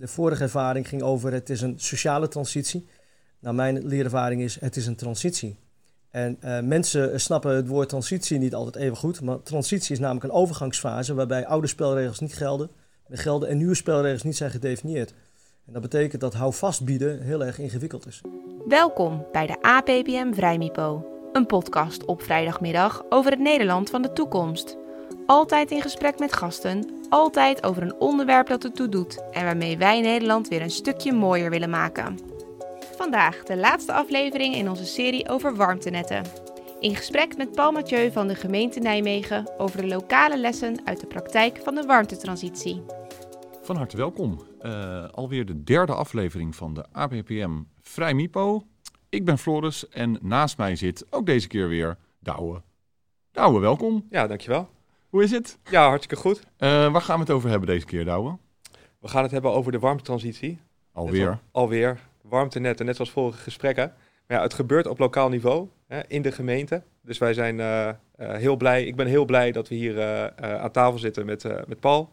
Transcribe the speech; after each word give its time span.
De 0.00 0.08
vorige 0.08 0.42
ervaring 0.42 0.88
ging 0.88 1.02
over 1.02 1.32
het 1.32 1.50
is 1.50 1.60
een 1.60 1.74
sociale 1.76 2.28
transitie. 2.28 2.88
Nou, 3.40 3.54
mijn 3.54 3.86
leerervaring 3.86 4.42
is 4.42 4.60
het 4.60 4.76
is 4.76 4.86
een 4.86 4.96
transitie. 4.96 5.56
En 6.10 6.38
uh, 6.44 6.60
mensen 6.60 7.20
snappen 7.20 7.56
het 7.56 7.66
woord 7.66 7.88
transitie 7.88 8.38
niet 8.38 8.54
altijd 8.54 8.76
even 8.84 8.96
goed. 8.96 9.20
Maar 9.20 9.42
transitie 9.42 9.92
is 9.92 9.98
namelijk 9.98 10.24
een 10.24 10.30
overgangsfase 10.30 11.14
waarbij 11.14 11.46
oude 11.46 11.66
spelregels 11.66 12.18
niet 12.18 12.34
gelden, 12.34 12.70
gelden 13.10 13.48
en 13.48 13.56
nieuwe 13.56 13.74
spelregels 13.74 14.22
niet 14.22 14.36
zijn 14.36 14.50
gedefinieerd. 14.50 15.14
En 15.66 15.72
dat 15.72 15.82
betekent 15.82 16.20
dat 16.20 16.34
houvast 16.34 16.84
bieden 16.84 17.22
heel 17.22 17.44
erg 17.44 17.58
ingewikkeld 17.58 18.06
is. 18.06 18.20
Welkom 18.68 19.26
bij 19.32 19.46
de 19.46 19.62
APPM 19.62 20.32
Vrijmipo, 20.32 21.06
een 21.32 21.46
podcast 21.46 22.04
op 22.04 22.22
vrijdagmiddag 22.22 23.04
over 23.08 23.30
het 23.30 23.40
Nederland 23.40 23.90
van 23.90 24.02
de 24.02 24.12
toekomst. 24.12 24.79
Altijd 25.30 25.70
in 25.70 25.82
gesprek 25.82 26.18
met 26.18 26.32
gasten, 26.32 26.90
altijd 27.08 27.62
over 27.62 27.82
een 27.82 27.94
onderwerp 27.94 28.46
dat 28.46 28.64
ertoe 28.64 28.88
doet 28.88 29.30
en 29.32 29.44
waarmee 29.44 29.78
wij 29.78 30.00
Nederland 30.00 30.48
weer 30.48 30.62
een 30.62 30.70
stukje 30.70 31.12
mooier 31.12 31.50
willen 31.50 31.70
maken. 31.70 32.18
Vandaag 32.96 33.42
de 33.42 33.56
laatste 33.56 33.92
aflevering 33.92 34.54
in 34.54 34.68
onze 34.68 34.84
serie 34.84 35.28
over 35.28 35.56
warmtenetten. 35.56 36.24
In 36.80 36.96
gesprek 36.96 37.36
met 37.36 37.52
Paul 37.52 37.72
Mathieu 37.72 38.12
van 38.12 38.28
de 38.28 38.34
gemeente 38.34 38.80
Nijmegen 38.80 39.50
over 39.58 39.80
de 39.80 39.86
lokale 39.86 40.38
lessen 40.38 40.86
uit 40.86 41.00
de 41.00 41.06
praktijk 41.06 41.60
van 41.62 41.74
de 41.74 41.86
warmtetransitie. 41.86 42.82
Van 43.62 43.76
harte 43.76 43.96
welkom. 43.96 44.40
Uh, 44.62 45.08
alweer 45.08 45.46
de 45.46 45.62
derde 45.64 45.94
aflevering 45.94 46.56
van 46.56 46.74
de 46.74 46.84
ABPM 46.92 47.62
Vrij 47.80 48.14
Mipo. 48.14 48.62
Ik 49.08 49.24
ben 49.24 49.38
Floris 49.38 49.88
en 49.88 50.18
naast 50.22 50.56
mij 50.56 50.76
zit 50.76 51.06
ook 51.10 51.26
deze 51.26 51.48
keer 51.48 51.68
weer 51.68 51.98
Douwe. 52.18 52.62
Douwe, 53.32 53.60
welkom. 53.60 54.06
Ja, 54.10 54.26
dankjewel. 54.26 54.78
Hoe 55.10 55.22
is 55.22 55.30
het? 55.30 55.58
Ja, 55.70 55.88
hartstikke 55.88 56.22
goed. 56.22 56.38
Uh, 56.38 56.92
waar 56.92 57.00
gaan 57.00 57.14
we 57.14 57.20
het 57.20 57.30
over 57.30 57.50
hebben 57.50 57.68
deze 57.68 57.86
keer, 57.86 58.04
Douwe? 58.04 58.36
We 58.98 59.08
gaan 59.08 59.22
het 59.22 59.30
hebben 59.30 59.52
over 59.52 59.72
de 59.72 59.78
warmtetransitie. 59.78 60.58
Alweer? 60.92 61.28
Al, 61.28 61.38
alweer. 61.50 61.98
Warmtenetten, 62.22 62.86
net 62.86 62.96
zoals 62.96 63.10
vorige 63.10 63.38
gesprekken. 63.38 63.92
Maar 64.26 64.36
ja, 64.36 64.42
het 64.42 64.54
gebeurt 64.54 64.86
op 64.86 64.98
lokaal 64.98 65.28
niveau, 65.28 65.68
hè, 65.86 66.00
in 66.06 66.22
de 66.22 66.32
gemeente. 66.32 66.82
Dus 67.02 67.18
wij 67.18 67.34
zijn 67.34 67.58
uh, 67.58 67.88
uh, 67.88 67.94
heel 68.16 68.56
blij. 68.56 68.84
Ik 68.84 68.96
ben 68.96 69.06
heel 69.06 69.24
blij 69.24 69.52
dat 69.52 69.68
we 69.68 69.74
hier 69.74 70.02
aan 70.40 70.70
tafel 70.70 70.98
zitten 70.98 71.26
met, 71.26 71.42
met 71.66 71.80
Paul 71.80 72.12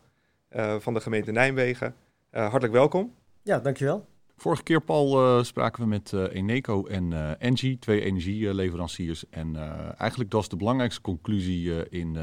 van 0.80 0.94
de 0.94 1.00
gemeente 1.00 1.32
Nijmegen. 1.32 1.96
hartelijk 2.32 2.74
welkom. 2.74 3.14
Ja, 3.44 3.60
dankjewel. 3.60 4.06
Vorige 4.36 4.64
keer, 4.64 4.82
Paul, 4.82 5.38
uh, 5.38 5.44
spraken 5.44 5.82
we 5.82 5.88
met 5.88 6.12
uh, 6.12 6.24
Eneco 6.34 6.86
en 6.86 7.12
uh, 7.12 7.32
Engie, 7.38 7.80
twee 7.80 8.02
energieleveranciers. 8.02 9.30
En 9.30 9.56
eigenlijk 9.98 10.32
was 10.32 10.50
de 10.50 10.56
belangrijkste 10.56 11.02
conclusie 11.02 11.90
in 11.90 12.18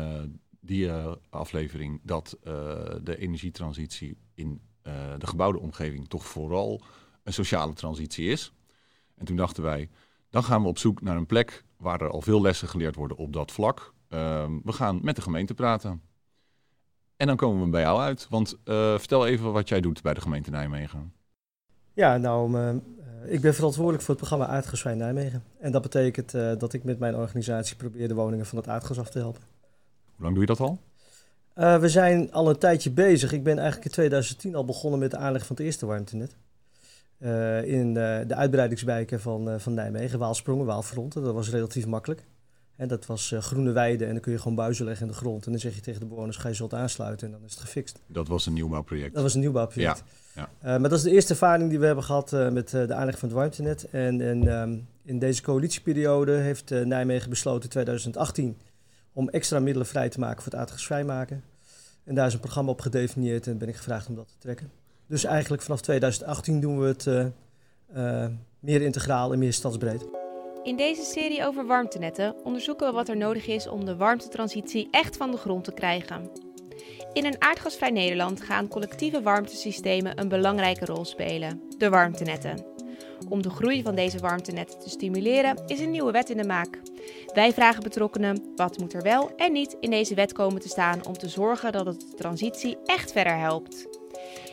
die 0.65 0.91
aflevering 1.31 2.01
dat 2.03 2.37
de 3.03 3.17
energietransitie 3.19 4.17
in 4.35 4.61
de 5.19 5.27
gebouwde 5.27 5.59
omgeving 5.59 6.09
toch 6.09 6.27
vooral 6.27 6.83
een 7.23 7.33
sociale 7.33 7.73
transitie 7.73 8.29
is. 8.29 8.53
En 9.15 9.25
toen 9.25 9.37
dachten 9.37 9.63
wij, 9.63 9.91
dan 10.31 10.45
gaan 10.45 10.63
we 10.63 10.69
op 10.69 10.79
zoek 10.79 11.01
naar 11.01 11.17
een 11.17 11.27
plek 11.27 11.65
waar 11.77 12.01
er 12.01 12.11
al 12.11 12.21
veel 12.21 12.43
lessen 12.43 12.69
geleerd 12.69 12.95
worden 12.95 13.17
op 13.17 13.33
dat 13.33 13.53
vlak. 13.53 13.95
Ehm, 14.09 14.53
we 14.65 14.73
gaan 14.73 14.99
met 15.03 15.17
de 15.17 15.23
gemeente 15.23 15.55
praten. 15.55 16.03
En 17.17 17.27
dan 17.27 17.37
komen 17.37 17.65
we 17.65 17.71
bij 17.71 17.81
jou 17.81 18.01
uit. 18.01 18.27
Want 18.31 18.57
vertel 18.65 19.27
even 19.27 19.53
wat 19.53 19.69
jij 19.69 19.81
doet 19.81 20.03
bij 20.03 20.15
de 20.15 20.21
gemeente 20.21 20.51
Nijmegen. 20.51 21.13
Ja, 21.93 22.17
nou, 22.17 22.59
ik 23.27 23.41
ben 23.41 23.55
verantwoordelijk 23.55 24.03
voor 24.03 24.15
het 24.15 24.27
programma 24.27 24.47
Aardgasvrij 24.47 24.95
Nijmegen. 24.95 25.43
En 25.59 25.73
dat 25.73 25.83
betekent 25.83 26.31
dat 26.31 26.73
ik 26.73 26.85
met 26.85 26.99
mijn 26.99 27.15
organisatie 27.15 27.77
probeer 27.77 28.09
de 28.09 28.15
woningen 28.15 28.47
van 28.47 28.59
het 28.59 28.69
aardgas 28.69 28.99
af 28.99 29.11
te 29.11 29.19
helpen. 29.19 29.54
Hoe 30.15 30.25
lang 30.25 30.33
doe 30.33 30.41
je 30.41 30.47
dat 30.47 30.61
al? 30.61 30.79
Uh, 31.57 31.79
we 31.79 31.89
zijn 31.89 32.33
al 32.33 32.49
een 32.49 32.59
tijdje 32.59 32.91
bezig. 32.91 33.33
Ik 33.33 33.43
ben 33.43 33.59
eigenlijk 33.59 33.85
in 33.87 33.93
2010 33.93 34.55
al 34.55 34.65
begonnen 34.65 35.01
met 35.01 35.11
de 35.11 35.17
aanleg 35.17 35.47
van 35.47 35.57
het 35.57 35.65
eerste 35.65 35.87
warmtenet. 35.87 36.37
in 37.65 37.95
de 37.95 38.35
uitbreidingswijken 38.35 39.21
van, 39.21 39.61
van 39.61 39.75
Nijmegen, 39.75 40.19
Waalsprongen, 40.19 40.67
Waalfronten. 40.67 41.23
Dat 41.23 41.35
was 41.35 41.51
relatief 41.51 41.87
makkelijk. 41.87 42.25
En 42.77 42.89
dat 42.89 43.07
was 43.07 43.35
groene 43.39 43.73
weide 43.73 44.05
en 44.05 44.13
dan 44.13 44.21
kun 44.21 44.33
je 44.33 44.39
gewoon 44.39 44.55
buizen 44.55 44.85
leggen 44.85 45.07
in 45.07 45.13
de 45.13 45.19
grond. 45.19 45.45
En 45.45 45.51
dan 45.51 45.61
zeg 45.61 45.75
je 45.75 45.81
tegen 45.81 46.01
de 46.01 46.07
bewoners, 46.07 46.37
ga 46.37 46.49
je 46.49 46.55
zult 46.55 46.75
aansluiten 46.75 47.27
en 47.27 47.33
dan 47.33 47.45
is 47.45 47.51
het 47.51 47.61
gefixt. 47.61 48.01
Dat 48.07 48.29
was 48.29 48.47
een 48.47 48.53
nieuwbouwproject? 48.53 49.15
Dat 49.15 49.23
was 49.23 49.35
een 49.35 49.41
nieuwbouwproject. 49.41 50.03
Ja, 50.35 50.49
ja. 50.63 50.79
Maar 50.79 50.89
dat 50.89 50.99
is 50.99 51.05
de 51.05 51.11
eerste 51.11 51.33
ervaring 51.33 51.71
die 51.71 51.79
we 51.79 51.87
hebben 51.87 52.05
gehad 52.05 52.31
met 52.31 52.71
de 52.71 52.95
aanleg 52.95 53.19
van 53.19 53.29
het 53.29 53.37
warmtenet. 53.37 53.91
En, 53.91 54.21
en 54.21 54.47
um, 54.47 54.89
in 55.03 55.19
deze 55.19 55.43
coalitieperiode 55.43 56.33
heeft 56.33 56.71
Nijmegen 56.71 57.31
besloten 57.31 57.63
in 57.63 57.69
2018 57.69 58.57
om 59.15 59.29
extra 59.29 59.59
middelen 59.59 59.87
vrij 59.87 60.09
te 60.09 60.19
maken 60.19 60.43
voor 60.43 60.53
het 60.53 60.61
aardgas 60.61 60.87
vrijmaken. 60.87 61.45
En 62.05 62.15
daar 62.15 62.27
is 62.27 62.35
een 62.35 62.41
programma 62.41 62.71
op 62.71 62.81
gedefinieerd 62.81 63.47
en 63.47 63.59
ben 63.59 63.69
ik 63.69 63.77
gevraagd 63.77 64.09
om 64.09 64.15
dat 64.15 64.29
te 64.29 64.39
trekken. 64.39 64.71
Dus 65.07 65.25
eigenlijk 65.25 65.63
vanaf 65.63 65.81
2018 65.81 66.61
doen 66.61 66.81
we 66.81 66.87
het 66.87 67.33
meer 68.61 68.83
integraal 68.83 69.33
en 69.33 69.39
meer 69.39 69.53
stadsbreed. 69.53 70.07
In 70.63 70.77
deze 70.77 71.03
serie 71.03 71.47
over 71.47 71.67
warmtenetten 71.67 72.45
onderzoeken 72.45 72.87
we 72.87 72.93
wat 72.93 73.09
er 73.09 73.17
nodig 73.17 73.47
is 73.47 73.69
om 73.69 73.85
de 73.85 73.97
warmtetransitie 73.97 74.89
echt 74.91 75.17
van 75.17 75.31
de 75.31 75.37
grond 75.37 75.65
te 75.65 75.73
krijgen. 75.73 76.31
In 77.13 77.25
een 77.25 77.43
aardgasvrij 77.43 77.91
Nederland 77.91 78.41
gaan 78.41 78.69
collectieve 78.69 79.23
warmtesystemen 79.23 80.21
een 80.21 80.29
belangrijke 80.29 80.85
rol 80.85 81.05
spelen, 81.05 81.61
de 81.79 81.89
warmtenetten. 81.89 82.74
Om 83.29 83.43
de 83.43 83.51
groei 83.51 83.83
van 83.83 83.95
deze 83.95 84.19
warmtenetten 84.19 84.79
te 84.79 84.89
stimuleren 84.89 85.63
is 85.67 85.81
een 85.81 85.91
nieuwe 85.91 86.13
wet 86.13 86.31
in 86.31 86.37
de 86.37 86.47
maak. 86.47 86.81
Wij 87.35 87.53
vragen 87.53 87.83
betrokkenen 87.83 88.53
wat 88.57 88.79
moet 88.79 88.93
er 88.93 89.03
wel 89.03 89.31
en 89.37 89.53
niet 89.53 89.77
in 89.81 89.91
deze 89.91 90.15
wet 90.15 90.33
komen 90.33 90.61
te 90.61 90.69
staan 90.69 91.07
om 91.07 91.19
te 91.19 91.29
zorgen 91.29 91.73
dat 91.73 91.87
het 91.87 92.01
de 92.01 92.17
transitie 92.17 92.77
echt 92.85 93.13
verder 93.13 93.39
helpt. 93.39 93.87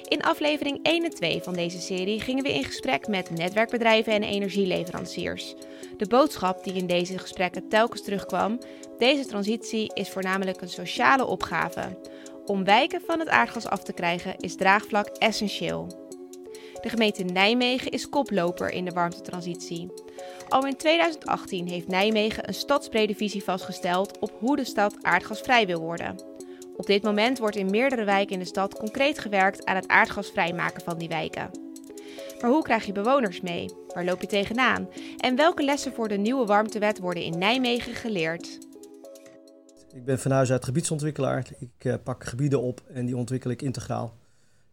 In 0.07 0.21
aflevering 0.21 0.79
1 0.83 1.03
en 1.03 1.09
2 1.09 1.41
van 1.41 1.53
deze 1.53 1.79
serie 1.79 2.19
gingen 2.19 2.43
we 2.43 2.53
in 2.53 2.63
gesprek 2.63 3.07
met 3.07 3.29
netwerkbedrijven 3.29 4.13
en 4.13 4.23
energieleveranciers. 4.23 5.55
De 5.97 6.07
boodschap 6.07 6.63
die 6.63 6.73
in 6.73 6.87
deze 6.87 7.17
gesprekken 7.17 7.67
telkens 7.67 8.03
terugkwam: 8.03 8.59
deze 8.97 9.25
transitie 9.25 9.93
is 9.93 10.09
voornamelijk 10.09 10.61
een 10.61 10.69
sociale 10.69 11.25
opgave. 11.25 11.97
Om 12.45 12.63
wijken 12.63 13.01
van 13.05 13.19
het 13.19 13.29
aardgas 13.29 13.67
af 13.67 13.83
te 13.83 13.93
krijgen 13.93 14.35
is 14.37 14.55
draagvlak 14.55 15.07
essentieel. 15.07 16.00
De 16.81 16.89
gemeente 16.89 17.23
Nijmegen 17.23 17.91
is 17.91 18.09
koploper 18.09 18.71
in 18.71 18.85
de 18.85 18.91
warmtetransitie. 18.91 19.91
Al 20.49 20.65
in 20.65 20.75
2018 20.75 21.67
heeft 21.67 21.87
Nijmegen 21.87 22.47
een 22.47 22.53
stadsbrede 22.53 23.15
visie 23.15 23.43
vastgesteld 23.43 24.19
op 24.19 24.31
hoe 24.39 24.55
de 24.55 24.65
stad 24.65 24.95
aardgasvrij 25.01 25.65
wil 25.65 25.79
worden. 25.79 26.15
Op 26.77 26.85
dit 26.85 27.03
moment 27.03 27.39
wordt 27.39 27.55
in 27.55 27.69
meerdere 27.69 28.03
wijken 28.03 28.33
in 28.33 28.39
de 28.39 28.45
stad 28.45 28.77
concreet 28.77 29.19
gewerkt 29.19 29.65
aan 29.65 29.75
het 29.75 29.87
aardgasvrij 29.87 30.53
maken 30.53 30.83
van 30.83 30.97
die 30.97 31.07
wijken. 31.07 31.49
Maar 32.41 32.49
hoe 32.49 32.63
krijg 32.63 32.85
je 32.85 32.91
bewoners 32.91 33.41
mee? 33.41 33.69
Waar 33.87 34.05
loop 34.05 34.21
je 34.21 34.27
tegenaan? 34.27 34.89
En 35.17 35.35
welke 35.35 35.63
lessen 35.63 35.93
voor 35.93 36.07
de 36.07 36.17
nieuwe 36.17 36.45
warmtewet 36.45 36.99
worden 36.99 37.23
in 37.23 37.37
Nijmegen 37.37 37.93
geleerd? 37.93 38.57
Ik 39.93 40.05
ben 40.05 40.19
van 40.19 40.31
huis 40.31 40.51
uit 40.51 40.65
gebiedsontwikkelaar. 40.65 41.47
Ik 41.59 41.85
uh, 41.85 41.93
pak 42.03 42.23
gebieden 42.23 42.61
op 42.61 42.81
en 42.93 43.05
die 43.05 43.17
ontwikkel 43.17 43.51
ik 43.51 43.61
integraal. 43.61 44.13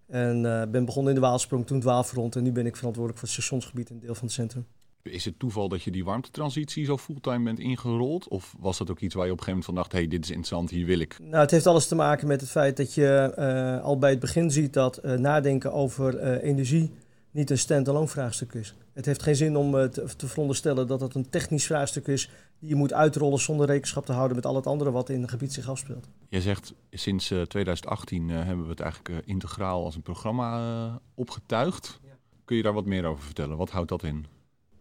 En 0.09 0.45
uh, 0.45 0.63
ben 0.71 0.85
begonnen 0.85 1.15
in 1.15 1.21
de 1.21 1.27
Waalsprong, 1.27 1.67
toen 1.67 1.77
het 1.77 1.87
Waalfront. 1.87 2.37
En 2.37 2.43
nu 2.43 2.53
ben 2.53 2.67
ik 2.67 2.77
verantwoordelijk 2.77 3.21
voor 3.21 3.29
het 3.29 3.43
stationsgebied 3.43 3.91
een 3.91 4.01
deel 4.01 4.15
van 4.15 4.25
het 4.25 4.33
centrum. 4.33 4.67
Is 5.03 5.25
het 5.25 5.39
toeval 5.39 5.69
dat 5.69 5.83
je 5.83 5.91
die 5.91 6.05
warmtetransitie 6.05 6.85
zo 6.85 6.99
fulltime 6.99 7.45
bent 7.45 7.59
ingerold? 7.59 8.29
Of 8.29 8.55
was 8.59 8.79
dat 8.79 8.91
ook 8.91 9.01
iets 9.01 9.15
waar 9.15 9.27
je 9.27 9.33
op 9.33 9.39
een 9.39 9.45
gegeven 9.45 9.65
moment 9.65 9.65
van 9.65 9.75
dacht, 9.75 9.93
hey, 9.93 10.09
dit 10.09 10.25
is 10.25 10.31
interessant, 10.31 10.71
hier 10.71 10.87
wil 10.87 10.99
ik? 10.99 11.19
Nou, 11.21 11.37
het 11.37 11.51
heeft 11.51 11.67
alles 11.67 11.89
te 11.89 11.95
maken 11.95 12.27
met 12.27 12.41
het 12.41 12.51
feit 12.51 12.77
dat 12.77 12.95
je 12.95 13.35
uh, 13.39 13.85
al 13.85 13.99
bij 13.99 14.11
het 14.11 14.21
begin 14.21 14.51
ziet 14.51 14.73
dat 14.73 15.05
uh, 15.05 15.13
nadenken 15.15 15.73
over 15.73 16.39
energie 16.41 16.91
niet 17.31 17.51
een 17.51 17.59
stand-alone 17.59 18.09
vraagstuk 18.09 18.53
is. 18.53 18.75
Het 18.99 19.07
heeft 19.07 19.23
geen 19.23 19.37
zin 19.37 19.57
om 19.57 19.91
te, 19.91 20.17
te 20.17 20.27
veronderstellen 20.27 20.87
dat 20.87 21.01
het 21.01 21.15
een 21.15 21.29
technisch 21.29 21.67
vraagstuk 21.67 22.07
is 22.07 22.31
die 22.59 22.69
je 22.69 22.75
moet 22.75 22.93
uitrollen 22.93 23.39
zonder 23.39 23.67
rekenschap 23.67 24.07
te 24.07 24.13
houden 24.13 24.37
met 24.37 24.47
al 24.47 24.55
het 24.55 24.67
andere 24.67 24.91
wat 24.91 25.09
in 25.09 25.21
het 25.21 25.31
gebied 25.31 25.53
zich 25.53 25.69
afspeelt. 25.69 26.09
Je 26.29 26.41
zegt 26.41 26.75
sinds 26.91 27.27
2018 27.27 28.29
hebben 28.29 28.65
we 28.65 28.71
het 28.71 28.81
eigenlijk 28.81 29.27
integraal 29.27 29.85
als 29.85 29.95
een 29.95 30.03
programma 30.03 31.01
opgetuigd. 31.15 32.01
Ja. 32.03 32.11
Kun 32.45 32.57
je 32.57 32.63
daar 32.63 32.73
wat 32.73 32.87
meer 32.87 33.05
over 33.05 33.25
vertellen? 33.25 33.57
Wat 33.57 33.71
houdt 33.71 33.89
dat 33.89 34.03
in? 34.03 34.27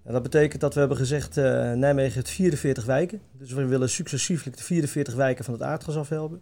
En 0.03 0.13
dat 0.13 0.23
betekent 0.23 0.61
dat 0.61 0.73
we 0.73 0.79
hebben 0.79 0.97
gezegd, 0.97 1.37
uh, 1.37 1.43
Nijmegen 1.73 2.13
heeft 2.13 2.29
44 2.29 2.85
wijken. 2.85 3.21
Dus 3.31 3.51
we 3.51 3.65
willen 3.65 3.89
successieflijk 3.89 4.57
de 4.57 4.63
44 4.63 5.15
wijken 5.15 5.45
van 5.45 5.53
het 5.53 5.63
aardgas 5.63 5.97
afhelpen. 5.97 6.41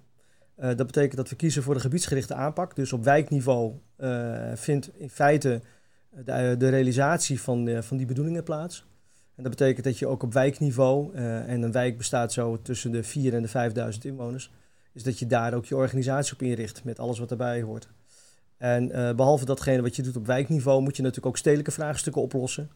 Uh, 0.60 0.66
dat 0.66 0.86
betekent 0.86 1.16
dat 1.16 1.30
we 1.30 1.36
kiezen 1.36 1.64
voor 1.64 1.74
de 1.74 1.80
gebiedsgerichte 1.80 2.34
aanpak. 2.34 2.76
Dus 2.76 2.94
op 2.94 3.04
wijkniveau 3.04 3.74
uh, 3.98 4.52
vindt 4.56 4.90
in 4.98 5.10
feite 5.10 5.62
de, 6.24 6.56
de 6.58 6.70
realisatie 6.70 7.42
van, 7.42 7.84
van 7.84 7.98
die 7.98 8.06
bedoelingen 8.06 8.44
plaats. 8.44 8.86
En 9.36 9.44
dat 9.44 9.52
betekent 9.52 9.86
dat 9.86 10.00
je 10.00 10.08
ook 10.08 10.24
op 10.24 10.34
wijkniveau, 10.34 11.14
en 11.14 11.62
een 11.62 11.72
wijk 11.72 11.98
bestaat 11.98 12.34
zo 12.34 12.62
tussen 12.62 12.92
de 12.92 13.04
4 13.04 13.34
en 13.34 13.42
de 13.42 13.48
5000 13.48 14.06
inwoners, 14.06 14.52
is 14.94 15.04
dat 15.04 15.20
je 15.20 15.26
daar 15.26 15.54
ook 15.54 15.66
je 15.66 15.76
organisatie 15.76 16.34
op 16.34 16.42
inricht 16.42 16.84
met 16.84 17.00
alles 17.00 17.20
wat 17.20 17.32
erbij 17.32 17.62
hoort. 17.62 17.88
En 18.58 18.88
behalve 19.16 19.46
datgene 19.46 19.82
wat 19.82 19.96
je 19.96 20.02
doet 20.02 20.16
op 20.16 20.26
wijkniveau, 20.26 20.82
moet 20.82 20.96
je 20.96 21.02
natuurlijk 21.02 21.28
ook 21.28 21.38
stedelijke 21.38 21.72
vraagstukken 21.72 22.22
oplossen. 22.22 22.70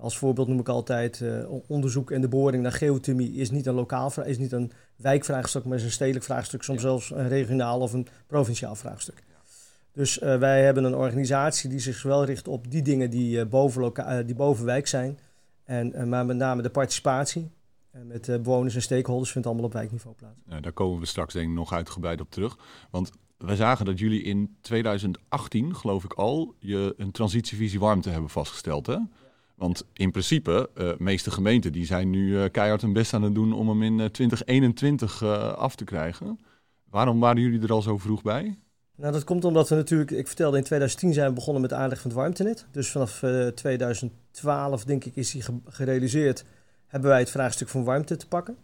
Als 0.00 0.18
voorbeeld 0.18 0.48
noem 0.48 0.58
ik 0.58 0.68
altijd 0.68 1.20
uh, 1.20 1.52
onderzoek 1.66 2.10
en 2.10 2.20
de 2.20 2.28
boring 2.28 2.62
naar 2.62 2.72
geothermie 2.72 3.32
is 3.32 3.50
niet 3.50 3.66
een 3.66 3.74
lokaal 3.74 4.12
is 4.24 4.38
niet 4.38 4.52
een 4.52 4.72
wijkvraagstuk, 4.96 5.64
maar 5.64 5.76
is 5.76 5.84
een 5.84 5.90
stedelijk 5.90 6.24
vraagstuk, 6.24 6.62
soms 6.62 6.82
ja. 6.82 6.88
zelfs 6.88 7.10
een 7.10 7.28
regionaal 7.28 7.80
of 7.80 7.92
een 7.92 8.06
provinciaal 8.26 8.74
vraagstuk. 8.74 9.22
Dus 9.96 10.18
wij 10.18 10.64
hebben 10.64 10.84
een 10.84 10.94
organisatie 10.94 11.70
die 11.70 11.78
zich 11.78 12.02
wel 12.02 12.24
richt 12.24 12.48
op 12.48 12.70
die 12.70 12.82
dingen 12.82 13.10
die, 13.10 13.46
boven, 13.46 14.26
die 14.26 14.34
boven 14.34 14.64
wijk 14.64 14.86
zijn. 14.86 15.18
En, 15.64 16.08
maar 16.08 16.26
met 16.26 16.36
name 16.36 16.62
de 16.62 16.70
participatie. 16.70 17.50
En 17.90 18.06
met 18.06 18.26
bewoners 18.26 18.74
en 18.74 18.82
stakeholders 18.82 19.32
vindt 19.32 19.46
allemaal 19.46 19.64
op 19.64 19.72
wijkniveau 19.72 20.16
plaats. 20.16 20.62
Daar 20.62 20.72
komen 20.72 21.00
we 21.00 21.06
straks 21.06 21.32
denk 21.32 21.48
ik 21.48 21.54
nog 21.54 21.72
uitgebreid 21.72 22.20
op 22.20 22.30
terug. 22.30 22.58
Want 22.90 23.12
wij 23.38 23.56
zagen 23.56 23.84
dat 23.84 23.98
jullie 23.98 24.22
in 24.22 24.56
2018, 24.60 25.74
geloof 25.74 26.04
ik 26.04 26.12
al, 26.12 26.54
je 26.58 26.94
een 26.96 27.10
transitievisie 27.10 27.80
warmte 27.80 28.10
hebben 28.10 28.30
vastgesteld. 28.30 28.86
Hè? 28.86 28.98
Want 29.54 29.86
in 29.92 30.10
principe, 30.10 30.70
de 30.74 30.82
uh, 30.82 30.98
meeste 30.98 31.30
gemeenten 31.30 31.72
die 31.72 31.86
zijn 31.86 32.10
nu 32.10 32.28
uh, 32.28 32.44
keihard 32.50 32.82
hun 32.82 32.92
best 32.92 33.14
aan 33.14 33.22
het 33.22 33.34
doen 33.34 33.52
om 33.52 33.68
hem 33.68 33.82
in 33.82 33.98
uh, 33.98 34.04
2021 34.04 35.22
af 35.56 35.76
te 35.76 35.84
krijgen. 35.84 36.40
Waarom 36.90 37.20
waren 37.20 37.42
jullie 37.42 37.62
er 37.62 37.72
al 37.72 37.82
zo 37.82 37.98
vroeg 37.98 38.22
bij? 38.22 38.58
Nou, 38.96 39.12
dat 39.12 39.24
komt 39.24 39.44
omdat 39.44 39.68
we 39.68 39.74
natuurlijk, 39.74 40.10
ik 40.10 40.26
vertelde 40.26 40.56
in 40.56 40.64
2010 40.64 41.12
zijn 41.12 41.28
we 41.28 41.34
begonnen 41.34 41.60
met 41.60 41.70
de 41.70 41.76
aanleg 41.76 42.00
van 42.00 42.10
het 42.10 42.18
warmtenet. 42.18 42.66
Dus 42.70 42.90
vanaf 42.90 43.24
2012, 43.54 44.84
denk 44.84 45.04
ik, 45.04 45.16
is 45.16 45.30
die 45.30 45.42
gerealiseerd, 45.68 46.44
hebben 46.86 47.10
wij 47.10 47.18
het 47.18 47.30
vraagstuk 47.30 47.68
van 47.68 47.84
warmte 47.84 48.16
te 48.16 48.28
pakken. 48.28 48.56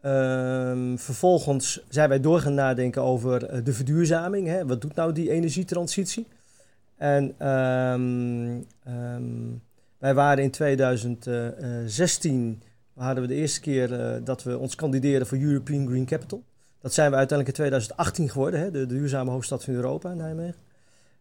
Ehm, 0.00 0.96
vervolgens 0.96 1.80
zijn 1.88 2.08
wij 2.08 2.20
door 2.20 2.40
gaan 2.40 2.54
nadenken 2.54 3.02
over 3.02 3.44
eh, 3.44 3.64
de 3.64 3.72
verduurzaming. 3.72 4.46
Hè? 4.46 4.66
Wat 4.66 4.80
doet 4.80 4.94
nou 4.94 5.12
die 5.12 5.30
energietransitie? 5.30 6.26
En 6.96 7.48
um, 7.48 8.66
um, 8.88 9.62
wij 9.98 10.14
waren 10.14 10.44
in 10.44 10.50
2016, 10.50 12.62
hadden 12.94 13.22
we 13.22 13.28
de 13.28 13.34
eerste 13.34 13.60
keer 13.60 14.20
dat 14.24 14.42
we 14.42 14.58
ons 14.58 14.74
kandideerden 14.74 15.26
voor 15.26 15.38
European 15.38 15.86
Green 15.86 16.06
Capital. 16.06 16.42
Dat 16.80 16.94
zijn 16.94 17.10
we 17.10 17.16
uiteindelijk 17.16 17.58
in 17.58 17.64
2018 17.64 18.28
geworden, 18.28 18.60
hè? 18.60 18.70
De, 18.70 18.86
duurzame 18.86 19.30
hoofdstad 19.30 19.64
van 19.64 19.74
Europa, 19.74 20.14
Nijmegen. 20.14 20.60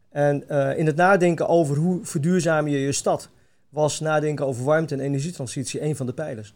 En 0.09 0.44
uh, 0.50 0.77
in 0.77 0.86
het 0.86 0.95
nadenken 0.95 1.48
over 1.48 1.77
hoe 1.77 2.06
verduurzaam 2.06 2.68
je 2.68 2.80
je 2.80 2.92
stad, 2.92 3.30
was 3.69 4.00
nadenken 4.00 4.45
over 4.45 4.63
warmte- 4.63 4.94
en 4.94 5.00
energietransitie 5.00 5.81
een 5.81 5.95
van 5.95 6.06
de 6.06 6.13
pijlers. 6.13 6.54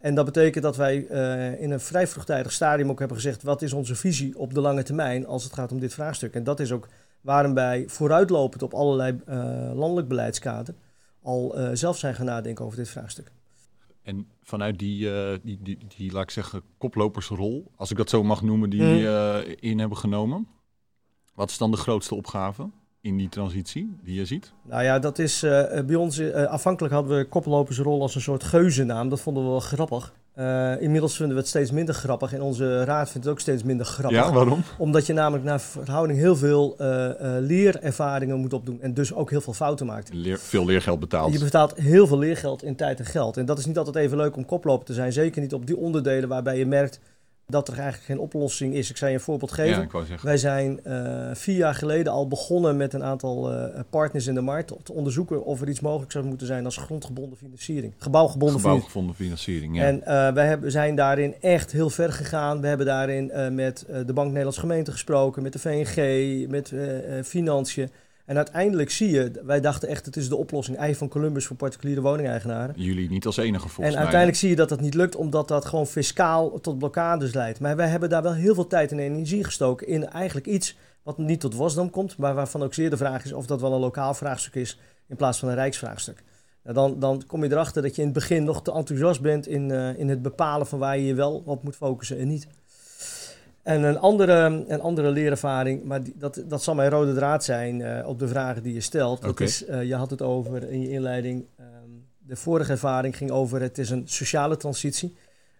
En 0.00 0.14
dat 0.14 0.24
betekent 0.24 0.64
dat 0.64 0.76
wij 0.76 1.06
uh, 1.10 1.60
in 1.60 1.70
een 1.70 1.80
vrij 1.80 2.06
vroegtijdig 2.06 2.52
stadium 2.52 2.90
ook 2.90 2.98
hebben 2.98 3.16
gezegd: 3.16 3.42
wat 3.42 3.62
is 3.62 3.72
onze 3.72 3.94
visie 3.94 4.38
op 4.38 4.54
de 4.54 4.60
lange 4.60 4.82
termijn 4.82 5.26
als 5.26 5.44
het 5.44 5.52
gaat 5.52 5.72
om 5.72 5.80
dit 5.80 5.94
vraagstuk? 5.94 6.34
En 6.34 6.44
dat 6.44 6.60
is 6.60 6.72
ook 6.72 6.88
waarom 7.20 7.54
wij 7.54 7.84
vooruitlopend 7.86 8.62
op 8.62 8.74
allerlei 8.74 9.20
uh, 9.28 9.36
landelijk 9.74 10.08
beleidskader 10.08 10.74
al 11.22 11.56
zelf 11.72 11.98
zijn 11.98 12.14
gaan 12.14 12.26
nadenken 12.26 12.64
over 12.64 12.76
dit 12.76 12.88
vraagstuk. 12.88 13.30
En 14.04 14.28
vanuit 14.42 14.78
die, 14.78 15.10
die, 15.42 15.58
die, 15.62 15.78
die, 15.96 16.12
laat 16.12 16.22
ik 16.22 16.30
zeggen, 16.30 16.62
koplopersrol, 16.78 17.70
als 17.76 17.90
ik 17.90 17.96
dat 17.96 18.10
zo 18.10 18.22
mag 18.22 18.42
noemen, 18.42 18.70
die 18.70 18.82
mm. 18.82 19.44
in 19.60 19.78
hebben 19.78 19.98
genomen, 19.98 20.48
wat 21.34 21.50
is 21.50 21.58
dan 21.58 21.70
de 21.70 21.76
grootste 21.76 22.14
opgave? 22.14 22.70
in 23.04 23.16
die 23.16 23.28
transitie 23.28 23.96
die 24.02 24.14
je 24.14 24.24
ziet? 24.24 24.52
Nou 24.62 24.82
ja, 24.82 24.98
dat 24.98 25.18
is 25.18 25.42
uh, 25.42 25.80
bij 25.80 25.94
ons. 25.94 26.20
Afhankelijk 26.32 26.94
hadden 26.94 27.18
we 27.18 27.24
koplopersrol 27.24 28.02
als 28.02 28.14
een 28.14 28.20
soort 28.20 28.44
geuzennaam. 28.44 29.08
Dat 29.08 29.20
vonden 29.20 29.42
we 29.42 29.48
wel 29.48 29.60
grappig. 29.60 30.12
Uh, 30.38 30.80
inmiddels 30.80 31.16
vinden 31.16 31.34
we 31.34 31.40
het 31.40 31.50
steeds 31.50 31.70
minder 31.70 31.94
grappig. 31.94 32.32
En 32.32 32.42
onze 32.42 32.84
raad 32.84 33.10
vindt 33.10 33.26
het 33.26 33.34
ook 33.34 33.40
steeds 33.40 33.62
minder 33.62 33.86
grappig. 33.86 34.18
Ja, 34.18 34.32
waarom? 34.32 34.62
Omdat 34.78 35.06
je 35.06 35.12
namelijk 35.12 35.44
naar 35.44 35.60
verhouding 35.60 36.18
heel 36.18 36.36
veel 36.36 36.76
leerervaringen 37.40 38.38
moet 38.38 38.52
opdoen. 38.52 38.82
En 38.82 38.94
dus 38.94 39.14
ook 39.14 39.30
heel 39.30 39.40
veel 39.40 39.52
fouten 39.52 39.86
maakt. 39.86 40.10
Leer, 40.12 40.38
veel 40.38 40.64
leergeld 40.64 41.00
betaalt. 41.00 41.32
Je 41.32 41.38
betaalt 41.38 41.74
heel 41.74 42.06
veel 42.06 42.18
leergeld 42.18 42.62
in 42.62 42.76
tijd 42.76 42.98
en 42.98 43.04
geld. 43.04 43.36
En 43.36 43.44
dat 43.44 43.58
is 43.58 43.66
niet 43.66 43.78
altijd 43.78 43.96
even 43.96 44.16
leuk 44.16 44.36
om 44.36 44.44
koploper 44.44 44.86
te 44.86 44.92
zijn. 44.92 45.12
Zeker 45.12 45.40
niet 45.42 45.54
op 45.54 45.66
die 45.66 45.76
onderdelen 45.76 46.28
waarbij 46.28 46.58
je 46.58 46.66
merkt 46.66 47.00
dat 47.46 47.68
er 47.68 47.74
eigenlijk 47.74 48.04
geen 48.04 48.18
oplossing 48.18 48.74
is. 48.74 48.90
Ik 48.90 48.96
zou 48.96 49.10
je 49.10 49.16
een 49.16 49.22
voorbeeld 49.22 49.52
geven. 49.52 49.88
Ja, 49.92 50.16
Wij 50.22 50.36
zijn 50.36 50.80
uh, 50.86 51.30
vier 51.32 51.56
jaar 51.56 51.74
geleden 51.74 52.12
al 52.12 52.28
begonnen 52.28 52.76
met 52.76 52.92
een 52.92 53.02
aantal 53.02 53.52
uh, 53.52 53.80
partners 53.90 54.26
in 54.26 54.34
de 54.34 54.40
markt 54.40 54.72
te 54.82 54.92
onderzoeken 54.92 55.44
of 55.44 55.60
er 55.60 55.68
iets 55.68 55.80
mogelijk 55.80 56.12
zou 56.12 56.24
moeten 56.24 56.46
zijn 56.46 56.64
als 56.64 56.76
grondgebonden 56.76 57.38
financiering. 57.38 57.92
Gebouwgebonden, 57.98 58.60
Gebouwgebonden 58.60 59.14
financiering. 59.14 59.76
Ja. 59.76 59.82
En 59.82 59.96
uh, 59.96 60.32
wij 60.32 60.46
hebben, 60.46 60.70
zijn 60.70 60.94
daarin 60.94 61.34
echt 61.40 61.72
heel 61.72 61.90
ver 61.90 62.12
gegaan. 62.12 62.60
We 62.60 62.66
hebben 62.66 62.86
daarin 62.86 63.54
met 63.54 63.86
de 64.06 64.12
Bank 64.12 64.28
Nederlands 64.28 64.58
Gemeente 64.58 64.90
gesproken, 64.90 65.42
met 65.42 65.52
de 65.52 65.58
VNG, 65.58 66.48
met 66.48 66.72
Financiën. 67.22 67.90
En 68.24 68.36
uiteindelijk 68.36 68.90
zie 68.90 69.10
je, 69.10 69.30
wij 69.44 69.60
dachten 69.60 69.88
echt, 69.88 70.06
het 70.06 70.16
is 70.16 70.28
de 70.28 70.36
oplossing 70.36 70.76
ei 70.76 70.94
van 70.94 71.08
Columbus 71.08 71.46
voor 71.46 71.56
particuliere 71.56 72.00
woningeigenaren. 72.00 72.74
Jullie 72.78 73.08
niet 73.08 73.26
als 73.26 73.36
enige 73.36 73.68
volgens 73.68 73.94
En 73.94 74.00
uiteindelijk 74.00 74.38
zie 74.38 74.48
je 74.48 74.56
dat 74.56 74.68
dat 74.68 74.80
niet 74.80 74.94
lukt, 74.94 75.16
omdat 75.16 75.48
dat 75.48 75.64
gewoon 75.64 75.86
fiscaal 75.86 76.60
tot 76.60 76.78
blokkades 76.78 77.34
leidt. 77.34 77.60
Maar 77.60 77.76
wij 77.76 77.88
hebben 77.88 78.08
daar 78.08 78.22
wel 78.22 78.34
heel 78.34 78.54
veel 78.54 78.66
tijd 78.66 78.92
en 78.92 78.98
energie 78.98 79.44
gestoken 79.44 79.86
in 79.86 80.08
eigenlijk 80.08 80.46
iets 80.46 80.76
wat 81.02 81.18
niet 81.18 81.40
tot 81.40 81.54
wasdom 81.54 81.90
komt, 81.90 82.16
maar 82.16 82.34
waarvan 82.34 82.62
ook 82.62 82.74
zeer 82.74 82.90
de 82.90 82.96
vraag 82.96 83.24
is 83.24 83.32
of 83.32 83.46
dat 83.46 83.60
wel 83.60 83.72
een 83.72 83.80
lokaal 83.80 84.14
vraagstuk 84.14 84.54
is 84.54 84.78
in 85.08 85.16
plaats 85.16 85.38
van 85.38 85.48
een 85.48 85.54
rijksvraagstuk. 85.54 86.22
Nou, 86.62 86.76
dan, 86.76 86.98
dan 86.98 87.22
kom 87.26 87.44
je 87.44 87.50
erachter 87.50 87.82
dat 87.82 87.94
je 87.94 88.00
in 88.00 88.08
het 88.08 88.16
begin 88.16 88.44
nog 88.44 88.62
te 88.62 88.72
enthousiast 88.72 89.20
bent 89.20 89.46
in, 89.46 89.70
uh, 89.70 89.98
in 89.98 90.08
het 90.08 90.22
bepalen 90.22 90.66
van 90.66 90.78
waar 90.78 90.98
je 90.98 91.06
je 91.06 91.14
wel 91.14 91.42
op 91.44 91.62
moet 91.62 91.76
focussen 91.76 92.18
en 92.18 92.28
niet. 92.28 92.46
En 93.64 93.82
een 93.82 93.98
andere, 93.98 94.64
een 94.68 94.80
andere 94.80 95.10
leerervaring, 95.10 95.84
maar 95.84 96.02
die, 96.02 96.14
dat, 96.16 96.42
dat 96.46 96.62
zal 96.62 96.74
mijn 96.74 96.90
rode 96.90 97.14
draad 97.14 97.44
zijn 97.44 97.80
uh, 97.80 98.06
op 98.06 98.18
de 98.18 98.28
vragen 98.28 98.62
die 98.62 98.74
je 98.74 98.80
stelt. 98.80 99.20
Dat 99.20 99.30
okay. 99.30 99.46
is, 99.46 99.68
uh, 99.68 99.84
je 99.84 99.94
had 99.94 100.10
het 100.10 100.22
over 100.22 100.70
in 100.70 100.80
je 100.80 100.90
inleiding, 100.90 101.46
um, 101.60 102.06
de 102.18 102.36
vorige 102.36 102.70
ervaring 102.70 103.16
ging 103.16 103.30
over 103.30 103.60
het 103.60 103.78
is 103.78 103.90
een 103.90 104.02
sociale 104.08 104.56
transitie. 104.56 105.16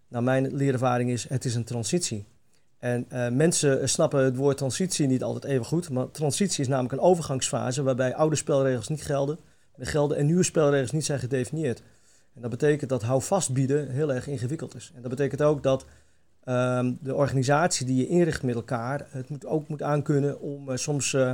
Nou, 0.09 0.25
mijn 0.25 0.55
leerervaring 0.55 1.11
is 1.11 1.29
het 1.29 1.45
is 1.45 1.55
een 1.55 1.65
transitie. 1.65 2.25
En 2.79 3.07
uh, 3.13 3.29
mensen 3.29 3.89
snappen 3.89 4.25
het 4.25 4.37
woord 4.37 4.57
transitie 4.57 5.07
niet 5.07 5.23
altijd 5.23 5.45
even 5.45 5.65
goed, 5.65 5.91
maar 5.91 6.11
transitie 6.11 6.61
is 6.61 6.69
namelijk 6.69 6.93
een 6.93 7.01
overgangsfase 7.01 7.83
waarbij 7.83 8.15
oude 8.15 8.37
spelregels 8.37 8.89
niet 8.89 9.03
gelden, 9.03 9.39
gelden 9.79 10.17
en 10.17 10.27
nieuwe 10.27 10.43
spelregels 10.43 10.91
niet 10.91 11.05
zijn 11.05 11.19
gedefinieerd. 11.19 11.83
En 12.35 12.41
dat 12.41 12.51
betekent 12.51 12.91
dat 12.91 13.03
houvast 13.03 13.53
bieden 13.53 13.91
heel 13.91 14.13
erg 14.13 14.27
ingewikkeld 14.27 14.75
is. 14.75 14.93
En 14.95 15.03
dat 15.03 15.11
betekent 15.11 15.43
ook 15.43 15.63
dat 15.63 15.85
Um, 16.47 16.99
de 17.01 17.15
organisatie 17.15 17.87
die 17.87 17.97
je 17.97 18.09
inricht 18.09 18.43
met 18.43 18.55
elkaar, 18.55 19.07
het 19.11 19.29
moet 19.29 19.47
ook 19.47 19.69
moet 19.69 19.83
aankunnen 19.83 20.41
om 20.41 20.71
uh, 20.71 20.77
soms, 20.77 21.13
uh, 21.13 21.33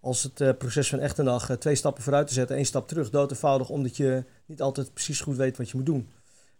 als 0.00 0.22
het 0.22 0.40
uh, 0.40 0.50
proces 0.58 0.88
van 0.88 0.98
echte 0.98 1.22
dag, 1.22 1.56
twee 1.56 1.74
stappen 1.74 2.02
vooruit 2.02 2.26
te 2.26 2.32
zetten, 2.32 2.56
één 2.56 2.64
stap 2.64 2.88
terug, 2.88 3.10
dood 3.10 3.30
eenvoudig, 3.30 3.68
omdat 3.68 3.96
je 3.96 4.24
niet 4.46 4.62
altijd 4.62 4.92
precies 4.92 5.20
goed 5.20 5.36
weet 5.36 5.56
wat 5.56 5.70
je 5.70 5.76
moet 5.76 5.86
doen. 5.86 6.08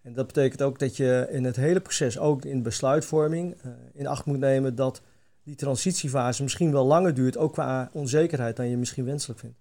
En 0.03 0.13
dat 0.13 0.27
betekent 0.27 0.63
ook 0.63 0.79
dat 0.79 0.97
je 0.97 1.29
in 1.31 1.45
het 1.45 1.57
hele 1.57 1.81
proces, 1.81 2.19
ook 2.19 2.45
in 2.45 2.63
besluitvorming, 2.63 3.57
in 3.93 4.07
acht 4.07 4.25
moet 4.25 4.39
nemen 4.39 4.75
dat 4.75 5.03
die 5.43 5.55
transitiefase 5.55 6.43
misschien 6.43 6.73
wel 6.73 6.85
langer 6.85 7.15
duurt, 7.15 7.37
ook 7.37 7.53
qua 7.53 7.91
onzekerheid 7.93 8.57
dan 8.57 8.69
je 8.69 8.77
misschien 8.77 9.05
wenselijk 9.05 9.41
vindt. 9.41 9.57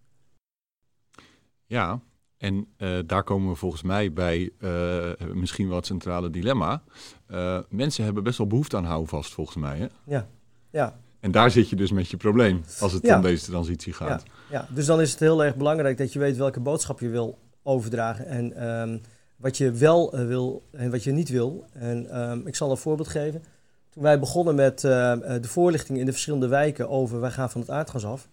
Ja, 1.65 1.99
en 2.43 2.67
uh, 2.77 2.99
daar 3.05 3.23
komen 3.23 3.49
we 3.49 3.55
volgens 3.55 3.81
mij 3.81 4.13
bij 4.13 4.49
uh, 4.59 5.11
misschien 5.33 5.67
wel 5.67 5.77
het 5.77 5.85
centrale 5.85 6.29
dilemma. 6.29 6.83
Uh, 7.31 7.59
mensen 7.69 8.03
hebben 8.03 8.23
best 8.23 8.37
wel 8.37 8.47
behoefte 8.47 8.77
aan 8.77 8.85
houvast, 8.85 9.33
volgens 9.33 9.57
mij. 9.57 9.77
Hè? 9.77 9.87
Ja, 10.05 10.27
ja. 10.69 10.99
En 11.19 11.31
daar 11.31 11.51
zit 11.51 11.69
je 11.69 11.75
dus 11.75 11.91
met 11.91 12.09
je 12.09 12.17
probleem 12.17 12.63
als 12.79 12.93
het 12.93 13.05
ja. 13.05 13.15
om 13.15 13.21
deze 13.21 13.45
transitie 13.45 13.93
gaat. 13.93 14.23
Ja. 14.25 14.57
ja, 14.59 14.67
dus 14.73 14.85
dan 14.85 15.01
is 15.01 15.11
het 15.11 15.19
heel 15.19 15.43
erg 15.43 15.55
belangrijk 15.55 15.97
dat 15.97 16.13
je 16.13 16.19
weet 16.19 16.37
welke 16.37 16.59
boodschap 16.59 16.99
je 16.99 17.09
wil 17.09 17.37
overdragen. 17.61 18.25
En 18.25 18.67
um, 18.67 19.01
wat 19.35 19.57
je 19.57 19.71
wel 19.71 20.11
wil 20.11 20.63
en 20.71 20.91
wat 20.91 21.03
je 21.03 21.11
niet 21.11 21.29
wil. 21.29 21.65
En 21.73 22.21
um, 22.21 22.47
ik 22.47 22.55
zal 22.55 22.71
een 22.71 22.77
voorbeeld 22.77 23.07
geven. 23.07 23.43
Toen 23.89 24.03
wij 24.03 24.19
begonnen 24.19 24.55
met 24.55 24.79
de 24.81 25.39
voorlichting 25.41 25.99
in 25.99 26.05
de 26.05 26.11
verschillende 26.11 26.47
wijken 26.47 26.89
over 26.89 27.19
wij 27.19 27.31
gaan 27.31 27.49
van 27.49 27.61
het 27.61 27.69
aardgas 27.69 28.05
af 28.05 28.29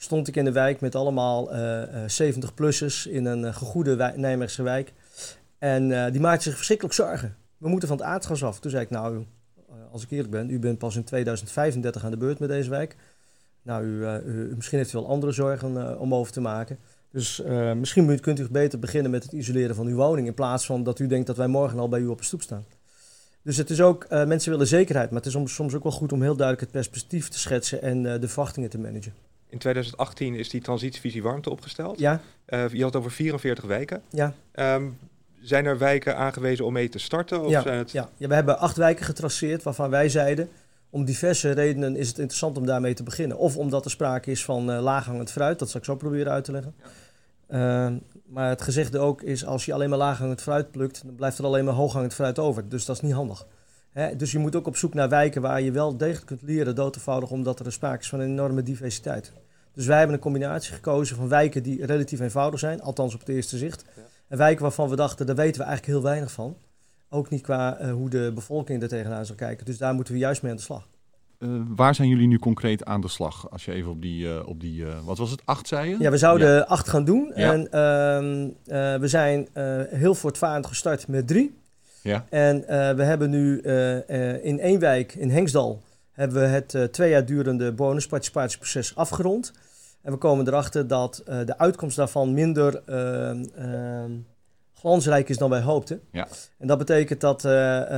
stond 0.00 0.28
ik 0.28 0.36
in 0.36 0.44
de 0.44 0.52
wijk 0.52 0.80
met 0.80 0.94
allemaal 0.94 1.54
uh, 1.54 1.82
70-plussers 2.32 3.10
in 3.10 3.24
een 3.24 3.42
uh, 3.42 3.54
gegoede 3.54 3.96
wijk, 3.96 4.16
Nijmeegse 4.16 4.62
wijk. 4.62 4.92
En 5.58 6.12
die 6.12 6.20
maakten 6.20 6.42
zich 6.42 6.54
verschrikkelijk 6.54 6.94
zorgen. 6.94 7.36
We 7.56 7.68
moeten 7.68 7.88
van 7.88 7.96
het 7.96 8.06
aardgas 8.06 8.44
af. 8.44 8.60
Toen 8.60 8.70
zei 8.70 8.82
ik, 8.82 8.90
nou, 8.90 9.24
als 9.92 10.02
ik 10.02 10.10
eerlijk 10.10 10.30
ben, 10.30 10.50
u 10.50 10.58
bent 10.58 10.78
pas 10.78 10.96
in 10.96 11.04
2035 11.04 12.04
aan 12.04 12.10
de 12.10 12.16
beurt 12.16 12.38
met 12.38 12.48
deze 12.48 12.70
wijk. 12.70 12.96
Nou, 13.62 13.84
u, 13.84 14.06
u 14.24 14.52
misschien 14.54 14.78
heeft 14.78 14.92
u 14.92 14.98
wel 14.98 15.08
andere 15.08 15.32
zorgen 15.32 15.98
om 15.98 16.14
over 16.14 16.32
te 16.32 16.40
maken. 16.40 16.78
Dus 17.10 17.42
misschien 17.76 18.20
kunt 18.20 18.38
u 18.38 18.48
beter 18.50 18.78
beginnen 18.78 19.10
met 19.10 19.22
het 19.22 19.32
isoleren 19.32 19.74
van 19.74 19.86
uw 19.86 19.96
woning... 19.96 20.26
in 20.26 20.34
plaats 20.34 20.66
van 20.66 20.82
dat 20.82 20.98
u 20.98 21.06
denkt 21.06 21.26
dat 21.26 21.36
wij 21.36 21.46
morgen 21.46 21.78
al 21.78 21.88
bij 21.88 22.00
u 22.00 22.06
op 22.06 22.18
de 22.18 22.24
stoep 22.24 22.42
staan. 22.42 22.64
Dus 23.42 23.56
het 23.56 23.70
is 23.70 23.80
ook, 23.80 24.06
mensen 24.08 24.50
willen 24.50 24.66
zekerheid, 24.66 25.10
maar 25.10 25.22
het 25.22 25.34
is 25.34 25.54
soms 25.54 25.74
ook 25.74 25.82
wel 25.82 25.92
goed 25.92 26.12
om 26.12 26.22
heel 26.22 26.36
duidelijk 26.36 26.60
het 26.60 26.70
perspectief 26.70 27.28
te 27.28 27.38
schetsen 27.38 27.82
en 27.82 28.02
de 28.02 28.28
verwachtingen 28.28 28.70
te 28.70 28.78
managen. 28.78 29.27
In 29.48 29.58
2018 29.58 30.34
is 30.34 30.48
die 30.48 30.60
transitievisie 30.60 31.22
warmte 31.22 31.50
opgesteld. 31.50 31.98
Ja. 31.98 32.20
Uh, 32.48 32.68
je 32.68 32.82
had 32.82 32.96
over 32.96 33.10
44 33.10 33.64
wijken. 33.64 34.02
Ja. 34.10 34.34
Um, 34.54 34.98
zijn 35.40 35.66
er 35.66 35.78
wijken 35.78 36.16
aangewezen 36.16 36.64
om 36.64 36.72
mee 36.72 36.88
te 36.88 36.98
starten? 36.98 37.44
Of 37.44 37.50
ja, 37.50 37.62
zijn 37.62 37.78
het... 37.78 37.90
ja. 37.90 38.08
ja, 38.16 38.28
we 38.28 38.34
hebben 38.34 38.58
acht 38.58 38.76
wijken 38.76 39.04
getraceerd 39.04 39.62
waarvan 39.62 39.90
wij 39.90 40.08
zeiden... 40.08 40.48
om 40.90 41.04
diverse 41.04 41.50
redenen 41.50 41.96
is 41.96 42.08
het 42.08 42.18
interessant 42.18 42.56
om 42.56 42.66
daarmee 42.66 42.94
te 42.94 43.02
beginnen. 43.02 43.38
Of 43.38 43.56
omdat 43.56 43.84
er 43.84 43.90
sprake 43.90 44.30
is 44.30 44.44
van 44.44 44.70
uh, 44.70 44.82
laaghangend 44.82 45.30
fruit. 45.30 45.58
Dat 45.58 45.70
zal 45.70 45.80
ik 45.80 45.86
zo 45.86 45.96
proberen 45.96 46.32
uit 46.32 46.44
te 46.44 46.52
leggen. 46.52 46.74
Ja. 47.48 47.86
Uh, 47.86 47.96
maar 48.26 48.48
het 48.48 48.62
gezegde 48.62 48.98
ook 48.98 49.22
is, 49.22 49.44
als 49.44 49.64
je 49.64 49.72
alleen 49.72 49.88
maar 49.88 49.98
laaghangend 49.98 50.42
fruit 50.42 50.70
plukt... 50.70 51.02
dan 51.04 51.14
blijft 51.14 51.38
er 51.38 51.44
alleen 51.44 51.64
maar 51.64 51.74
hooghangend 51.74 52.14
fruit 52.14 52.38
over. 52.38 52.68
Dus 52.68 52.84
dat 52.84 52.96
is 52.96 53.02
niet 53.02 53.12
handig. 53.12 53.46
Hè? 53.90 54.16
Dus 54.16 54.32
je 54.32 54.38
moet 54.38 54.56
ook 54.56 54.66
op 54.66 54.76
zoek 54.76 54.94
naar 54.94 55.08
wijken 55.08 55.42
waar 55.42 55.60
je 55.60 55.70
wel 55.70 55.96
degelijk 55.96 56.26
kunt 56.26 56.42
leren 56.42 56.74
dood 56.74 56.96
eenvoudig... 56.96 57.30
omdat 57.30 57.60
er 57.60 57.72
sprake 57.72 58.00
is 58.00 58.08
van 58.08 58.20
een 58.20 58.30
enorme 58.30 58.62
diversiteit. 58.62 59.32
Dus 59.78 59.86
wij 59.86 59.96
hebben 59.98 60.16
een 60.16 60.22
combinatie 60.22 60.74
gekozen 60.74 61.16
van 61.16 61.28
wijken 61.28 61.62
die 61.62 61.86
relatief 61.86 62.20
eenvoudig 62.20 62.60
zijn, 62.60 62.82
althans 62.82 63.14
op 63.14 63.20
het 63.20 63.28
eerste 63.28 63.56
zicht. 63.56 63.84
En 64.28 64.38
wijken 64.38 64.62
waarvan 64.62 64.88
we 64.88 64.96
dachten, 64.96 65.26
daar 65.26 65.36
weten 65.36 65.60
we 65.60 65.66
eigenlijk 65.66 65.98
heel 65.98 66.10
weinig 66.10 66.32
van. 66.32 66.56
Ook 67.08 67.30
niet 67.30 67.42
qua 67.42 67.76
eh, 67.76 67.92
hoe 67.92 68.10
de 68.10 68.32
bevolking 68.34 68.82
er 68.82 68.88
tegenaan 68.88 69.26
zal 69.26 69.36
kijken. 69.36 69.66
Dus 69.66 69.78
daar 69.78 69.94
moeten 69.94 70.12
we 70.12 70.18
juist 70.18 70.42
mee 70.42 70.50
aan 70.50 70.56
de 70.56 70.62
slag. 70.62 70.88
Uh, 71.38 71.60
waar 71.68 71.94
zijn 71.94 72.08
jullie 72.08 72.26
nu 72.26 72.38
concreet 72.38 72.84
aan 72.84 73.00
de 73.00 73.08
slag? 73.08 73.50
Als 73.50 73.64
je 73.64 73.72
even 73.72 73.90
op 73.90 74.02
die, 74.02 74.26
uh, 74.26 74.48
op 74.48 74.60
die 74.60 74.80
uh, 74.80 74.88
wat 75.04 75.18
was 75.18 75.30
het, 75.30 75.42
acht 75.44 75.68
zei 75.68 75.90
je? 75.90 75.96
Ja, 75.98 76.10
we 76.10 76.16
zouden 76.16 76.54
ja. 76.54 76.60
acht 76.60 76.88
gaan 76.88 77.04
doen. 77.04 77.32
Ja. 77.34 77.52
En 77.52 77.70
ehm, 77.70 79.00
we 79.00 79.08
zijn 79.08 79.48
heel 79.90 80.14
voortvarend 80.14 80.66
gestart 80.66 81.08
met 81.08 81.26
drie. 81.26 81.57
Ja. 82.02 82.24
En 82.30 82.60
we 82.96 83.02
hebben 83.02 83.30
nu 83.30 83.60
in 84.42 84.60
één 84.60 84.78
wijk, 84.78 85.14
in 85.14 85.30
Hengsdal, 85.30 85.82
hebben 86.12 86.40
we 86.40 86.46
het 86.46 86.92
twee 86.92 87.10
jaar 87.10 87.24
durende 87.24 87.72
bonusparticipatieproces 87.72 88.96
afgerond. 88.96 89.52
En 90.02 90.12
we 90.12 90.18
komen 90.18 90.46
erachter 90.46 90.86
dat 90.86 91.22
de 91.24 91.58
uitkomst 91.58 91.96
daarvan 91.96 92.34
minder 92.34 92.82
ehm, 92.86 94.10
glansrijk 94.74 95.28
is 95.28 95.38
dan 95.38 95.50
wij 95.50 95.60
hoopten. 95.60 96.00
Ja. 96.12 96.28
En 96.58 96.66
dat 96.66 96.78
betekent 96.78 97.20
dat 97.20 97.42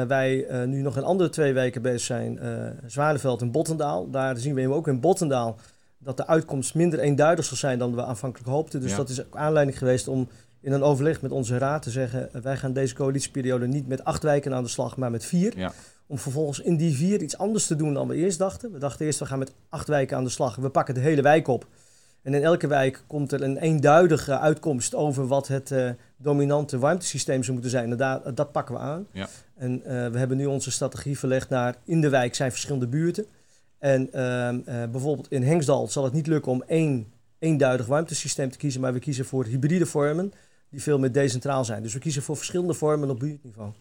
wij 0.08 0.46
nu 0.66 0.82
nog 0.82 0.96
in 0.96 1.04
andere 1.04 1.28
twee 1.30 1.52
weken 1.52 1.82
bezig 1.82 2.00
zijn. 2.00 2.40
Zwaneveld 2.86 3.40
en 3.40 3.50
Bottendaal. 3.50 4.10
Daar 4.10 4.36
zien 4.36 4.54
we 4.54 4.72
ook 4.72 4.88
in 4.88 5.00
Bottendaal 5.00 5.56
dat 5.98 6.16
de 6.16 6.26
uitkomst 6.26 6.74
minder 6.74 6.98
eenduidig 6.98 7.44
zal 7.44 7.56
zijn 7.56 7.78
dan 7.78 7.94
we 7.94 8.04
aanvankelijk 8.04 8.48
hoopten. 8.48 8.80
Dus 8.80 8.90
Ja. 8.90 8.96
dat 8.96 9.08
is 9.08 9.26
ook 9.26 9.36
aanleiding 9.36 9.78
geweest 9.78 10.08
om 10.08 10.28
in 10.60 10.72
een 10.72 10.82
overleg 10.82 11.22
met 11.22 11.30
onze 11.30 11.58
raad 11.58 11.82
te 11.82 11.90
zeggen... 11.90 12.30
wij 12.42 12.56
gaan 12.56 12.72
deze 12.72 12.94
coalitieperiode 12.94 13.66
niet 13.66 13.88
met 13.88 14.04
acht 14.04 14.22
wijken 14.22 14.54
aan 14.54 14.62
de 14.62 14.68
slag, 14.68 14.96
maar 14.96 15.10
met 15.10 15.24
vier. 15.24 15.58
Ja. 15.58 15.72
Om 16.06 16.18
vervolgens 16.18 16.60
in 16.60 16.76
die 16.76 16.96
vier 16.96 17.22
iets 17.22 17.38
anders 17.38 17.66
te 17.66 17.76
doen 17.76 17.94
dan 17.94 18.08
we 18.08 18.14
eerst 18.14 18.38
dachten. 18.38 18.72
We 18.72 18.78
dachten 18.78 19.06
eerst, 19.06 19.18
we 19.18 19.26
gaan 19.26 19.38
met 19.38 19.52
acht 19.68 19.88
wijken 19.88 20.16
aan 20.16 20.24
de 20.24 20.30
slag. 20.30 20.56
We 20.56 20.68
pakken 20.68 20.94
de 20.94 21.00
hele 21.00 21.22
wijk 21.22 21.48
op. 21.48 21.66
En 22.22 22.34
in 22.34 22.42
elke 22.42 22.66
wijk 22.66 23.02
komt 23.06 23.32
er 23.32 23.42
een 23.42 23.56
eenduidige 23.56 24.38
uitkomst 24.38 24.94
over 24.94 25.26
wat 25.26 25.48
het 25.48 25.70
eh, 25.70 25.90
dominante 26.16 26.78
warmtesysteem 26.78 27.40
zou 27.42 27.52
moeten 27.52 27.70
zijn. 27.70 27.90
En 27.90 27.96
daar, 27.96 28.34
dat 28.34 28.52
pakken 28.52 28.74
we 28.74 28.80
aan. 28.80 29.06
Ja. 29.12 29.28
En 29.56 29.84
eh, 29.84 30.08
we 30.08 30.18
hebben 30.18 30.36
nu 30.36 30.46
onze 30.46 30.70
strategie 30.70 31.18
verlegd 31.18 31.48
naar 31.48 31.76
in 31.84 32.00
de 32.00 32.08
wijk 32.08 32.34
zijn 32.34 32.50
verschillende 32.50 32.86
buurten. 32.86 33.26
En 33.78 34.12
ehm, 34.12 34.60
eh, 34.64 34.90
bijvoorbeeld 34.90 35.30
in 35.30 35.42
Hengsdal 35.42 35.88
zal 35.88 36.04
het 36.04 36.12
niet 36.12 36.26
lukken 36.26 36.52
om 36.52 36.62
één 36.66 37.12
eenduidig 37.38 37.86
warmtesysteem 37.86 38.50
te 38.50 38.58
kiezen, 38.58 38.80
maar 38.80 38.92
we 38.92 38.98
kiezen 38.98 39.24
voor 39.24 39.44
hybride 39.44 39.86
vormen 39.86 40.32
die 40.70 40.82
veel 40.82 40.98
meer 40.98 41.12
decentraal 41.12 41.64
zijn. 41.64 41.82
Dus 41.82 41.92
we 41.92 41.98
kiezen 41.98 42.22
voor 42.22 42.36
verschillende 42.36 42.74
vormen 42.74 43.10
op 43.10 43.18
buurtniveau. 43.18 43.72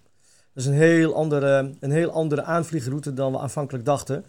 Dat 0.53 0.63
is 0.63 0.65
een 0.65 0.74
heel 0.74 1.15
andere, 1.15 1.74
een 1.79 1.91
heel 1.91 2.12
andere 2.12 2.43
aanvliegroute 2.43 3.13
dan 3.13 3.31
we 3.31 3.39
aanvankelijk 3.39 3.86
dachten. 3.86 4.25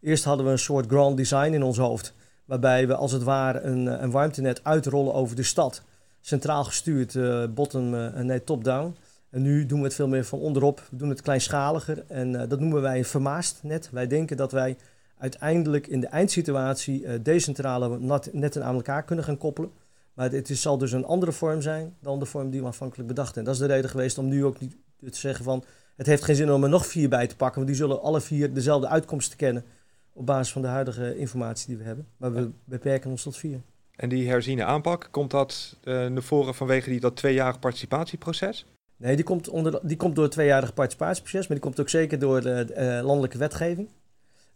Eerst 0.00 0.24
hadden 0.24 0.46
we 0.46 0.52
een 0.52 0.58
soort 0.58 0.86
grand 0.86 1.16
design 1.16 1.52
in 1.52 1.62
ons 1.62 1.78
hoofd. 1.78 2.14
Waarbij 2.44 2.86
we 2.86 2.94
als 2.94 3.12
het 3.12 3.22
ware 3.22 3.60
een, 3.60 4.02
een 4.02 4.10
warmtenet 4.10 4.64
uitrollen 4.64 5.14
over 5.14 5.36
de 5.36 5.42
stad. 5.42 5.82
Centraal 6.20 6.64
gestuurd, 6.64 7.14
uh, 7.14 7.44
bottom, 7.54 7.94
uh, 7.94 8.14
nee, 8.14 8.44
top-down. 8.44 8.96
En 9.30 9.42
nu 9.42 9.66
doen 9.66 9.78
we 9.78 9.84
het 9.84 9.94
veel 9.94 10.08
meer 10.08 10.24
van 10.24 10.38
onderop. 10.38 10.82
We 10.90 10.96
doen 10.96 11.08
het 11.08 11.22
kleinschaliger. 11.22 12.04
En 12.08 12.48
dat 12.48 12.60
noemen 12.60 12.82
wij 12.82 12.98
een 12.98 13.04
vermaast 13.04 13.60
net. 13.62 13.88
Wij 13.90 14.06
denken 14.06 14.36
dat 14.36 14.52
wij 14.52 14.76
uiteindelijk 15.18 15.86
in 15.86 16.00
de 16.00 16.06
eindsituatie 16.06 17.22
decentrale 17.22 18.20
netten 18.32 18.64
aan 18.64 18.74
elkaar 18.74 19.02
kunnen 19.02 19.24
gaan 19.24 19.38
koppelen. 19.38 19.70
Maar 20.14 20.30
het 20.30 20.50
is, 20.50 20.62
zal 20.62 20.78
dus 20.78 20.92
een 20.92 21.04
andere 21.04 21.32
vorm 21.32 21.62
zijn 21.62 21.96
dan 22.00 22.18
de 22.18 22.24
vorm 22.24 22.50
die 22.50 22.60
we 22.60 22.66
aanvankelijk 22.66 23.08
bedachten. 23.08 23.38
En 23.38 23.44
dat 23.44 23.54
is 23.54 23.60
de 23.60 23.66
reden 23.66 23.90
geweest 23.90 24.18
om 24.18 24.28
nu 24.28 24.44
ook 24.44 24.60
niet 24.60 24.76
te 25.10 25.18
zeggen 25.18 25.44
van... 25.44 25.64
het 25.96 26.06
heeft 26.06 26.24
geen 26.24 26.36
zin 26.36 26.52
om 26.52 26.62
er 26.62 26.68
nog 26.68 26.86
vier 26.86 27.08
bij 27.08 27.26
te 27.26 27.36
pakken. 27.36 27.56
Want 27.56 27.66
die 27.66 27.76
zullen 27.76 28.02
alle 28.02 28.20
vier 28.20 28.54
dezelfde 28.54 28.88
uitkomsten 28.88 29.36
kennen 29.36 29.64
op 30.12 30.26
basis 30.26 30.52
van 30.52 30.62
de 30.62 30.68
huidige 30.68 31.16
informatie 31.16 31.66
die 31.66 31.76
we 31.76 31.84
hebben. 31.84 32.06
Maar 32.16 32.32
we 32.32 32.50
beperken 32.64 33.10
ons 33.10 33.22
tot 33.22 33.36
vier. 33.36 33.60
En 33.96 34.08
die 34.08 34.28
herziene 34.28 34.64
aanpak, 34.64 35.08
komt 35.10 35.30
dat 35.30 35.76
uh, 35.84 36.06
naar 36.06 36.22
voren 36.22 36.54
vanwege 36.54 36.90
die, 36.90 37.00
dat 37.00 37.16
tweejarig 37.16 37.58
participatieproces? 37.58 38.66
Nee, 38.96 39.16
die 39.16 39.24
komt, 39.24 39.48
onder, 39.48 39.80
die 39.82 39.96
komt 39.96 40.14
door 40.14 40.24
het 40.24 40.32
tweejarig 40.32 40.74
participatieproces, 40.74 41.48
maar 41.48 41.56
die 41.56 41.66
komt 41.66 41.80
ook 41.80 41.88
zeker 41.88 42.18
door 42.18 42.40
de 42.40 42.66
uh, 42.70 43.06
landelijke 43.06 43.38
wetgeving. 43.38 43.88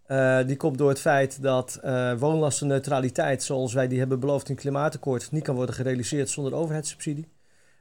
Uh, 0.08 0.46
die 0.46 0.56
komt 0.56 0.78
door 0.78 0.88
het 0.88 1.00
feit 1.00 1.42
dat 1.42 1.80
woonlastenneutraliteit, 2.18 3.42
zoals 3.42 3.72
wij 3.72 3.88
die 3.88 3.98
hebben 3.98 4.20
beloofd 4.20 4.48
in 4.48 4.54
het 4.54 4.62
klimaatakkoord, 4.62 5.32
niet 5.32 5.42
kan 5.42 5.54
worden 5.54 5.74
gerealiseerd 5.74 6.30
zonder 6.30 6.54
overheidssubsidie. 6.54 7.28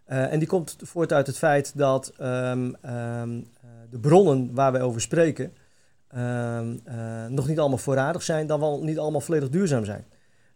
en 0.06 0.40
die 0.40 0.48
komt 0.48 0.76
voort 0.82 1.14
uit 1.14 1.28
het 1.28 1.38
feit 1.38 1.78
dat 1.78 2.14
um, 2.22 2.76
um, 2.86 3.48
de 3.90 4.00
bronnen 4.00 4.54
waar 4.54 4.72
wij 4.72 4.82
over 4.82 5.02
spreken, 5.02 5.54
uh, 6.16 6.60
uh, 6.88 7.26
nog 7.30 7.48
niet 7.48 7.60
allemaal 7.60 7.78
voorradig 7.78 8.24
zijn, 8.24 8.48
dan 8.48 8.60
wel 8.60 8.84
niet 8.84 9.00
allemaal 9.00 9.22
volledig 9.22 9.50
duurzaam 9.50 9.86
zijn. 9.86 10.06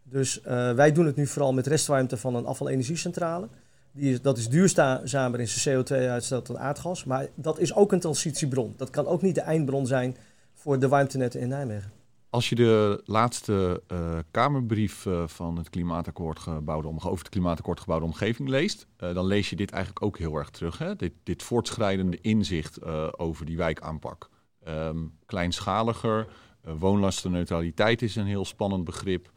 Dus 0.04 0.42
uh, 0.48 0.74
wij 0.74 0.92
doen 0.92 1.06
het 1.06 1.16
nu 1.16 1.28
vooral 1.28 1.54
met 1.54 1.68
restwarmte 1.68 2.18
van 2.18 2.36
een 2.36 2.46
afvalenergiecentrale. 2.46 3.48
Die 3.92 4.22
dat 4.22 4.38
is 4.38 4.50
duurzamer 4.50 5.40
in 5.40 5.48
zijn 5.48 5.86
CO2-uitstoot 5.86 6.48
dan 6.48 6.60
aardgas. 6.60 7.04
Maar 7.04 7.28
dat 7.36 7.60
is 7.60 7.76
ook 7.76 7.92
een 7.92 8.00
transitiebron. 8.00 8.74
Dat 8.78 8.90
kan 8.90 9.08
ook 9.08 9.22
niet 9.22 9.36
de 9.36 9.42
eindbron 9.42 9.88
zijn 9.88 10.18
voor 10.60 10.80
de 10.80 10.88
warmtenetten 10.88 11.40
in 11.40 11.48
Nijmegen. 11.48 11.92
Als 12.30 12.50
je 12.50 12.56
de 12.56 13.02
laatste 13.06 13.84
uh, 13.92 14.18
Kamerbrief 14.32 15.06
uh, 15.06 15.28
van 15.28 15.58
het 15.58 15.70
klimaatakkoord 15.70 16.40
gebouwde 16.40 16.88
over 16.88 17.18
het 17.18 17.30
klimaatakkoord 17.30 17.80
gebouwde 17.80 18.06
omgeving 18.06 18.50
leest, 18.50 18.88
uh, 19.00 19.14
dan 19.14 19.26
lees 19.26 19.50
je 19.50 19.56
dit 19.56 19.72
eigenlijk 19.72 20.06
ook 20.06 20.18
heel 20.18 20.36
erg 20.36 20.50
terug. 20.50 20.78
Hè? 20.78 20.96
Dit, 20.96 21.14
dit 21.24 21.44
voortschrijdende 21.44 22.22
inzicht 22.22 22.84
over 23.18 23.46
die 23.46 23.58
wijkaanpak. 23.58 24.30
Um, 24.68 25.18
kleinschaliger, 25.26 26.28
woonlastenneutraliteit 26.62 28.02
is 28.02 28.16
een 28.16 28.26
heel 28.26 28.46
spannend 28.46 28.84
begrip. 28.84 29.32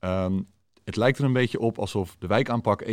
Um, 0.00 0.46
het 0.84 0.96
lijkt 0.96 1.18
er 1.18 1.24
een 1.24 1.32
beetje 1.32 1.60
op 1.60 1.78
alsof 1.78 2.16
de 2.18 2.26
wijkaanpak 2.26 2.84
1.0, 2.84 2.90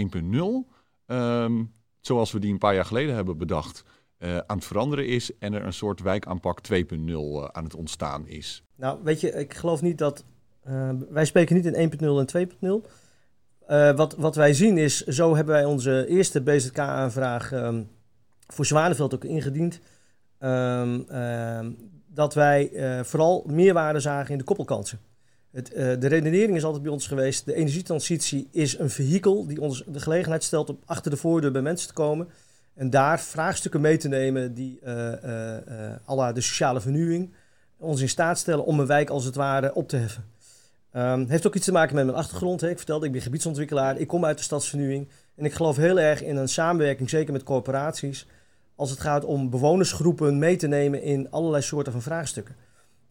um, 1.06 1.74
zoals 2.00 2.32
we 2.32 2.40
die 2.40 2.52
een 2.52 2.58
paar 2.58 2.76
jaar 2.76 2.86
geleden 2.86 3.16
hebben 3.16 3.38
bedacht, 3.38 3.84
uh, 4.22 4.38
aan 4.38 4.58
het 4.58 4.66
veranderen 4.66 5.08
is 5.08 5.38
en 5.40 5.54
er 5.54 5.66
een 5.66 5.74
soort 5.74 6.02
wijkaanpak 6.02 6.60
2.0 6.74 6.78
uh, 6.98 7.46
aan 7.52 7.64
het 7.64 7.76
ontstaan 7.76 8.28
is. 8.28 8.64
Nou, 8.76 9.00
weet 9.04 9.22
je, 9.22 9.32
ik 9.32 9.54
geloof 9.54 9.82
niet 9.82 9.98
dat. 9.98 10.24
Uh, 10.68 10.90
wij 11.10 11.26
spreken 11.26 11.56
niet 11.56 11.66
in 11.66 11.92
1.0 11.92 12.34
en 12.34 12.48
2.0. 12.84 12.90
Uh, 13.70 13.96
wat, 13.96 14.16
wat 14.16 14.36
wij 14.36 14.54
zien 14.54 14.78
is, 14.78 15.02
zo 15.02 15.36
hebben 15.36 15.54
wij 15.54 15.66
onze 15.66 16.06
eerste 16.08 16.42
BZK-aanvraag 16.42 17.52
um, 17.52 17.90
voor 18.48 18.66
Zwanenveld 18.66 19.14
ook 19.14 19.24
ingediend. 19.24 19.80
Um, 20.40 21.06
dat 22.14 22.34
wij 22.34 22.72
vooral 23.04 23.44
meerwaarde 23.48 24.00
zagen 24.00 24.32
in 24.32 24.38
de 24.38 24.44
koppelkansen. 24.44 25.00
Het, 25.52 25.68
de 25.76 26.08
redenering 26.08 26.56
is 26.56 26.64
altijd 26.64 26.84
bij 26.84 26.92
ons 26.92 27.08
geweest: 27.08 27.46
de 27.46 27.54
energietransitie 27.54 28.48
is 28.52 28.80
een 28.80 28.90
vehikel 28.90 29.48
die 29.48 29.62
ons 29.62 29.84
de 29.88 30.00
gelegenheid 30.00 30.44
stelt 30.44 30.70
om 30.70 30.80
achter 30.86 31.12
de 31.12 31.18
voordeur 31.18 31.52
bij 31.52 31.62
mensen 31.62 31.88
te 31.88 31.94
komen. 31.94 32.28
En 32.82 32.90
daar 32.90 33.20
vraagstukken 33.20 33.82
mee 33.82 33.98
te 33.98 34.08
nemen 34.08 34.54
die 34.54 34.80
alla 36.06 36.32
de 36.32 36.42
sociale 36.42 36.82
vernieuwing 36.82 37.34
ons 37.78 38.02
in 38.02 38.10
staat 38.10 38.38
stellen 38.38 38.66
om 38.66 38.80
een 38.80 38.86
wijk 38.86 39.10
als 39.10 39.26
het 39.26 39.36
ware 39.36 39.74
op 39.74 39.88
te 39.88 39.98
heffen. 39.98 40.24
Um, 40.96 41.30
heeft 41.30 41.48
ook 41.48 41.56
iets 41.56 41.66
te 41.66 41.72
maken 41.72 41.96
met 41.96 42.06
mijn 42.06 42.18
achtergrond. 42.18 42.62
Hè. 42.62 42.70
Ik 42.70 42.78
vertelde, 42.78 43.06
ik 43.06 43.12
ben 43.12 43.22
gebiedsontwikkelaar, 43.22 43.98
ik 43.98 44.08
kom 44.08 44.26
uit 44.26 44.38
de 44.38 44.44
stadsvernieuwing. 44.44 45.10
En 45.36 45.46
ik 45.46 45.54
geloof 45.54 45.76
heel 45.76 46.00
erg 46.00 46.24
in 46.24 46.36
een 46.36 46.50
samenwerking, 46.50 47.10
zeker 47.10 47.34
met 47.34 47.44
corporaties, 47.44 48.28
als 48.76 48.90
het 48.90 49.00
gaat 49.00 49.26
om 49.26 49.50
bewonersgroepen 49.50 50.40
mee 50.40 50.56
te 50.56 50.68
nemen 50.68 51.02
in 51.02 51.32
allerlei 51.32 51.64
soorten 51.64 51.92
van 51.92 52.02
vraagstukken. 52.02 52.56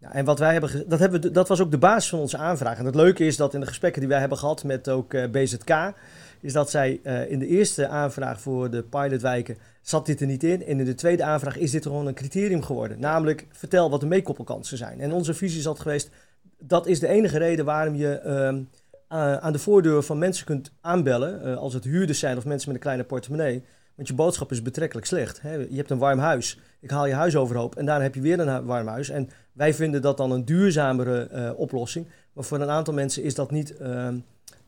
En 0.00 0.24
wat 0.24 0.38
wij 0.38 0.52
hebben, 0.52 0.88
dat, 0.88 0.98
hebben 0.98 1.32
dat 1.32 1.48
was 1.48 1.60
ook 1.60 1.70
de 1.70 1.78
basis 1.78 2.10
van 2.10 2.18
onze 2.18 2.36
aanvraag. 2.36 2.78
En 2.78 2.84
het 2.84 2.94
leuke 2.94 3.24
is 3.24 3.36
dat 3.36 3.54
in 3.54 3.60
de 3.60 3.66
gesprekken 3.66 4.00
die 4.00 4.10
wij 4.10 4.20
hebben 4.20 4.38
gehad 4.38 4.64
met 4.64 4.88
ook 4.88 5.30
BZK, 5.30 5.92
is 6.40 6.52
dat 6.52 6.70
zij 6.70 7.00
uh, 7.02 7.30
in 7.30 7.38
de 7.38 7.47
eerste 7.47 7.88
aanvraag 7.88 8.40
voor 8.40 8.70
de 8.70 8.82
pilotwijken 8.82 9.56
zat 9.82 10.06
dit 10.06 10.20
er 10.20 10.26
niet 10.26 10.44
in. 10.44 10.64
En 10.64 10.78
in 10.78 10.85
de 10.85 10.94
tweede 10.94 11.25
aanvraag 11.25 11.56
is 11.56 11.70
dit 11.70 11.82
gewoon 11.82 12.06
een 12.06 12.14
criterium 12.14 12.62
geworden. 12.62 13.00
Namelijk, 13.00 13.47
vertel 13.50 13.90
wat 13.90 14.00
de 14.00 14.06
meekoppelkansen 14.06 14.76
zijn. 14.76 15.00
En 15.00 15.12
onze 15.12 15.35
visie 15.35 15.59
is 15.59 15.66
altijd 15.66 15.85
geweest, 15.85 16.11
dat 16.59 16.87
is 16.87 17.00
de 17.00 17.09
enige 17.09 17.38
reden 17.38 17.64
waarom 17.64 17.94
je 17.94 18.20
uh, 18.25 18.32
uh, 18.32 19.37
aan 19.37 19.52
de 19.52 19.59
voordeur 19.59 20.02
van 20.02 20.18
mensen 20.18 20.47
kunt 20.47 20.73
aanbellen, 20.80 21.49
uh, 21.49 21.56
als 21.56 21.75
het 21.75 21.85
huurders 21.85 22.18
zijn 22.18 22.37
of 22.37 22.44
mensen 22.44 22.68
met 22.68 22.76
een 22.76 22.82
kleine 22.82 23.04
portemonnee. 23.04 23.64
Want 23.94 24.09
je 24.09 24.14
boodschap 24.14 24.50
is 24.50 24.62
betrekkelijk 24.62 25.06
slecht. 25.06 25.40
Hè? 25.40 25.54
Je 25.54 25.76
hebt 25.76 25.90
een 25.90 25.99
warm 25.99 26.18
huis. 26.18 26.61
Ik 26.80 26.90
haal 26.90 27.06
je 27.06 27.14
huis 27.14 27.37
overhoop 27.37 27.76
en 27.76 27.87
daarna 27.87 28.02
heb 28.02 28.14
je 28.14 28.20
weer 28.20 28.40
een 28.40 28.64
warm 28.64 28.87
huis. 28.87 29.09
En 29.09 29.30
wij 29.52 29.75
vinden 29.75 30.02
dat 30.02 30.16
dan 30.16 30.30
een 30.30 30.44
duurzamere 30.44 31.54
oplossing. 31.56 32.06
Maar 32.32 32.44
voor 32.44 32.61
een 32.61 32.70
aantal 32.70 32.94
mensen 32.94 33.23
is 33.23 33.35
dat 33.35 33.50
niet 33.50 33.75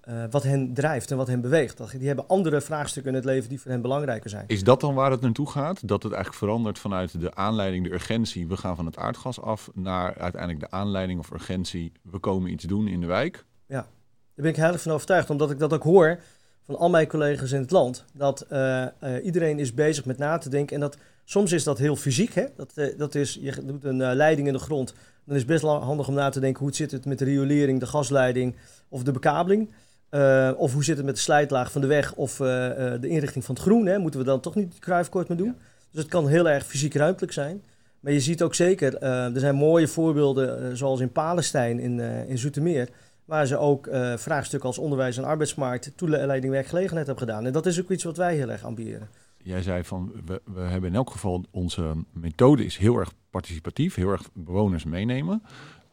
uh, 0.09 0.15
uh, 0.15 0.25
wat 0.31 0.43
hen 0.43 0.75
drijft 0.75 1.11
en 1.11 1.17
wat 1.17 1.27
hen 1.27 1.41
beweegt. 1.41 1.99
Die 1.99 2.07
hebben 2.07 2.29
andere 2.29 2.61
vraagstukken 2.61 3.13
in 3.13 3.17
het 3.17 3.27
leven 3.27 3.49
die 3.49 3.61
voor 3.61 3.71
hen 3.71 3.81
belangrijker 3.81 4.31
zijn. 4.31 4.45
Is 4.47 4.65
dat 4.65 4.81
dan 4.81 4.95
waar 4.95 5.11
het 5.11 5.21
naartoe 5.21 5.51
gaat? 5.51 5.89
Dat 5.89 6.03
het 6.03 6.13
eigenlijk 6.13 6.45
verandert 6.45 6.79
vanuit 6.79 7.21
de 7.21 7.35
aanleiding, 7.35 7.85
de 7.85 7.93
urgentie, 7.93 8.47
we 8.47 8.57
gaan 8.57 8.77
van 8.77 8.87
het 8.87 8.97
aardgas 8.97 9.41
af, 9.41 9.71
naar 9.75 10.19
uiteindelijk 10.19 10.61
de 10.61 10.77
aanleiding 10.77 11.19
of 11.19 11.31
urgentie, 11.31 11.93
we 12.03 12.19
komen 12.19 12.51
iets 12.51 12.65
doen 12.65 12.89
in 12.89 13.01
de 13.01 13.07
wijk? 13.07 13.45
Ja, 13.67 13.81
daar 13.81 13.87
ben 14.35 14.51
ik 14.51 14.57
heilig 14.57 14.83
van 14.83 14.93
overtuigd, 14.93 15.31
omdat 15.31 15.51
ik 15.51 15.59
dat 15.59 15.73
ook 15.73 15.83
hoor 15.83 16.21
van 16.65 16.77
al 16.77 16.91
mijn 16.91 17.07
collega's 17.07 17.53
in 17.53 17.61
het 17.61 17.71
land. 17.71 18.05
Dat 18.13 18.47
uh, 18.53 18.59
uh, 19.05 19.25
iedereen 19.25 19.59
is 19.59 19.75
bezig 19.75 20.05
met 20.05 20.19
na 20.19 20.39
te 20.39 20.49
denken. 20.49 20.75
En 20.75 20.81
dat 20.81 20.97
soms 21.25 21.53
is 21.53 21.65
dat 21.65 21.79
heel 21.79 21.97
fysiek. 21.97 22.35
Hè? 22.35 22.45
Dat, 22.57 22.73
uh, 22.75 22.99
dat 22.99 23.15
is, 23.15 23.39
je 23.41 23.65
doet 23.65 23.85
een 23.85 23.97
leiding 23.97 24.47
in 24.47 24.53
de 24.53 24.59
grond. 24.59 24.95
dan 25.25 25.35
is 25.35 25.43
het 25.43 25.51
best 25.51 25.63
handig 25.63 26.09
om 26.09 26.15
na 26.15 26.29
te 26.29 26.41
denken 26.41 26.59
hoe 26.59 26.69
het 26.69 26.77
zit 26.77 26.91
het 26.91 27.05
met 27.05 27.19
de 27.19 27.25
riolering, 27.25 27.81
de 27.81 27.87
gasleiding 27.87 28.55
of 28.89 29.03
de 29.03 29.13
bekabeling. 29.13 29.71
Uh, 30.15 30.51
of 30.57 30.73
hoe 30.73 30.85
zit 30.85 30.97
het 30.97 31.07
met 31.07 31.15
de 31.15 31.21
slijtlaag 31.21 31.73
van 31.73 31.81
de 31.81 31.87
weg 31.87 32.15
of 32.15 32.41
uh, 32.41 32.47
uh, 32.47 33.01
de 33.01 33.09
inrichting 33.09 33.45
van 33.45 33.55
het 33.55 33.65
groen? 33.65 33.87
Hè? 33.87 33.99
Moeten 33.99 34.21
we 34.21 34.27
dan 34.27 34.41
toch 34.41 34.55
niet 34.55 34.79
kruifkort 34.79 35.29
meer 35.29 35.39
doen? 35.39 35.47
Ja. 35.47 35.55
Dus 35.91 36.03
het 36.03 36.11
kan 36.11 36.29
heel 36.29 36.49
erg 36.49 36.67
fysiek 36.67 36.95
ruimtelijk 36.95 37.33
zijn. 37.33 37.63
Maar 38.01 38.13
je 38.13 38.21
ziet 38.21 38.43
ook 38.43 38.55
zeker, 38.55 38.99
er 38.99 39.41
zijn 39.41 39.55
mooie 39.55 39.89
voorbeelden 39.89 40.77
zoals 40.77 41.01
in 41.01 41.13
Palestijn, 41.13 41.79
in, 41.81 42.01
in 42.29 42.39
Zoetermeer. 42.39 42.89
Waar 43.25 43.47
ze 43.47 43.57
ook 43.57 43.89
vraagstukken 44.17 44.69
als 44.69 44.79
onderwijs 44.79 45.17
en 45.17 45.25
arbeidsmarkt, 45.25 45.93
toeleiding 45.97 46.53
werkgelegenheid 46.53 47.07
hebben 47.07 47.27
gedaan. 47.27 47.47
En 47.47 47.53
dat 47.53 47.67
is 47.67 47.81
ook 47.81 47.91
iets 47.91 48.05
wat 48.05 48.17
wij 48.17 48.37
heel 48.37 48.51
erg 48.51 48.65
ambiëren. 48.65 49.09
Jij 49.43 49.63
zei 49.63 49.85
van, 49.85 50.13
we, 50.25 50.41
we 50.45 50.61
hebben 50.61 50.91
in 50.91 50.97
elk 50.97 51.11
geval, 51.11 51.45
onze 51.51 51.95
methode 52.13 52.65
is 52.65 52.77
heel 52.77 52.97
erg 52.97 53.13
participatief, 53.31 53.95
heel 53.95 54.11
erg 54.11 54.29
bewoners 54.33 54.85
meenemen. 54.85 55.43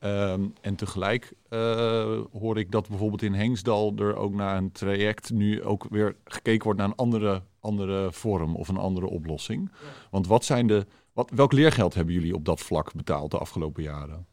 Um, 0.03 0.53
en 0.61 0.75
tegelijk 0.75 1.33
uh, 1.49 2.17
hoor 2.39 2.57
ik 2.57 2.71
dat 2.71 2.87
bijvoorbeeld 2.87 3.21
in 3.21 3.33
Hengsdal 3.33 3.93
er 3.97 4.15
ook 4.15 4.33
naar 4.33 4.57
een 4.57 4.71
traject 4.71 5.31
nu 5.31 5.63
ook 5.63 5.85
weer 5.89 6.15
gekeken 6.23 6.63
wordt 6.63 6.79
naar 6.79 6.87
een 6.87 6.95
andere, 6.95 7.41
andere 7.59 8.11
vorm 8.11 8.55
of 8.55 8.67
een 8.67 8.77
andere 8.77 9.07
oplossing. 9.07 9.69
Ja. 9.71 9.87
Want 10.11 10.27
wat 10.27 10.45
zijn 10.45 10.67
de, 10.67 10.85
wat, 11.13 11.31
welk 11.35 11.51
leergeld 11.51 11.93
hebben 11.93 12.13
jullie 12.13 12.35
op 12.35 12.45
dat 12.45 12.59
vlak 12.59 12.93
betaald 12.93 13.31
de 13.31 13.37
afgelopen 13.37 13.83
jaren? 13.83 14.25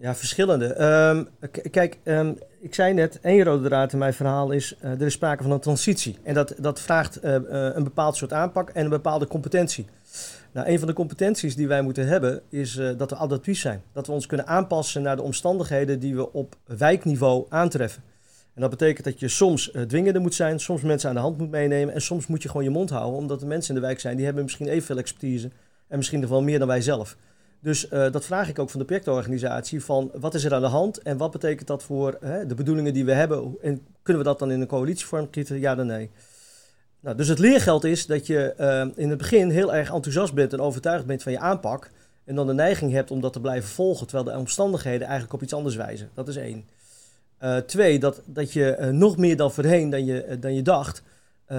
Ja, 0.00 0.14
verschillende. 0.14 0.82
Um, 0.82 1.28
kijk, 1.70 1.98
um, 2.04 2.38
ik 2.60 2.74
zei 2.74 2.94
net, 2.94 3.20
één 3.20 3.44
rode 3.44 3.68
draad 3.68 3.92
in 3.92 3.98
mijn 3.98 4.14
verhaal 4.14 4.50
is, 4.50 4.74
uh, 4.84 4.90
er 4.90 5.02
is 5.02 5.12
sprake 5.12 5.42
van 5.42 5.52
een 5.52 5.60
transitie. 5.60 6.18
En 6.22 6.34
dat, 6.34 6.54
dat 6.58 6.80
vraagt 6.80 7.24
uh, 7.24 7.34
uh, 7.34 7.40
een 7.50 7.84
bepaald 7.84 8.16
soort 8.16 8.32
aanpak 8.32 8.70
en 8.70 8.84
een 8.84 8.90
bepaalde 8.90 9.26
competentie. 9.26 9.86
Nou, 10.58 10.70
een 10.70 10.78
van 10.78 10.88
de 10.88 10.94
competenties 10.94 11.56
die 11.56 11.68
wij 11.68 11.82
moeten 11.82 12.06
hebben 12.06 12.42
is 12.48 12.76
uh, 12.76 12.90
dat 12.96 13.10
we 13.10 13.16
adaptief 13.16 13.58
zijn. 13.58 13.82
Dat 13.92 14.06
we 14.06 14.12
ons 14.12 14.26
kunnen 14.26 14.46
aanpassen 14.46 15.02
naar 15.02 15.16
de 15.16 15.22
omstandigheden 15.22 15.98
die 16.00 16.14
we 16.14 16.32
op 16.32 16.56
wijkniveau 16.64 17.46
aantreffen. 17.48 18.02
En 18.54 18.60
dat 18.60 18.70
betekent 18.70 19.04
dat 19.04 19.20
je 19.20 19.28
soms 19.28 19.72
uh, 19.72 19.82
dwingender 19.82 20.22
moet 20.22 20.34
zijn, 20.34 20.60
soms 20.60 20.82
mensen 20.82 21.08
aan 21.08 21.14
de 21.14 21.20
hand 21.20 21.38
moet 21.38 21.50
meenemen 21.50 21.94
en 21.94 22.00
soms 22.00 22.26
moet 22.26 22.42
je 22.42 22.48
gewoon 22.48 22.64
je 22.64 22.70
mond 22.70 22.90
houden, 22.90 23.18
omdat 23.18 23.40
de 23.40 23.46
mensen 23.46 23.74
in 23.74 23.80
de 23.80 23.86
wijk 23.86 24.00
zijn 24.00 24.16
die 24.16 24.24
hebben 24.24 24.42
misschien 24.42 24.68
evenveel 24.68 24.98
expertise 24.98 25.50
en 25.88 25.96
misschien 25.96 26.20
nog 26.20 26.30
wel 26.30 26.42
meer 26.42 26.58
dan 26.58 26.68
wij 26.68 26.80
zelf. 26.80 27.16
Dus 27.60 27.90
uh, 27.90 28.10
dat 28.10 28.24
vraag 28.24 28.48
ik 28.48 28.58
ook 28.58 28.70
van 28.70 28.80
de 28.80 28.86
projectorganisatie 28.86 29.84
van 29.84 30.10
wat 30.14 30.34
is 30.34 30.44
er 30.44 30.54
aan 30.54 30.60
de 30.60 30.66
hand 30.66 31.02
en 31.02 31.16
wat 31.16 31.30
betekent 31.30 31.66
dat 31.66 31.82
voor 31.82 32.18
de 32.20 32.54
bedoelingen 32.56 32.92
die 32.92 33.04
we 33.04 33.12
hebben 33.12 33.56
en 33.62 33.86
kunnen 34.02 34.22
we 34.22 34.28
dat 34.28 34.38
dan 34.38 34.50
in 34.50 34.60
een 34.60 34.66
coalitievorm 34.66 35.30
kiezen, 35.30 35.60
ja 35.60 35.74
dan 35.74 35.86
nee. 35.86 36.10
Nou, 37.08 37.20
dus 37.20 37.28
het 37.28 37.38
leergeld 37.38 37.84
is 37.84 38.06
dat 38.06 38.26
je 38.26 38.54
uh, 38.60 38.86
in 39.02 39.08
het 39.08 39.18
begin 39.18 39.50
heel 39.50 39.74
erg 39.74 39.92
enthousiast 39.92 40.34
bent 40.34 40.52
en 40.52 40.60
overtuigd 40.60 41.06
bent 41.06 41.22
van 41.22 41.32
je 41.32 41.38
aanpak. 41.38 41.90
En 42.24 42.34
dan 42.34 42.46
de 42.46 42.52
neiging 42.52 42.92
hebt 42.92 43.10
om 43.10 43.20
dat 43.20 43.32
te 43.32 43.40
blijven 43.40 43.68
volgen, 43.68 44.06
terwijl 44.06 44.28
de 44.28 44.38
omstandigheden 44.38 45.02
eigenlijk 45.02 45.32
op 45.32 45.42
iets 45.42 45.52
anders 45.52 45.76
wijzen. 45.76 46.10
Dat 46.14 46.28
is 46.28 46.36
één. 46.36 46.68
Uh, 47.42 47.56
twee, 47.56 47.98
dat, 47.98 48.22
dat 48.26 48.52
je 48.52 48.76
uh, 48.80 48.88
nog 48.88 49.16
meer 49.16 49.36
dan 49.36 49.52
voorheen 49.52 49.90
dan 49.90 50.04
je, 50.04 50.36
dan 50.40 50.54
je 50.54 50.62
dacht, 50.62 51.02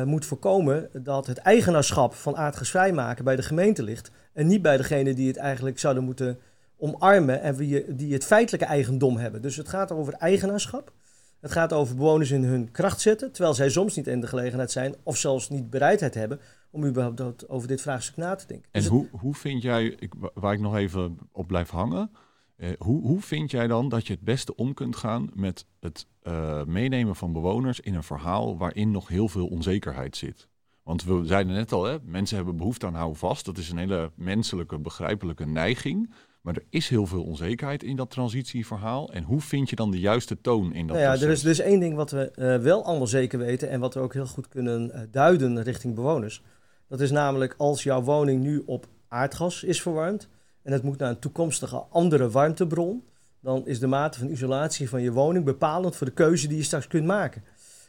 moet 0.06 0.26
voorkomen 0.26 0.90
dat 0.94 1.28
het 1.28 1.38
eigenaarschap 1.38 2.14
van 2.14 2.38
aardgasvrij 2.38 2.92
maken 2.92 3.24
bij 3.24 3.36
de 3.36 3.42
gemeente 3.42 3.84
ligt. 3.84 4.12
En 4.34 4.48
niet 4.48 4.62
bij 4.62 4.78
degene 4.78 5.14
die 5.14 5.28
het 5.28 5.38
eigenlijk 5.38 5.80
zouden 5.80 6.04
moeten 6.04 6.40
omarmen 6.78 7.42
en 7.42 7.56
die, 7.56 7.96
die 7.96 8.14
het 8.14 8.26
feitelijke 8.26 8.66
eigendom 8.66 9.18
hebben. 9.18 9.42
Dus 9.42 9.56
het 9.56 9.70
gaat 9.70 9.92
over 9.92 10.14
eigenaarschap. 10.14 10.92
Het 11.40 11.52
gaat 11.52 11.74
over 11.74 11.96
bewoners 11.96 12.32
in 12.32 12.44
hun 12.44 12.72
kracht 12.72 13.02
zetten, 13.02 13.32
terwijl 13.32 13.56
zij 13.56 13.70
soms 13.70 13.96
niet 13.96 14.08
in 14.08 14.22
de 14.22 14.28
gelegenheid 14.28 14.72
zijn 14.72 14.96
of 15.04 15.18
zelfs 15.18 15.50
niet 15.50 15.70
bereidheid 15.70 16.14
hebben 16.14 16.40
om 16.72 16.86
überhaupt 16.86 17.50
over 17.50 17.68
dit 17.68 17.82
vraagstuk 17.82 18.16
na 18.16 18.36
te 18.36 18.48
denken. 18.48 18.70
En 18.72 18.82
dus 18.82 18.90
hoe, 18.90 19.08
hoe 19.12 19.36
vind 19.36 19.62
jij, 19.62 19.86
ik, 19.86 20.14
waar 20.34 20.54
ik 20.54 20.60
nog 20.60 20.76
even 20.76 21.18
op 21.32 21.48
blijf 21.48 21.70
hangen, 21.70 22.12
eh, 22.56 22.70
hoe, 22.78 23.02
hoe 23.02 23.22
vind 23.22 23.52
jij 23.52 23.68
dan 23.68 23.90
dat 23.90 24.08
je 24.08 24.14
het 24.14 24.22
beste 24.22 24.56
om 24.56 24.74
kunt 24.74 24.96
gaan 24.96 25.30
met 25.34 25.66
het 25.80 26.08
uh, 26.24 26.64
meenemen 26.64 27.16
van 27.16 27.34
bewoners 27.34 27.80
in 27.80 27.96
een 27.96 28.04
verhaal 28.04 28.58
waarin 28.58 28.92
nog 28.92 29.08
heel 29.08 29.28
veel 29.28 29.48
onzekerheid 29.48 30.18
zit? 30.18 30.48
Want 30.84 31.04
we 31.04 31.26
zeiden 31.26 31.54
net 31.54 31.72
al, 31.72 31.84
hè, 31.84 31.98
mensen 32.04 32.36
hebben 32.36 32.58
behoefte 32.58 32.86
aan 32.86 32.94
houvast. 32.94 33.46
Dat 33.46 33.58
is 33.58 33.70
een 33.70 33.78
hele 33.78 34.12
menselijke, 34.16 34.80
begrijpelijke 34.80 35.46
neiging. 35.46 36.14
Maar 36.42 36.56
er 36.56 36.66
is 36.70 36.90
heel 36.90 37.06
veel 37.06 37.24
onzekerheid 37.24 37.84
in 37.84 37.96
dat 37.96 38.10
transitieverhaal. 38.10 39.12
En 39.14 39.24
hoe 39.24 39.42
vind 39.42 39.70
je 39.70 39.76
dan 39.76 39.92
de 39.92 40.00
juiste 40.00 40.42
toon 40.42 40.74
in 40.74 40.88
dat 40.88 40.96
nou 40.96 41.00
ja, 41.00 41.06
proces? 41.08 41.26
Er 41.26 41.32
is 41.32 41.42
dus 41.42 41.60
één 41.60 41.80
ding 41.80 41.96
wat 41.96 42.12
we 42.12 42.32
uh, 42.36 42.58
wel 42.58 42.84
allemaal 42.84 43.08
zeker 43.08 43.40
weten 43.40 43.70
en 43.70 43.80
wat 43.80 43.94
we 43.94 44.00
ook 44.00 44.14
heel 44.14 44.26
goed 44.26 44.48
kunnen 44.48 44.92
uh, 44.94 45.02
duiden 45.12 45.64
richting 45.64 45.96
bewoners. 45.96 46.44
Dat 46.88 47.00
is 47.00 47.12
namelijk 47.12 47.56
als 47.58 47.84
jouw 47.84 48.02
woning 48.02 48.44
nu 48.44 48.64
op 48.66 48.88
aardgas 49.08 49.64
is 49.64 49.82
verwarmd 49.82 50.30
en 50.64 50.72
het 50.72 50.84
moet 50.84 50.98
naar 50.98 51.10
een 51.10 51.20
toekomstige 51.20 51.78
andere 51.90 52.30
warmtebron, 52.30 53.04
dan 53.40 53.68
is 53.68 53.80
de 53.80 53.88
mate 53.88 54.20
van 54.20 54.30
isolatie 54.30 54.90
van 54.90 55.02
je 55.02 55.12
woning 55.12 55.46
bepalend 55.46 55.96
voor 55.96 56.08
de 56.08 56.14
keuze 56.14 56.48
die 56.48 56.58
je 56.58 56.64
straks 56.64 56.88
kunt 56.88 57.06
maken. 57.06 57.44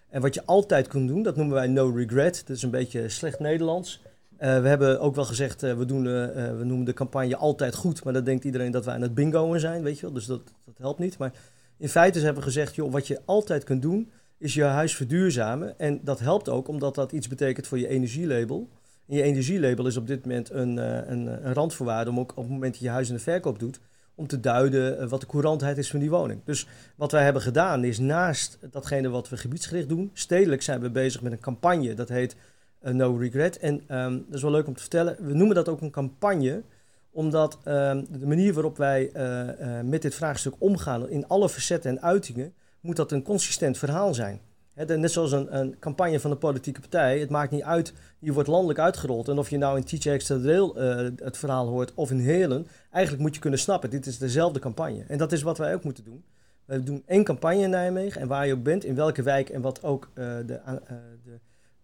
En 0.08 0.20
wat 0.20 0.34
je 0.34 0.46
altijd 0.46 0.88
kunt 0.88 1.08
doen, 1.08 1.22
dat 1.22 1.36
noemen 1.36 1.54
wij 1.54 1.66
no 1.66 1.90
regret. 1.90 2.42
Dat 2.46 2.56
is 2.56 2.62
een 2.62 2.70
beetje 2.70 3.08
slecht 3.08 3.38
Nederlands. 3.38 4.02
Uh, 4.40 4.60
we 4.60 4.68
hebben 4.68 5.00
ook 5.00 5.14
wel 5.14 5.24
gezegd, 5.24 5.62
uh, 5.62 5.74
we, 5.74 5.84
doen, 5.84 6.04
uh, 6.04 6.12
we 6.32 6.64
noemen 6.64 6.84
de 6.84 6.92
campagne 6.92 7.36
altijd 7.36 7.74
goed, 7.74 8.04
maar 8.04 8.12
dan 8.12 8.24
denkt 8.24 8.44
iedereen 8.44 8.70
dat 8.70 8.84
wij 8.84 8.94
aan 8.94 9.00
het 9.00 9.14
bingoen 9.14 9.60
zijn, 9.60 9.82
weet 9.82 9.96
je 9.96 10.02
wel. 10.02 10.12
Dus 10.12 10.26
dat, 10.26 10.40
dat 10.64 10.78
helpt 10.78 10.98
niet. 10.98 11.18
Maar 11.18 11.32
in 11.76 11.88
feite 11.88 12.18
hebben 12.18 12.36
we 12.36 12.42
gezegd, 12.42 12.74
joh, 12.74 12.92
wat 12.92 13.06
je 13.06 13.20
altijd 13.24 13.64
kunt 13.64 13.82
doen, 13.82 14.10
is 14.38 14.54
je 14.54 14.62
huis 14.62 14.96
verduurzamen. 14.96 15.78
En 15.78 16.00
dat 16.04 16.20
helpt 16.20 16.48
ook 16.48 16.68
omdat 16.68 16.94
dat 16.94 17.12
iets 17.12 17.28
betekent 17.28 17.66
voor 17.66 17.78
je 17.78 17.88
energielabel. 17.88 18.68
En 19.06 19.16
je 19.16 19.22
energielabel 19.22 19.86
is 19.86 19.96
op 19.96 20.06
dit 20.06 20.24
moment 20.24 20.50
een, 20.50 20.76
een, 20.76 21.46
een 21.46 21.54
randvoorwaarde 21.54 22.10
om 22.10 22.18
ook 22.18 22.30
op 22.30 22.42
het 22.42 22.52
moment 22.52 22.72
dat 22.72 22.82
je 22.82 22.88
huis 22.88 23.08
in 23.08 23.14
de 23.14 23.20
verkoop 23.20 23.58
doet, 23.58 23.80
om 24.14 24.26
te 24.26 24.40
duiden 24.40 25.08
wat 25.08 25.20
de 25.20 25.26
courantheid 25.26 25.78
is 25.78 25.90
van 25.90 26.00
die 26.00 26.10
woning. 26.10 26.40
Dus 26.44 26.66
wat 26.96 27.12
wij 27.12 27.24
hebben 27.24 27.42
gedaan 27.42 27.84
is 27.84 27.98
naast 27.98 28.58
datgene 28.70 29.08
wat 29.08 29.28
we 29.28 29.36
gebiedsgericht 29.36 29.88
doen, 29.88 30.10
stedelijk 30.12 30.62
zijn 30.62 30.80
we 30.80 30.90
bezig 30.90 31.22
met 31.22 31.32
een 31.32 31.40
campagne, 31.40 31.94
dat 31.94 32.08
heet 32.08 32.36
No 32.82 33.16
Regret. 33.16 33.58
En 33.58 33.96
um, 33.96 34.24
dat 34.26 34.34
is 34.34 34.42
wel 34.42 34.50
leuk 34.50 34.66
om 34.66 34.74
te 34.74 34.80
vertellen. 34.80 35.16
We 35.26 35.34
noemen 35.34 35.54
dat 35.54 35.68
ook 35.68 35.80
een 35.80 35.90
campagne, 35.90 36.62
omdat 37.10 37.58
um, 37.64 38.06
de 38.10 38.26
manier 38.26 38.52
waarop 38.52 38.76
wij 38.76 39.10
uh, 39.16 39.48
uh, 39.60 39.80
met 39.80 40.02
dit 40.02 40.14
vraagstuk 40.14 40.54
omgaan, 40.58 41.08
in 41.08 41.28
alle 41.28 41.48
facetten 41.48 41.90
en 41.90 42.02
uitingen, 42.02 42.54
moet 42.80 42.96
dat 42.96 43.12
een 43.12 43.22
consistent 43.22 43.78
verhaal 43.78 44.14
zijn. 44.14 44.40
Net 44.74 45.12
zoals 45.12 45.32
een, 45.32 45.56
een, 45.58 45.78
campagne 45.78 46.20
van 46.20 46.30
een 46.30 46.38
politieke 46.38 46.80
partij. 46.80 47.18
Het 47.18 47.30
maakt 47.30 47.50
niet 47.50 47.62
uit, 47.62 47.92
die 48.18 48.32
wordt 48.32 48.48
landelijk 48.48 48.78
uitgerold. 48.78 49.28
En 49.28 49.38
of 49.38 49.50
je 49.50 49.58
nou 49.58 49.76
in 49.76 49.84
TJ 49.84 50.10
Extra 50.10 50.36
Rail 50.42 50.74
het 51.16 51.36
verhaal 51.36 51.68
hoort 51.68 51.94
of 51.94 52.10
in 52.10 52.18
Helen, 52.18 52.66
eigenlijk 52.90 53.22
moet 53.22 53.34
je 53.34 53.40
kunnen 53.40 53.58
snappen, 53.58 53.90
dit 53.90 54.06
is 54.06 54.18
dezelfde 54.18 54.58
campagne. 54.58 55.04
En 55.08 55.18
dat 55.18 55.32
is 55.32 55.42
wat 55.42 55.58
wij 55.58 55.74
ook 55.74 55.84
moeten 55.84 56.04
doen. 56.04 56.24
We 56.64 56.82
doen 56.82 57.02
één 57.06 57.24
campagne 57.24 57.62
in 57.62 57.70
Nijmegen 57.70 58.20
en 58.20 58.28
waar 58.28 58.46
je 58.46 58.54
ook 58.54 58.62
bent, 58.62 58.84
in 58.84 58.94
welke 58.94 59.22
wijk 59.22 59.48
en 59.48 59.60
wat 59.60 59.82
ook 59.82 60.10
de, 60.14 60.42
de 60.46 60.60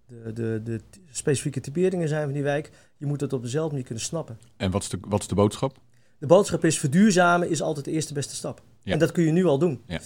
de, 0.06 0.32
de, 0.32 0.60
de 0.64 0.80
specifieke 1.10 1.60
typeringen 1.60 2.08
zijn 2.08 2.24
van 2.24 2.32
die 2.32 2.42
wijk. 2.42 2.70
Je 2.96 3.06
moet 3.06 3.20
het 3.20 3.32
op 3.32 3.42
dezelfde 3.42 3.70
manier 3.70 3.86
kunnen 3.86 4.04
snappen. 4.04 4.38
En 4.56 4.70
wat 4.70 4.82
is 4.82 4.88
de, 4.88 4.98
wat 5.00 5.20
is 5.20 5.26
de 5.26 5.34
boodschap? 5.34 5.78
De 6.18 6.26
boodschap 6.26 6.64
is 6.64 6.78
verduurzamen 6.78 7.50
is 7.50 7.62
altijd 7.62 7.84
de 7.84 7.90
eerste 7.90 8.14
beste 8.14 8.34
stap. 8.34 8.62
Ja. 8.82 8.92
En 8.92 8.98
dat 8.98 9.12
kun 9.12 9.24
je 9.24 9.32
nu 9.32 9.44
al 9.44 9.58
doen. 9.58 9.82
Ja. 9.86 10.00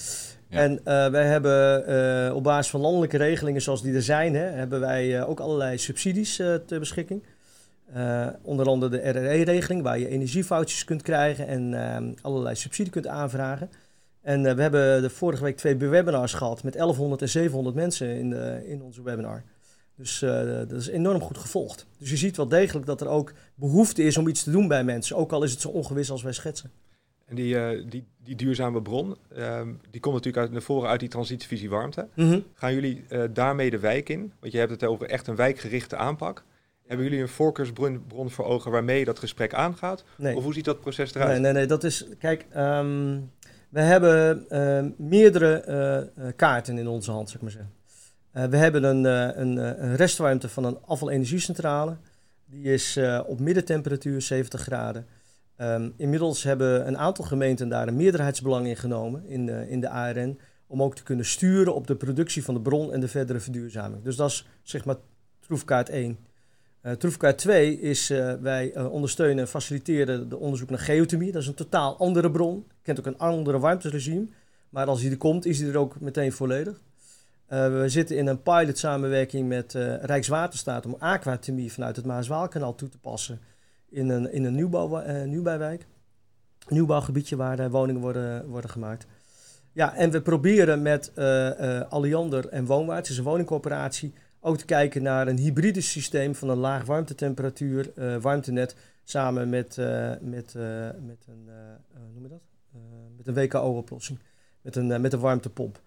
Ja. 0.48 0.58
En 0.58 0.72
uh, 0.72 1.08
wij 1.08 1.26
hebben 1.26 1.90
uh, 2.28 2.34
op 2.34 2.42
basis 2.42 2.70
van 2.70 2.80
landelijke 2.80 3.16
regelingen 3.16 3.62
zoals 3.62 3.82
die 3.82 3.94
er 3.94 4.02
zijn, 4.02 4.34
hè, 4.34 4.44
hebben 4.44 4.80
wij 4.80 5.18
uh, 5.18 5.28
ook 5.28 5.40
allerlei 5.40 5.78
subsidies 5.78 6.36
ter 6.36 6.78
beschikking. 6.78 7.22
onder 8.42 8.66
andere 8.66 8.90
de 8.90 9.10
RRE-regeling, 9.10 9.82
waar 9.82 9.98
je 9.98 10.08
energiefoutjes 10.08 10.84
kunt 10.84 11.02
krijgen 11.02 11.46
en 11.46 12.16
allerlei 12.22 12.54
subsidie 12.56 12.92
kunt 12.92 13.06
aanvragen. 13.06 13.70
En 14.22 14.42
we 14.42 14.62
hebben 14.62 15.02
de 15.02 15.10
vorige 15.10 15.44
week 15.44 15.56
twee 15.56 15.76
webinars 15.76 16.32
gehad 16.32 16.62
met 16.62 16.72
1100 16.72 17.22
en 17.22 17.28
700 17.28 17.74
mensen 17.74 18.08
in, 18.08 18.30
de, 18.30 18.62
in 18.66 18.82
onze 18.82 19.02
webinar. 19.02 19.42
Dus 20.00 20.22
uh, 20.22 20.30
dat 20.68 20.72
is 20.72 20.88
enorm 20.88 21.20
goed 21.20 21.38
gevolgd. 21.38 21.86
Dus 21.98 22.10
je 22.10 22.16
ziet 22.16 22.36
wel 22.36 22.48
degelijk 22.48 22.86
dat 22.86 23.00
er 23.00 23.08
ook 23.08 23.32
behoefte 23.54 24.02
is 24.02 24.16
om 24.16 24.28
iets 24.28 24.42
te 24.42 24.50
doen 24.50 24.68
bij 24.68 24.84
mensen, 24.84 25.16
ook 25.16 25.32
al 25.32 25.42
is 25.42 25.50
het 25.50 25.60
zo 25.60 25.68
ongewis 25.68 26.10
als 26.10 26.22
wij 26.22 26.32
schetsen. 26.32 26.70
En 27.26 27.36
die, 27.36 27.54
uh, 27.54 27.90
die, 27.90 28.04
die 28.24 28.36
duurzame 28.36 28.82
bron, 28.82 29.16
uh, 29.36 29.60
die 29.90 30.00
komt 30.00 30.14
natuurlijk 30.14 30.42
uit, 30.44 30.52
naar 30.52 30.62
voren 30.62 30.88
uit 30.88 31.00
die 31.00 31.08
transitievisie 31.08 31.70
warmte. 31.70 32.08
Mm 32.14 32.30
-hmm. 32.30 32.44
Gaan 32.54 32.74
jullie 32.74 33.04
uh, 33.08 33.24
daarmee 33.32 33.70
de 33.70 33.78
wijk 33.78 34.08
in? 34.08 34.32
Want 34.40 34.52
je 34.52 34.58
hebt 34.58 34.70
het 34.70 34.84
over 34.84 35.08
echt 35.08 35.26
een 35.26 35.36
wijkgerichte 35.36 35.96
aanpak. 35.96 36.44
Hebben 36.86 37.06
jullie 37.06 37.22
een 37.22 37.28
voorkeursbron 37.28 38.04
bron 38.06 38.30
voor 38.30 38.44
ogen 38.44 38.70
waarmee 38.70 39.04
dat 39.04 39.18
gesprek 39.18 39.54
aangaat? 39.54 40.04
Nee. 40.16 40.36
Of 40.36 40.42
hoe 40.42 40.54
ziet 40.54 40.64
dat 40.64 40.80
proces 40.80 41.14
eruit? 41.14 41.30
Nee, 41.30 41.40
nee, 41.40 41.52
nee. 41.52 41.66
Dat 41.66 41.84
is, 41.84 42.06
kijk, 42.18 42.46
um, 42.56 43.30
we 43.68 43.80
hebben 43.80 44.48
ehm, 44.48 44.90
meerdere 44.96 46.32
kaarten 46.36 46.78
in 46.78 46.88
onze 46.88 47.10
hand, 47.10 47.30
zeg 47.30 47.40
maar 47.40 47.50
zeggen. 47.50 47.79
Uh, 48.34 48.44
we 48.44 48.56
hebben 48.56 48.84
een, 48.84 49.04
uh, 49.04 49.36
een, 49.36 49.56
een, 49.56 49.96
restwarmte 49.96 50.48
van 50.48 50.64
een 50.64 50.78
afvalenergiecentrale. 50.84 51.96
Die 52.46 52.62
is 52.62 52.98
op 53.26 53.40
middentemperatuur 53.40 54.22
70 54.22 54.60
graden. 54.60 55.06
Um, 55.56 55.94
inmiddels 55.96 56.42
hebben 56.42 56.86
een 56.86 56.98
aantal 56.98 57.24
gemeenten 57.24 57.68
daar 57.68 57.88
een 57.88 57.96
meerderheidsbelang 57.96 58.66
in 58.66 58.76
genomen 58.76 59.26
in, 59.26 59.48
in 59.48 59.80
de 59.80 59.88
ARN. 59.88 60.38
Om 60.66 60.82
ook 60.82 60.94
te 60.94 61.02
kunnen 61.02 61.24
sturen 61.24 61.74
op 61.74 61.86
de 61.86 61.96
productie 61.96 62.44
van 62.44 62.54
de 62.54 62.60
bron 62.60 62.92
en 62.92 63.00
de 63.00 63.08
verdere 63.08 63.40
verduurzaming. 63.40 64.02
Dus 64.02 64.16
dat 64.16 64.30
is 64.30 64.46
zeg 64.62 64.84
maar 64.84 64.96
troefkaart 65.40 65.88
1. 65.88 66.18
Uh, 66.82 66.92
Troefkaart 66.92 67.38
2 67.38 67.80
is, 67.80 68.08
wij 68.40 68.78
ondersteunen 68.78 69.38
en 69.38 69.48
faciliteren 69.48 70.28
de 70.28 70.38
onderzoek 70.38 70.70
naar 70.70 70.78
geothermie. 70.78 71.32
Dat 71.32 71.42
is 71.42 71.48
een 71.48 71.54
totaal 71.54 71.98
andere 71.98 72.30
bron. 72.30 72.66
Kent 72.82 72.98
ook 72.98 73.06
een 73.06 73.18
andere 73.18 73.58
warmteregime. 73.58 74.26
Maar 74.68 74.86
als 74.86 75.00
die 75.00 75.10
er 75.10 75.16
komt, 75.16 75.46
is 75.46 75.58
die 75.58 75.68
er 75.68 75.78
ook 75.78 76.00
meteen 76.00 76.32
volledig. 76.32 76.80
We 77.50 77.84
zitten 77.86 78.16
in 78.16 78.26
een 78.26 78.42
pilot 78.42 78.78
samenwerking 78.78 79.48
met 79.48 79.72
Rijkswaterstaat 80.00 80.86
om 80.86 80.96
aquathermie 80.98 81.72
vanuit 81.72 81.96
het 81.96 82.04
Maaswaalkanaal 82.04 82.74
toe 82.74 82.88
te 82.88 82.98
passen 82.98 83.40
in 83.88 84.08
een, 84.08 84.32
in 84.32 84.44
een 84.44 84.54
nieuwbouw, 84.54 85.02
nieuwbouwwijk. 85.24 85.86
Een 86.66 86.74
nieuwbouwgebiedje 86.74 87.36
waar 87.36 87.70
woningen 87.70 88.00
worden, 88.00 88.48
worden 88.48 88.70
gemaakt. 88.70 89.06
Ja, 89.72 89.94
en 89.94 90.10
we 90.10 90.22
proberen 90.22 90.82
met 90.82 91.12
Alliander 91.88 92.48
en 92.48 92.64
Woonwaarts, 92.64 93.10
is 93.10 93.18
een 93.18 93.24
woningcorporatie 93.24 94.12
ook 94.40 94.56
te 94.56 94.64
kijken 94.64 95.02
naar 95.02 95.28
een 95.28 95.38
hybride 95.38 95.80
systeem 95.80 96.34
van 96.34 96.48
een 96.48 96.58
laag 96.58 96.84
warmtetemperatuur 96.84 97.92
uh, 97.94 98.16
warmtenet 98.16 98.76
samen 99.04 99.48
met, 99.48 99.76
met, 100.20 100.54
met 101.00 101.26
een, 101.28 101.48
noem 102.12 102.22
je 102.22 102.28
dat? 102.28 102.42
met 103.16 103.26
een 103.26 103.34
WKO-oplossing, 103.34 104.18
met 104.62 104.76
een, 104.76 105.00
met 105.00 105.12
een 105.12 105.20
warmtepomp. 105.20 105.80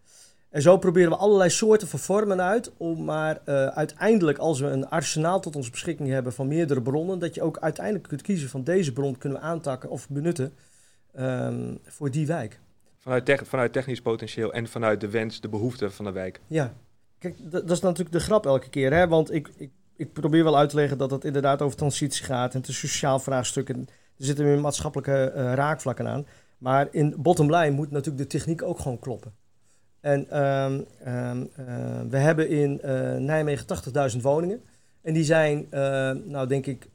En 0.53 0.61
zo 0.61 0.77
proberen 0.77 1.09
we 1.09 1.17
allerlei 1.17 1.49
soorten 1.49 1.87
van 1.87 1.99
vormen 1.99 2.41
uit, 2.41 2.71
om 2.77 3.03
maar 3.03 3.41
uiteindelijk, 3.73 4.37
als 4.37 4.59
we 4.59 4.67
een 4.67 4.89
arsenaal 4.89 5.39
tot 5.39 5.55
onze 5.55 5.71
beschikking 5.71 6.09
hebben 6.09 6.33
van 6.33 6.47
meerdere 6.47 6.81
bronnen, 6.81 7.19
dat 7.19 7.35
je 7.35 7.41
ook 7.41 7.57
uiteindelijk 7.59 8.07
kunt 8.07 8.21
kiezen 8.21 8.49
van 8.49 8.63
deze 8.63 8.93
bron 8.93 9.17
kunnen 9.17 9.39
we 9.39 9.45
aantakken 9.45 9.89
of 9.89 10.09
benutten 10.09 10.53
um, 11.19 11.79
voor 11.83 12.11
die 12.11 12.27
wijk. 12.27 12.59
Vanuit, 12.99 13.41
vanuit 13.43 13.73
technisch 13.73 14.01
potentieel 14.01 14.53
en 14.53 14.67
vanuit 14.67 15.01
de 15.01 15.09
wens, 15.09 15.41
de 15.41 15.49
behoefte 15.49 15.91
van 15.91 16.05
de 16.05 16.11
wijk. 16.11 16.41
Ja, 16.47 16.73
Kijk, 17.23 17.51
dat 17.51 17.71
is 17.71 17.79
natuurlijk 17.79 18.11
de 18.11 18.19
grap 18.19 18.45
elke 18.45 18.69
keer. 18.69 18.93
Hè? 18.93 19.07
Want 19.07 19.33
ik, 19.33 19.49
ik, 19.57 19.71
ik 19.95 20.13
probeer 20.13 20.43
wel 20.43 20.57
uit 20.57 20.69
te 20.69 20.75
leggen 20.75 20.97
dat 20.97 21.11
het 21.11 21.25
inderdaad 21.25 21.61
over 21.61 21.77
transitie 21.77 22.25
gaat. 22.25 22.53
En 22.53 22.59
het 22.59 22.69
is 22.69 22.79
sociaal 22.79 23.19
vraagstuk. 23.19 23.69
En 23.69 23.87
er 24.17 24.25
zitten 24.25 24.45
weer 24.45 24.59
maatschappelijke 24.59 25.33
uh, 25.35 25.53
raakvlakken 25.53 26.07
aan. 26.07 26.25
Maar 26.57 26.87
in 26.91 27.15
bottom 27.17 27.55
line 27.55 27.75
moet 27.75 27.91
natuurlijk 27.91 28.23
de 28.23 28.37
techniek 28.37 28.61
ook 28.61 28.79
gewoon 28.79 28.99
kloppen. 28.99 29.33
En 30.03 30.43
um, 30.43 30.85
um, 31.07 31.49
uh, 31.59 32.01
we 32.09 32.17
hebben 32.17 32.49
in 32.49 32.81
uh, 32.85 33.15
Nijmegen 33.15 33.65
80.000 34.15 34.21
woningen. 34.21 34.61
En 35.01 35.13
die 35.13 35.23
zijn, 35.23 35.67
nou 36.25 36.47
denk 36.47 36.65
ik, 36.65 36.89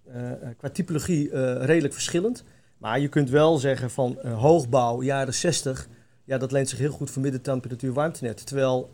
qua 0.56 0.68
typologie 0.72 1.30
redelijk 1.64 1.94
verschillend. 1.94 2.44
Maar 2.78 3.00
je 3.00 3.08
kunt 3.08 3.30
wel 3.30 3.58
zeggen 3.58 3.90
van 3.90 4.18
hoogbouw, 4.24 5.02
jaren 5.02 5.34
60 5.34 5.88
ja, 6.24 6.38
dat 6.38 6.52
leent 6.52 6.68
zich 6.68 6.78
heel 6.78 6.90
goed 6.90 7.10
voor 7.10 7.22
middentemperatuur 7.22 7.92
warmtenet. 7.92 8.46
Terwijl, 8.46 8.90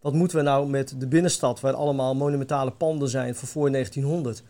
wat 0.00 0.12
moeten 0.12 0.36
we 0.36 0.42
nou 0.42 0.68
met 0.68 0.94
de 0.98 1.06
binnenstad, 1.06 1.60
waar 1.60 1.74
allemaal 1.74 2.14
monumentale 2.14 2.70
panden 2.70 3.08
zijn 3.08 3.34
van 3.34 3.48
voor 3.48 3.70
1900? 3.70 4.42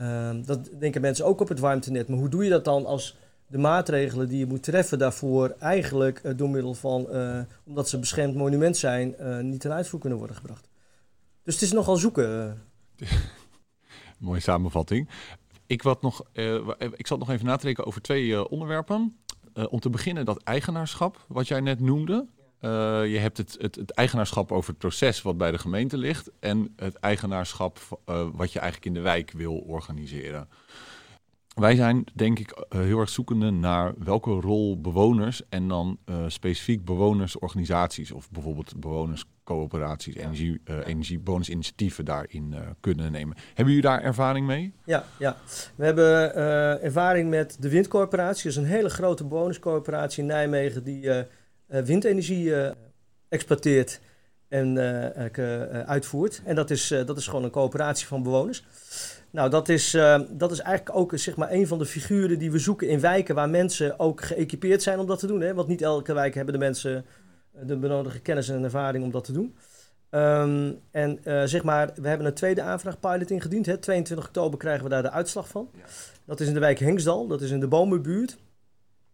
Um, 0.00 0.06
ehm, 0.06 0.42
dat 0.44 0.68
denken 0.78 1.00
mensen 1.00 1.24
ook 1.24 1.40
op 1.40 1.48
het 1.48 1.58
warmtenet. 1.58 2.08
Maar 2.08 2.18
hoe 2.18 2.28
doe 2.28 2.44
je 2.44 2.50
dat 2.50 2.64
dan 2.64 2.86
als 2.86 3.16
de 3.50 3.58
maatregelen 3.58 4.28
die 4.28 4.38
je 4.38 4.46
moet 4.46 4.62
treffen 4.62 4.98
daarvoor 4.98 5.54
eigenlijk 5.58 6.38
door 6.38 6.50
middel 6.50 6.74
van, 6.74 7.06
uh, 7.10 7.40
omdat 7.64 7.88
ze 7.88 7.98
beschermd 7.98 8.34
monument 8.34 8.76
zijn, 8.76 9.14
uh, 9.20 9.38
niet 9.38 9.60
ten 9.60 9.72
uitvoer 9.72 10.00
kunnen 10.00 10.18
worden 10.18 10.36
gebracht? 10.36 10.68
Dus 11.42 11.54
het 11.54 11.62
is 11.62 11.72
nogal 11.72 11.96
zoeken. 11.96 12.62
Mooie 14.18 14.40
samenvatting. 14.40 15.08
Ik, 15.66 15.82
wat 15.82 16.02
nog, 16.02 16.22
ik 16.96 17.06
zat 17.06 17.18
nog 17.18 17.30
even 17.30 17.46
na 17.46 17.56
te 17.56 17.64
denken 17.64 17.86
over 17.86 18.02
twee 18.02 18.48
onderwerpen. 18.48 19.16
Om 19.68 19.80
te 19.80 19.90
beginnen 19.90 20.24
dat 20.24 20.42
eigenaarschap, 20.42 21.24
wat 21.28 21.48
jij 21.48 21.60
net 21.60 21.80
noemde. 21.80 22.26
Uh, 22.60 22.70
je 23.12 23.18
hebt 23.18 23.36
het, 23.36 23.56
het, 23.58 23.74
het, 23.74 23.90
eigenaarschap 23.90 24.52
over 24.52 24.70
het 24.70 24.78
proces 24.78 25.22
wat 25.22 25.36
bij 25.36 25.50
de 25.50 25.58
gemeente 25.58 25.96
ligt. 25.96 26.30
En 26.40 26.72
het 26.76 26.94
eigenaarschap 26.94 27.78
uh, 27.80 28.26
wat 28.32 28.52
je 28.52 28.58
eigenlijk 28.58 28.86
in 28.86 28.94
de 28.94 29.08
wijk 29.08 29.30
wil 29.30 29.54
organiseren. 29.54 30.48
Wij 31.54 31.74
zijn 31.76 32.04
denk 32.14 32.38
ik 32.38 32.56
uh, 32.56 32.80
heel 32.80 32.98
erg 32.98 33.08
zoekende 33.08 33.50
naar 33.50 33.92
welke 33.98 34.30
rol 34.30 34.80
bewoners 34.80 35.42
en 35.48 35.68
dan 35.68 35.98
uh, 36.04 36.24
specifiek 36.26 36.84
bewonersorganisaties 36.84 38.12
of 38.12 38.30
bijvoorbeeld 38.30 38.80
bewonerscoöperaties, 38.80 40.14
ja. 40.14 40.20
energie, 40.20 40.60
uh, 40.64 40.86
energiebonusinitiatieven 40.86 42.04
daarin 42.04 42.54
kunnen 42.80 43.12
nemen. 43.12 43.36
Hebben 43.46 43.74
jullie 43.74 43.88
daar 43.88 44.02
ervaring 44.02 44.46
mee? 44.46 44.72
Ja, 44.84 45.04
ja. 45.18 45.36
we 45.74 45.84
hebben 45.84 46.34
ervaring 46.82 47.30
met 47.30 47.56
de 47.60 47.68
Windcorporatie. 47.68 48.42
Dat 48.42 48.52
is 48.52 48.56
een 48.56 48.76
hele 48.76 48.90
grote 48.90 49.24
bewonerscoöperatie 49.24 50.22
in 50.22 50.28
Nijmegen 50.28 50.84
die 50.84 51.24
windenergie 51.66 52.54
exploiteert 53.28 54.00
en 54.48 54.78
uitvoert. 55.86 56.42
En 56.44 56.54
dat 56.54 56.70
is, 56.70 56.88
dat 56.88 57.16
is 57.16 57.26
gewoon 57.26 57.44
een 57.44 57.50
coöperatie 57.50 58.06
van 58.06 58.22
bewoners. 58.22 58.64
Nou, 59.30 59.50
dat 59.50 59.68
is, 59.68 59.94
uh, 59.94 60.20
dat 60.30 60.50
is 60.50 60.60
eigenlijk 60.60 60.96
ook 60.96 61.12
zeg 61.14 61.36
maar, 61.36 61.52
een 61.52 61.66
van 61.66 61.78
de 61.78 61.86
figuren 61.86 62.38
die 62.38 62.50
we 62.50 62.58
zoeken 62.58 62.88
in 62.88 63.00
wijken 63.00 63.34
waar 63.34 63.50
mensen 63.50 63.98
ook 63.98 64.20
geëquipeerd 64.20 64.82
zijn 64.82 64.98
om 64.98 65.06
dat 65.06 65.18
te 65.18 65.26
doen. 65.26 65.40
Hè? 65.40 65.54
Want 65.54 65.68
niet 65.68 65.82
elke 65.82 66.12
wijk 66.12 66.34
hebben 66.34 66.54
de 66.54 66.60
mensen 66.60 67.04
eh, 67.52 67.66
de 67.66 67.76
benodigde 67.76 68.20
kennis 68.20 68.48
en 68.48 68.64
ervaring 68.64 69.04
om 69.04 69.10
dat 69.10 69.24
te 69.24 69.32
doen. 69.32 69.54
Um, 70.10 70.80
en 70.90 71.20
uh, 71.24 71.42
zeg 71.44 71.62
maar, 71.62 71.90
we 71.94 72.08
hebben 72.08 72.26
een 72.26 72.34
tweede 72.34 72.62
aanvraagpilot 72.62 73.30
ingediend. 73.30 73.66
Hè? 73.66 73.76
22 73.76 74.26
oktober 74.26 74.58
krijgen 74.58 74.84
we 74.84 74.90
daar 74.90 75.02
de 75.02 75.10
uitslag 75.10 75.48
van. 75.48 75.70
Ja. 75.74 75.84
Dat 76.24 76.40
is 76.40 76.48
in 76.48 76.54
de 76.54 76.60
wijk 76.60 76.78
Hengsdal, 76.78 77.26
dat 77.26 77.40
is 77.40 77.50
in 77.50 77.60
de 77.60 77.68
Bomenbuurt. 77.68 78.38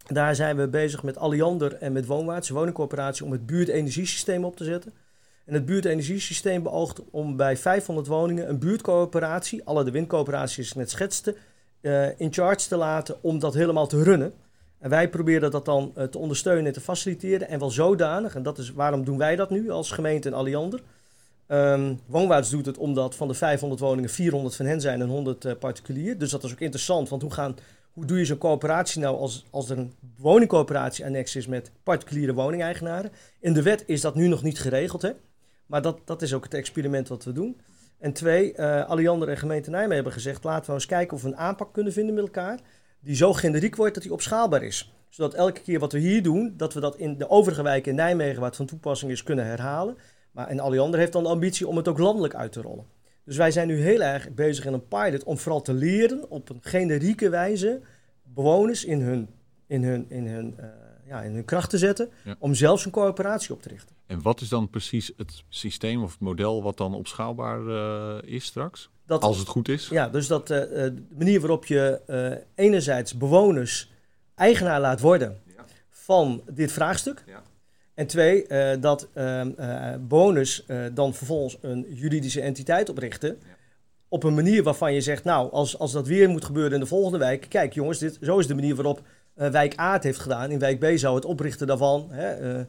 Daar 0.07 0.35
zijn 0.35 0.57
we 0.57 0.69
bezig 0.69 1.03
met 1.03 1.19
Alliander 1.19 1.75
en 1.75 1.93
met 1.93 2.07
Woonwaarts, 2.07 2.49
woningcorporatie, 2.49 3.25
om 3.25 3.33
het 3.33 3.47
buurtenergiesysteem 3.47 4.45
op 4.45 4.57
te 4.57 4.65
zetten. 4.65 4.93
En 5.47 5.55
het 5.55 5.67
buurtenergiesysteem 5.67 6.63
beoogt 6.63 7.01
om 7.11 7.37
bij 7.37 7.57
500 7.57 8.07
woningen 8.07 8.49
een 8.49 8.59
buurtcoöperatie, 8.59 9.65
alle 9.65 9.85
de 9.85 9.91
windcoöperaties 9.91 10.73
net 10.73 10.91
schetste, 10.91 11.37
uh, 11.81 12.21
in 12.21 12.33
charge 12.33 12.69
te 12.69 12.77
laten 12.77 13.17
om 13.21 13.39
dat 13.39 13.55
helemaal 13.55 13.87
te 13.87 14.03
runnen. 14.03 14.33
En 14.79 14.91
wij 14.91 15.09
proberen 15.09 15.51
dat 15.51 15.65
dan 15.65 15.93
uh, 15.97 16.05
te 16.05 16.19
ondersteunen 16.19 16.67
en 16.67 16.73
te 16.73 16.81
faciliteren. 16.81 17.49
En 17.49 17.59
wel 17.59 17.71
zodanig, 17.71 18.35
en 18.35 18.43
dat 18.43 18.59
is 18.59 18.73
waarom 18.73 19.05
doen 19.05 19.19
wij 19.19 19.37
dat 19.37 19.51
nu 19.51 19.71
als 19.71 19.91
gemeente 19.91 20.29
en 20.29 20.35
Alliander. 20.35 20.81
Um, 21.49 22.01
Woonwaarts 22.07 22.51
doet 22.51 22.67
het 22.67 22.79
omdat 22.79 23.15
van 23.15 23.29
de 23.29 23.35
500 23.35 23.81
woningen 23.81 24.11
400 24.11 24.57
van 24.57 24.67
hen 24.67 24.81
zijn 24.81 25.01
en 25.01 25.09
100 25.09 25.45
uh, 25.45 25.53
particulier. 25.59 26.19
Dus 26.19 26.31
dat 26.31 26.45
is 26.45 26.53
ook 26.53 26.61
interessant, 26.61 27.09
want 27.09 27.23
hoe, 27.23 27.33
gaan, 27.33 27.57
hoe 27.93 28.05
doe 28.05 28.19
je 28.19 28.25
zo'n 28.25 28.39
coöperatie 28.39 29.01
nou 29.01 29.17
als, 29.17 29.45
als 29.51 29.71
er 29.71 29.79
een 29.79 29.93
woningcoöperatie 30.17 31.05
annex 31.05 31.37
is 31.37 31.47
met 31.47 31.71
particuliere 31.83 32.35
woningeigenaren? 32.35 33.13
In 33.41 33.53
de 33.53 33.63
wet 33.63 33.85
is 33.87 34.01
dat 34.01 34.15
nu 34.15 34.29
nog 34.29 34.43
niet 34.43 34.61
geregeld. 34.61 35.03
Hè? 35.03 35.11
Maar 35.67 35.83
dat, 35.83 36.01
dat 36.05 36.23
is 36.23 36.35
ook 36.35 36.45
het 36.45 36.55
experiment 36.55 37.09
wat 37.09 37.25
we 37.25 37.33
doen. 37.33 37.61
En 37.99 38.13
twee, 38.13 38.55
uh, 38.57 38.89
Alliander 38.89 39.29
en 39.29 39.37
gemeente 39.37 39.71
Nijmegen 39.71 39.95
hebben 39.95 40.13
gezegd... 40.13 40.45
laten 40.45 40.67
we 40.67 40.73
eens 40.73 40.87
kijken 40.87 41.17
of 41.17 41.23
we 41.23 41.29
een 41.29 41.37
aanpak 41.37 41.73
kunnen 41.73 41.93
vinden 41.93 42.15
met 42.15 42.25
elkaar... 42.25 42.61
die 43.01 43.15
zo 43.15 43.33
generiek 43.33 43.77
wordt 43.77 43.95
dat 43.95 44.03
die 44.03 44.13
opschaalbaar 44.13 44.63
is. 44.63 44.95
Zodat 45.09 45.35
elke 45.35 45.61
keer 45.61 45.79
wat 45.79 45.93
we 45.93 45.99
hier 45.99 46.23
doen... 46.23 46.55
dat 46.57 46.75
we 46.75 46.81
dat 46.81 46.97
in 46.97 47.19
de 47.19 47.29
overige 47.29 47.63
wijken 47.63 47.91
in 47.91 47.97
Nijmegen... 47.97 48.37
waar 48.37 48.49
het 48.49 48.57
van 48.57 48.67
toepassing 48.67 49.11
is, 49.11 49.23
kunnen 49.23 49.47
herhalen. 49.47 49.97
Maar 50.31 50.49
en 50.49 50.61
Alliander 50.61 51.01
heeft 51.01 51.13
dan 51.13 51.23
de 51.23 51.29
ambitie 51.29 51.69
om 51.69 51.77
het 51.77 51.89
ook 51.89 51.99
landelijk 51.99 52.35
uit 52.35 52.53
te 52.53 52.61
rollen. 52.61 52.87
Dus 53.25 53.37
wij 53.37 53.51
zijn 53.51 53.69
nu 53.69 53.81
heel 53.81 54.03
erg 54.03 54.31
bezig 54.35 54.65
in 54.65 54.73
een 54.73 54.89
pilot... 54.89 55.25
om 55.25 55.39
vooral 55.39 55.63
te 55.63 55.75
leren 55.75 56.31
op 56.31 56.49
een 56.49 56.61
generieke 56.61 57.29
wijze... 57.29 57.81
bewoners 58.23 58.85
in 58.85 59.01
hun, 59.01 59.29
in 59.67 59.85
hun, 59.85 60.07
in 60.09 60.27
hun, 60.27 60.55
uh, 60.61 60.67
ja, 61.07 61.23
in 61.23 61.35
hun 61.35 61.45
kracht 61.45 61.71
te 61.71 61.79
zetten... 61.79 62.11
Ja. 62.25 62.37
om 62.39 62.55
zelfs 62.55 62.85
een 62.85 62.91
coöperatie 62.91 63.55
op 63.55 63.63
te 63.63 63.69
richten. 63.69 63.97
En 64.07 64.23
wat 64.23 64.41
is 64.41 64.49
dan 64.49 64.71
precies 64.71 65.13
het 65.17 65.45
systeem 65.49 66.03
of 66.03 66.11
het 66.11 66.21
model 66.21 66.63
wat 66.63 66.77
dan 66.77 66.95
opschaalbaar 66.95 67.61
uh, 67.61 68.33
is 68.35 68.45
straks? 68.45 68.91
Dat, 69.07 69.23
als 69.23 69.39
het 69.39 69.49
goed 69.49 69.69
is? 69.69 69.89
Ja, 69.89 70.09
dus 70.09 70.27
dat 70.27 70.51
uh, 70.51 70.59
de 70.59 71.05
manier 71.19 71.41
waarop 71.41 71.67
je 71.67 72.01
uh, 72.07 72.67
enerzijds 72.67 73.17
bewoners 73.17 73.91
eigenaar 74.35 74.81
laat 74.81 75.01
worden 75.01 75.41
ja. 75.57 75.65
van 75.91 76.43
dit 76.51 76.73
vraagstuk. 76.73 77.25
Ja. 77.27 77.43
En 77.95 78.07
twee, 78.07 78.47
dat 78.81 79.09
bewoners 80.01 80.65
dan 80.93 81.15
vervolgens 81.15 81.59
een 81.61 81.87
juridische 81.89 82.41
entiteit 82.41 82.89
oprichten. 82.89 83.39
Op 84.09 84.23
een 84.23 84.35
manier 84.35 84.63
waarvan 84.63 84.95
je 84.95 85.01
zegt, 85.01 85.25
nou, 85.25 85.53
als, 85.53 85.79
als 85.79 85.93
dat 85.93 86.07
weer 86.07 86.29
moet 86.29 86.45
gebeuren 86.45 86.73
in 86.73 86.81
de 86.81 86.87
volgende 86.87 87.19
wijk. 87.19 87.47
Kijk 87.49 87.75
jongens, 87.75 87.99
dit, 87.99 88.19
zo 88.23 88.39
is 88.39 88.47
de 88.47 88.55
manier 88.55 88.75
waarop 88.75 89.03
wijk 89.37 89.79
A 89.81 89.93
het 89.93 90.03
heeft 90.03 90.19
gedaan. 90.19 90.51
In 90.51 90.59
wijk 90.59 90.79
B 90.79 90.99
zou 90.99 91.15
het 91.15 91.25
oprichten 91.25 91.67
daarvan... 91.67 92.07
Hè, 92.11 92.59
uh, 92.59 92.65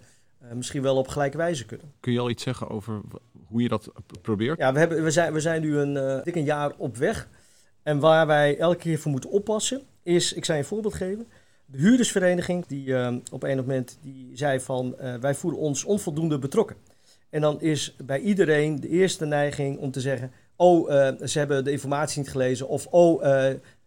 misschien 0.53 0.82
wel 0.82 0.97
op 0.97 1.08
gelijke 1.08 1.38
wijze 1.38 1.65
kunnen. 1.65 1.91
Kun 1.99 2.13
je 2.13 2.19
al 2.19 2.30
iets 2.30 2.43
zeggen 2.43 2.69
over 2.69 3.01
hoe 3.47 3.62
je 3.62 3.67
dat 3.67 3.91
probeert? 4.21 4.58
Ja, 4.58 4.73
we, 4.73 4.80
hebben, 4.80 5.03
we, 5.03 5.12
zijn, 5.12 5.34
we 5.34 5.39
zijn 5.39 5.62
nu 5.62 5.77
een 5.77 6.21
dik 6.23 6.36
een 6.36 6.43
jaar 6.43 6.73
op 6.77 6.97
weg. 6.97 7.27
En 7.84 7.99
waar 7.99 8.27
wij 8.27 8.58
elke 8.58 8.77
keer 8.77 8.99
voor 8.99 9.12
moeten 9.12 9.30
oppassen, 9.30 9.82
is, 10.03 10.34
ik 10.34 10.45
je 10.45 10.53
een 10.53 10.65
voorbeeld 10.65 10.93
geven. 10.93 11.27
De 11.65 11.77
huurdersvereniging, 11.77 12.65
die 12.65 12.88
uh, 12.88 13.15
op 13.32 13.43
een 13.43 13.58
moment 13.58 13.97
die 14.01 14.32
zei 14.34 14.60
van 14.60 14.95
wij 15.21 15.36
voelen 15.36 15.60
ons 15.60 15.84
onvoldoende 15.84 16.39
betrokken. 16.39 16.75
En 17.30 17.41
dan 17.41 17.62
is 17.62 17.95
bij 18.03 18.19
iedereen 18.19 18.80
de 18.80 18.89
eerste 18.89 19.25
neiging 19.25 19.77
om 19.77 19.91
te 19.91 20.01
zeggen: 20.01 20.32
Oh, 20.56 20.89
ze 21.23 21.38
hebben 21.38 21.63
de 21.63 21.71
informatie 21.71 22.19
niet 22.21 22.30
gelezen. 22.30 22.67
Of 22.67 22.88
oh, 22.88 23.23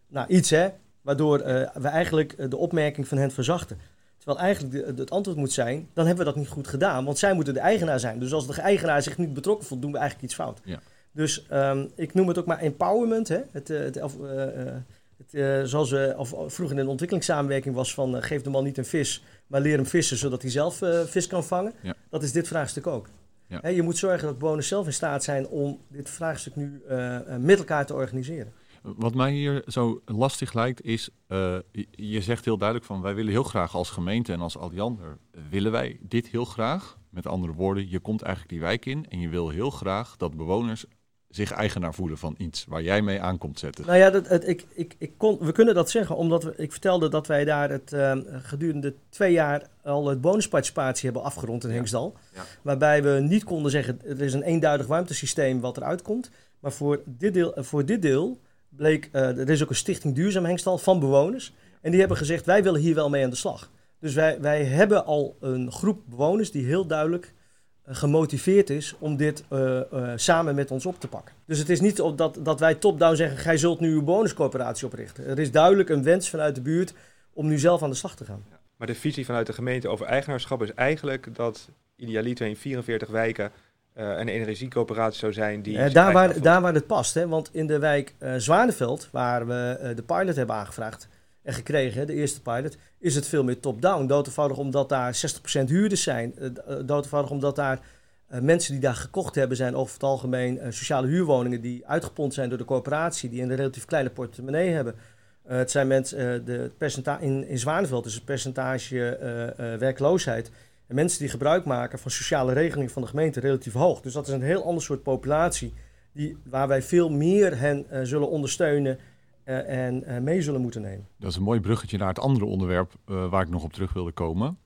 nou 0.07 0.27
iets 0.27 0.49
hè. 0.49 0.69
Waardoor 1.01 1.37
we 1.73 1.87
eigenlijk 1.87 2.49
de 2.51 2.57
opmerking 2.57 3.07
van 3.07 3.17
hen 3.17 3.31
verzachten. 3.31 3.77
Terwijl 4.17 4.39
eigenlijk 4.39 4.97
het 4.97 5.11
antwoord 5.11 5.37
moet 5.37 5.51
zijn, 5.51 5.87
dan 5.93 6.05
hebben 6.05 6.25
we 6.25 6.31
dat 6.31 6.39
niet 6.39 6.51
goed 6.51 6.67
gedaan. 6.67 7.05
Want 7.05 7.17
zij 7.17 7.33
moeten 7.33 7.53
de 7.53 7.59
eigenaar 7.59 7.99
zijn. 7.99 8.19
Dus 8.19 8.33
als 8.33 8.47
de 8.47 8.61
eigenaar 8.61 9.01
zich 9.01 9.17
niet 9.17 9.33
betrokken 9.33 9.67
voelt, 9.67 9.81
doen 9.81 9.91
we 9.91 9.97
eigenlijk 9.97 10.27
iets 10.27 10.41
fout. 10.41 10.61
Ja. 10.63 10.79
Dus 11.11 11.45
ehm, 11.47 11.85
ik 11.95 12.13
noem 12.13 12.27
het 12.27 12.37
ook 12.37 12.45
maar 12.45 12.59
empowerment. 12.59 13.27
Hè? 13.27 13.39
Het, 13.51 13.69
eh, 13.69 13.79
het, 13.79 14.01
of, 14.01 14.21
eh, 14.21 14.67
eh, 14.67 14.73
het, 15.17 15.33
eh, 15.33 15.63
zoals 15.63 15.91
we 15.91 16.13
of, 16.17 16.33
vroeger 16.47 16.77
in 16.77 16.83
de 16.83 16.89
ontwikkelingssamenwerking 16.89 17.75
was 17.75 17.93
van 17.93 18.15
eh, 18.15 18.23
geef 18.23 18.41
de 18.41 18.49
man 18.49 18.63
niet 18.63 18.77
een 18.77 18.85
vis, 18.85 19.23
maar 19.47 19.61
leer 19.61 19.75
hem 19.75 19.85
vissen 19.85 20.17
zodat 20.17 20.41
hij 20.41 20.51
zelf 20.51 20.81
eh, 20.81 20.99
vis 20.99 21.27
kan 21.27 21.43
vangen. 21.43 21.73
Ja. 21.81 21.93
Dat 22.09 22.23
is 22.23 22.31
dit 22.31 22.47
vraagstuk 22.47 22.87
ook. 22.87 23.07
Ja. 23.47 23.59
Hè, 23.61 23.69
je 23.69 23.81
moet 23.81 23.97
zorgen 23.97 24.27
dat 24.27 24.37
bewoners 24.37 24.67
zelf 24.67 24.85
in 24.85 24.93
staat 24.93 25.23
zijn 25.23 25.47
om 25.47 25.79
dit 25.87 26.09
vraagstuk 26.09 26.55
nu 26.55 26.81
eh, 26.87 27.15
eh, 27.15 27.23
met 27.39 27.57
elkaar 27.57 27.85
te 27.85 27.93
organiseren. 27.93 28.53
Wat 28.81 29.13
mij 29.15 29.31
hier 29.31 29.63
zo 29.67 30.01
lastig 30.05 30.53
lijkt 30.53 30.83
is, 30.85 31.09
eh, 31.27 31.55
je- 31.91 32.21
zegt 32.21 32.45
heel 32.45 32.57
duidelijk 32.57 32.87
van 32.87 33.01
wij 33.01 33.15
willen 33.15 33.31
heel 33.31 33.43
graag 33.43 33.75
als 33.75 33.89
gemeente 33.89 34.33
en 34.33 34.41
als 34.41 34.57
Alliander, 34.57 35.17
eh, 35.31 35.41
willen 35.49 35.71
wij 35.71 35.97
dit 36.01 36.27
heel 36.27 36.45
graag. 36.45 36.97
Met 37.09 37.27
andere 37.27 37.53
woorden, 37.53 37.89
je 37.89 37.99
komt 37.99 38.21
eigenlijk 38.21 38.53
die 38.53 38.61
wijk 38.61 38.85
in 38.85 39.05
en 39.09 39.19
je 39.19 39.29
wil 39.29 39.49
heel 39.49 39.69
graag 39.69 40.17
dat 40.17 40.35
bewoners 40.37 40.85
zich 41.29 41.51
eigenaar 41.51 41.93
voelen 41.93 42.17
van 42.17 42.35
iets 42.37 42.65
waar 42.65 42.81
jij 42.83 43.01
mee 43.01 43.21
aankomt 43.21 43.59
zetten. 43.59 43.85
Nou 43.85 43.97
ja, 43.97 44.09
dat, 44.09 44.27
het, 44.27 44.47
ik, 44.47 44.65
ik, 44.73 44.95
ik 44.97 45.11
kon, 45.17 45.37
we 45.39 45.51
kunnen 45.51 45.75
dat 45.75 45.89
zeggen 45.89 46.15
omdat 46.15 46.43
we, 46.43 46.53
ik 46.57 46.71
vertelde 46.71 47.09
dat 47.09 47.27
wij 47.27 47.45
daar 47.45 47.69
het, 47.69 47.93
eh, 47.93 48.17
gedurende 48.27 48.93
twee 49.09 49.31
jaar 49.31 49.67
al 49.83 50.07
het 50.07 50.21
bonusparticipatie 50.21 51.03
hebben 51.05 51.23
afgerond 51.23 51.63
in. 51.63 51.69
Hengsdal. 51.69 52.13
Ja. 52.33 52.43
Waarbij 52.61 53.03
we 53.03 53.19
niet 53.27 53.43
konden 53.43 53.71
zeggen, 53.71 53.99
er 54.05 54.21
is 54.21 54.33
een 54.33 54.43
eenduidig 54.43 54.87
warmtesysteem 54.87 55.59
wat 55.59 55.77
eruit 55.77 56.01
komt. 56.01 56.29
Maar 56.59 56.71
voor 56.71 57.01
dit 57.05 57.33
deel, 57.33 57.53
voor 57.55 57.85
dit 57.85 58.01
deel 58.01 58.39
bleek, 58.75 59.09
eh, 59.11 59.37
er 59.37 59.49
is 59.49 59.63
ook 59.63 59.69
een 59.69 59.75
stichting 59.75 60.15
Duurzaam 60.15 60.45
Hengstal 60.45 60.77
van 60.77 60.99
bewoners. 60.99 61.53
En 61.81 61.91
die 61.91 61.99
hebben 61.99 62.17
gezegd, 62.17 62.45
wij 62.45 62.63
willen 62.63 62.81
hier 62.81 62.95
wel 62.95 63.09
mee 63.09 63.23
aan 63.23 63.29
de 63.29 63.35
slag. 63.35 63.71
Dus 63.99 64.13
wij, 64.13 64.41
wij 64.41 64.63
hebben 64.63 65.05
al 65.05 65.37
een 65.39 65.71
groep 65.71 66.01
bewoners 66.05 66.51
die 66.51 66.65
heel 66.65 66.85
duidelijk 66.85 67.33
eh, 67.81 67.95
gemotiveerd 67.95 68.69
is 68.69 68.95
om 68.99 69.17
dit 69.17 69.43
eh, 69.49 69.81
samen 70.15 70.55
met 70.55 70.71
ons 70.71 70.85
op 70.85 70.99
te 70.99 71.07
pakken. 71.07 71.35
Dus 71.45 71.59
het 71.59 71.69
is 71.69 71.81
niet 71.81 72.01
op 72.01 72.17
dat, 72.17 72.37
dat 72.43 72.59
wij 72.59 72.75
top-down 72.75 73.15
zeggen, 73.15 73.37
gij 73.37 73.57
zult 73.57 73.79
nu 73.79 73.93
uw 73.93 74.03
bonuscorporatie 74.03 74.85
oprichten. 74.85 75.25
Er 75.25 75.39
is 75.39 75.51
duidelijk 75.51 75.89
een 75.89 76.03
wens 76.03 76.29
vanuit 76.29 76.55
de 76.55 76.61
buurt 76.61 76.93
om 77.33 77.47
nu 77.47 77.59
zelf 77.59 77.83
aan 77.83 77.89
de 77.89 77.95
slag 77.95 78.15
te 78.15 78.25
gaan. 78.25 78.43
Maar 78.77 78.87
de 78.87 78.95
visie 78.95 79.25
vanuit 79.25 79.47
de 79.47 79.53
gemeente 79.53 79.87
over 79.87 80.05
eigenaarschap 80.05 80.63
is 80.63 80.73
eigenlijk 80.73 81.35
dat 81.35 81.69
idealiter 81.95 82.47
in 82.47 82.55
44 82.55 83.09
wijken 83.09 83.51
een 83.93 84.27
energiecoöperatie 84.27 85.19
zou 85.19 85.33
zijn 85.33 85.61
die... 85.61 85.77
Eh, 85.77 85.93
daar, 85.93 86.13
waar, 86.13 86.41
daar 86.41 86.61
waar 86.61 86.73
het 86.73 86.87
past. 86.87 87.13
Hè? 87.13 87.27
Want 87.27 87.49
in 87.53 87.67
de 87.67 87.79
wijk 87.79 88.13
eh 88.17 88.33
Zwaneveld, 88.37 89.07
waar 89.11 89.47
we 89.47 89.77
eh, 89.81 89.95
de 89.95 90.03
pilot 90.03 90.35
hebben 90.35 90.55
aangevraagd 90.55 91.07
en 91.43 91.53
gekregen, 91.53 92.07
de 92.07 92.13
eerste 92.13 92.41
pilot, 92.41 92.77
is 92.99 93.15
het 93.15 93.27
veel 93.27 93.43
meer 93.43 93.59
top-down. 93.59 94.05
Dood 94.05 94.27
eenvoudig 94.27 94.57
omdat 94.57 94.89
daar 94.89 95.15
60% 95.59 95.63
huurders 95.65 96.03
zijn. 96.03 96.33
Eh, 96.37 96.45
eh, 96.45 96.53
dood 96.85 97.03
eenvoudig 97.03 97.31
omdat 97.31 97.55
daar 97.55 97.79
eh, 98.27 98.39
mensen 98.39 98.71
die 98.71 98.81
daar 98.81 98.95
gekocht 98.95 99.35
hebben, 99.35 99.57
zijn 99.57 99.75
over 99.75 99.93
het 99.93 100.03
algemeen 100.03 100.59
eh, 100.59 100.71
sociale 100.71 101.07
huurwoningen 101.07 101.61
die 101.61 101.87
uitgepond 101.87 102.33
zijn 102.33 102.49
door 102.49 102.57
de 102.57 102.65
corporatie, 102.65 103.29
die 103.29 103.41
een 103.41 103.55
relatief 103.55 103.85
kleine 103.85 104.09
portemonnee 104.09 104.69
hebben. 104.69 104.95
Eh, 105.43 105.57
het 105.57 105.71
zijn 105.71 105.87
mensen, 105.87 106.17
eh, 106.17 106.45
de 106.45 106.51
het 106.51 106.77
percenta- 106.77 107.19
in, 107.19 107.47
in 107.47 107.57
Zwaneveld 107.59 108.05
is 108.05 108.13
het 108.13 108.25
percentage 108.25 109.15
eh, 109.15 109.73
eh, 109.73 109.79
werkloosheid 109.79 110.51
en 110.91 110.97
mensen 110.97 111.19
die 111.19 111.29
gebruik 111.29 111.65
maken 111.65 111.99
van 111.99 112.11
sociale 112.11 112.53
regelingen 112.53 112.91
van 112.91 113.01
de 113.01 113.07
gemeente 113.07 113.39
relatief 113.39 113.73
hoog. 113.73 114.01
Dus 114.01 114.13
dat 114.13 114.27
is 114.27 114.33
een 114.33 114.41
heel 114.41 114.65
ander 114.65 114.83
soort 114.83 115.03
populatie 115.03 115.73
die, 116.13 116.37
waar 116.43 116.67
wij 116.67 116.81
veel 116.81 117.09
meer 117.09 117.57
hen 117.59 117.89
eh, 117.89 117.99
zullen 118.03 118.29
ondersteunen 118.29 118.99
eh, 119.43 119.85
en 119.85 120.03
eh, 120.03 120.21
mee 120.21 120.41
zullen 120.41 120.61
moeten 120.61 120.81
nemen. 120.81 121.07
Dat 121.19 121.29
is 121.29 121.35
een 121.35 121.43
mooi 121.43 121.59
bruggetje 121.59 121.97
naar 121.97 122.07
het 122.07 122.19
andere 122.19 122.45
onderwerp 122.45 122.91
waar 123.05 123.41
ik 123.41 123.49
nog 123.49 123.63
op 123.63 123.73
terug 123.73 123.93
wilde 123.93 124.11
komen. 124.11 124.57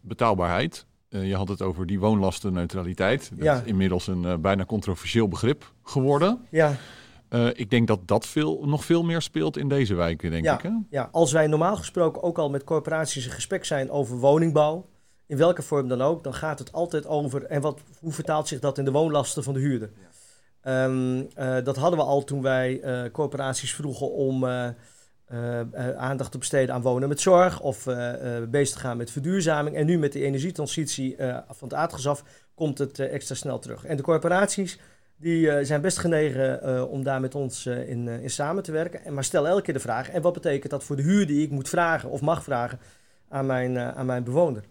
Betaalbaarheid. 0.00 0.86
Je 1.08 1.34
had 1.36 1.48
het 1.48 1.62
over 1.62 1.86
die 1.86 1.98
woonlastenneutraliteit. 1.98 3.30
Dat 3.34 3.44
Ja. 3.44 3.54
is 3.60 3.62
inmiddels 3.64 4.06
een 4.06 4.40
bijna 4.40 4.64
controversieel 4.64 5.28
begrip 5.28 5.72
geworden. 5.82 6.40
Ja, 6.50 6.72
ik 7.52 7.70
denk 7.70 7.86
dat 7.86 8.00
dat 8.08 8.26
veel, 8.26 8.64
nog 8.66 8.84
veel 8.84 9.02
meer 9.04 9.22
speelt 9.22 9.56
in 9.56 9.68
deze 9.68 9.94
wijken, 9.94 10.30
denk 10.30 10.44
Ja. 10.44 10.54
ik. 10.54 10.62
Hè? 10.62 10.70
ja, 10.90 11.08
als 11.12 11.32
wij 11.32 11.46
normaal 11.46 11.76
gesproken 11.76 12.22
ook 12.22 12.38
al 12.38 12.50
met 12.50 12.64
corporaties 12.64 13.24
in 13.26 13.32
gesprek 13.32 13.64
zijn 13.64 13.90
over 13.90 14.16
woningbouw, 14.18 14.86
in 15.28 15.36
welke 15.36 15.62
vorm 15.62 15.88
dan 15.88 16.02
ook, 16.02 16.24
dan 16.24 16.34
gaat 16.34 16.58
het 16.58 16.72
altijd 16.72 17.06
over 17.06 17.44
en 17.44 17.60
wat, 17.60 17.80
hoe 18.00 18.12
vertaalt 18.12 18.48
zich 18.48 18.60
dat 18.60 18.78
in 18.78 18.84
de 18.84 18.90
woonlasten 18.90 19.42
van 19.42 19.54
de 19.54 19.60
huurder. 19.60 19.90
Ehm, 20.60 21.22
eh, 21.34 21.64
dat 21.64 21.76
hadden 21.76 21.98
we 21.98 22.04
al 22.04 22.24
toen 22.24 22.42
wij 22.42 22.80
eh, 22.80 23.10
corporaties 23.12 23.74
vroegen 23.74 24.12
om 24.12 24.44
eh, 24.44 24.68
aandacht 25.96 26.32
te 26.32 26.38
besteden 26.38 26.74
aan 26.74 26.82
wonen 26.82 27.08
met 27.08 27.20
zorg 27.20 27.60
of 27.60 27.84
bezig 28.48 28.74
te 28.74 28.80
gaan 28.80 28.96
met 28.96 29.10
verduurzaming. 29.10 29.76
En 29.76 29.86
nu 29.86 29.98
met 29.98 30.12
de 30.12 30.22
energietransitie 30.22 31.16
van 31.48 31.68
het 31.68 31.74
aardgas 31.74 32.08
af 32.08 32.24
komt 32.54 32.78
het 32.78 32.98
extra 32.98 33.34
snel 33.34 33.58
terug. 33.58 33.84
En 33.84 33.96
de 33.96 34.02
corporaties 34.02 34.78
die 35.16 35.64
zijn 35.64 35.80
best 35.80 35.98
genegen 35.98 36.88
om 36.88 37.02
daar 37.02 37.20
met 37.20 37.34
ons 37.34 37.66
in, 37.66 38.08
in 38.08 38.30
samen 38.30 38.62
te 38.62 38.72
werken. 38.72 39.04
En, 39.04 39.14
maar 39.14 39.24
stel 39.24 39.48
elke 39.48 39.62
keer 39.62 39.74
de 39.74 39.80
vraag, 39.80 40.10
en 40.10 40.22
wat 40.22 40.32
betekent 40.32 40.70
dat 40.70 40.84
voor 40.84 40.96
de 40.96 41.02
huur 41.02 41.26
die 41.26 41.42
ik 41.42 41.50
moet 41.50 41.68
vragen 41.68 42.10
of 42.10 42.20
mag 42.20 42.42
vragen 42.42 42.78
aan 43.28 43.46
mijn, 43.46 43.78
aan 43.78 44.06
mijn 44.06 44.24
bewoner? 44.24 44.64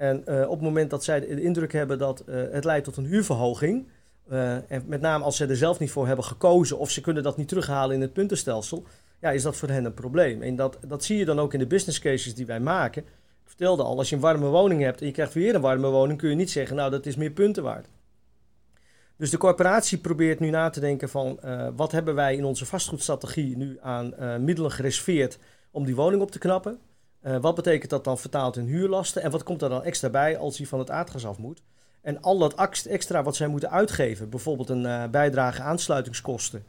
En 0.00 0.26
eh, 0.26 0.42
op 0.42 0.50
het 0.50 0.60
moment 0.60 0.90
dat 0.90 1.04
zij 1.04 1.20
de 1.20 1.42
indruk 1.42 1.72
hebben 1.72 1.98
dat 1.98 2.20
eh, 2.20 2.42
het 2.50 2.64
leidt 2.64 2.84
tot 2.84 2.96
een 2.96 3.04
huurverhoging, 3.04 3.88
eh, 4.28 4.70
en 4.70 4.82
met 4.86 5.00
name 5.00 5.24
als 5.24 5.36
ze 5.36 5.46
er 5.46 5.56
zelf 5.56 5.78
niet 5.78 5.90
voor 5.90 6.06
hebben 6.06 6.24
gekozen 6.24 6.78
of 6.78 6.90
ze 6.90 7.00
kunnen 7.00 7.22
dat 7.22 7.36
niet 7.36 7.48
terughalen 7.48 7.94
in 7.94 8.00
het 8.00 8.12
puntenstelsel, 8.12 8.84
ja, 9.20 9.30
is 9.30 9.42
dat 9.42 9.56
voor 9.56 9.68
hen 9.68 9.84
een 9.84 9.94
probleem. 9.94 10.42
En 10.42 10.56
dat, 10.56 10.78
dat 10.86 11.04
zie 11.04 11.18
je 11.18 11.24
dan 11.24 11.38
ook 11.38 11.52
in 11.52 11.58
de 11.58 11.66
business 11.66 11.98
cases 11.98 12.34
die 12.34 12.46
wij 12.46 12.60
maken. 12.60 13.02
Ik 13.02 13.08
vertelde 13.44 13.82
al, 13.82 13.98
als 13.98 14.08
je 14.08 14.14
een 14.14 14.20
warme 14.20 14.46
woning 14.46 14.82
hebt 14.82 15.00
en 15.00 15.06
je 15.06 15.12
krijgt 15.12 15.34
weer 15.34 15.54
een 15.54 15.60
warme 15.60 15.88
woning, 15.88 16.18
kun 16.18 16.30
je 16.30 16.36
niet 16.36 16.50
zeggen, 16.50 16.76
nou 16.76 16.90
dat 16.90 17.06
is 17.06 17.16
meer 17.16 17.30
punten 17.30 17.62
waard. 17.62 17.88
Dus 19.16 19.30
de 19.30 19.38
corporatie 19.38 19.98
probeert 19.98 20.40
nu 20.40 20.50
na 20.50 20.70
te 20.70 20.80
denken 20.80 21.08
van 21.08 21.40
wat 21.76 21.92
hebben 21.92 22.14
wij 22.14 22.36
in 22.36 22.44
onze 22.44 22.66
vastgoedstrategie 22.66 23.56
nu 23.56 23.78
aan 23.80 24.14
middelen 24.44 24.70
gereserveerd 24.70 25.38
om 25.70 25.84
die 25.84 25.94
woning 25.94 26.22
op 26.22 26.30
te 26.30 26.38
knappen. 26.38 26.78
Eh, 27.20 27.36
wat 27.40 27.54
betekent 27.54 27.90
dat 27.90 28.04
dan 28.04 28.18
vertaald 28.18 28.56
in 28.56 28.64
huurlasten 28.64 29.22
en 29.22 29.30
wat 29.30 29.42
komt 29.42 29.62
er 29.62 29.68
dan 29.68 29.82
extra 29.82 30.08
bij 30.08 30.38
als 30.38 30.56
die 30.56 30.68
van 30.68 30.78
het 30.78 30.90
aardgas 30.90 31.26
af 31.26 31.38
moet. 31.38 31.62
En 32.02 32.22
al 32.22 32.38
dat 32.38 32.54
extra 32.86 33.22
wat 33.22 33.36
zij 33.36 33.46
moeten 33.48 33.70
uitgeven, 33.70 34.30
bijvoorbeeld 34.30 34.68
een 34.68 34.86
eh, 34.86 35.04
bijdrage 35.08 35.62
aansluitingskosten 35.62 36.64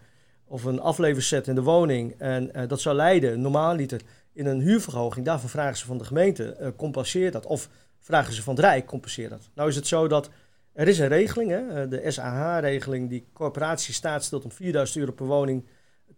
of 0.46 0.64
een 0.64 0.80
afleverset 0.80 1.48
in 1.48 1.56
de 1.56 1.64
woning. 1.64 2.16
En 2.18 2.54
eh, 2.54 2.68
dat 2.68 2.82
zou 2.82 2.96
leiden, 2.96 3.42
normaal 3.42 3.76
liter, 3.76 4.02
in 4.34 4.46
een 4.46 4.60
huurverhoging. 4.60 5.26
Daarvan 5.26 5.50
vragen 5.50 5.78
ze 5.78 5.86
van 5.86 5.98
de 5.98 6.04
gemeente, 6.04 6.74
compenseer 6.78 7.32
dat. 7.32 7.46
Of 7.46 7.70
vragen 8.00 8.34
ze 8.34 8.44
van 8.44 8.56
het 8.56 8.64
Rijk, 8.64 8.86
compenseer 8.86 9.30
dat. 9.30 9.50
Nou 9.56 9.70
is 9.70 9.76
het 9.76 9.88
zo 9.88 10.08
dat 10.08 10.30
er 10.74 10.88
is 10.88 11.00
een 11.00 11.08
regeling, 11.08 11.52
hè, 11.52 11.88
de 11.88 12.12
SAH-regeling, 12.12 13.10
die 13.10 13.26
corporatie 13.34 13.94
staat 13.94 14.24
stelt 14.24 14.44
om 14.44 14.52
4000 14.52 15.00
euro 15.00 15.12
per 15.12 15.26
woning 15.26 15.66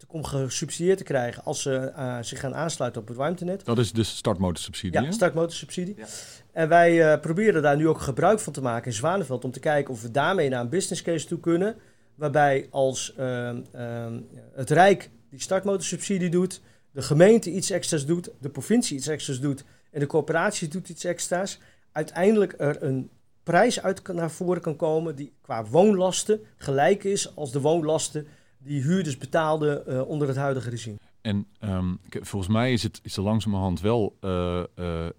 om 0.08 0.24
gesubsidieerd 0.24 0.98
te 0.98 1.04
krijgen 1.04 1.44
als 1.44 1.62
ze 1.62 1.76
eh, 1.76 2.18
zich 2.22 2.40
gaan 2.40 2.56
aansluiten 2.56 3.02
op 3.02 3.08
het 3.08 3.18
warmtenet. 3.18 3.66
Dat 3.66 3.78
is 3.78 3.92
dus 3.92 4.16
startmotorsubsidie. 4.16 5.02
Ja, 5.02 5.12
startmotorsubsidie. 5.12 5.96
Ja. 5.98 6.06
En 6.52 6.70
wij 6.70 7.12
eh, 7.12 7.20
proberen 7.20 7.62
daar 7.62 7.78
nu 7.78 7.88
ook 7.88 8.02
gebruik 8.02 8.40
van 8.40 8.54
te 8.54 8.62
maken 8.62 8.86
in 8.86 8.94
Zwanenveld 8.94 9.46
om 9.46 9.52
te 9.52 9.60
kijken 9.60 9.94
of 9.94 10.02
we 10.02 10.12
daarmee 10.12 10.50
naar 10.50 10.62
een 10.62 10.70
business 10.70 11.02
case 11.02 11.28
toe 11.28 11.40
kunnen. 11.40 11.76
Waarbij 12.16 12.68
als 12.70 13.14
ehm, 13.18 13.62
ehm, 13.72 14.20
het 14.54 14.70
Rijk 14.70 15.10
die 15.30 15.42
startmotorsubsidie 15.42 16.30
doet, 16.30 16.62
de 16.92 17.02
gemeente 17.02 17.52
iets 17.52 17.70
extra's 17.70 18.06
doet, 18.06 18.30
de 18.40 18.50
provincie 18.50 18.98
iets 18.98 19.08
extra's 19.08 19.40
doet 19.40 19.64
en 19.92 20.00
de 20.00 20.06
corporatie 20.06 20.68
doet 20.68 20.90
iets 20.90 21.04
extra's, 21.04 21.60
uiteindelijk 21.92 22.54
er 22.58 22.84
een 22.84 23.10
prijs 23.44 23.82
uit 23.82 24.02
kan- 24.02 24.16
naar 24.16 24.32
voren 24.32 24.62
kan 24.62 24.76
komen 24.76 25.16
die 25.16 25.34
qua 25.42 25.66
woonlasten 25.66 26.40
gelijk 26.58 27.04
is 27.04 27.36
als 27.36 27.52
de 27.52 27.62
woonlasten 27.62 28.28
die 28.64 28.82
huurders 28.82 29.18
betaalden 29.18 29.88
eh, 29.88 30.08
onder 30.08 30.28
het 30.28 30.38
huidige 30.38 30.70
regime. 30.70 30.98
En 31.22 31.48
ehm, 31.60 31.94
volgens 32.10 32.52
mij 32.52 32.74
is 32.74 32.84
het 32.84 33.00
is 33.04 33.18
er 33.18 33.24
langzamerhand 33.24 33.82
wel 33.82 34.18
eh, 34.20 34.60
eh, 34.60 35.10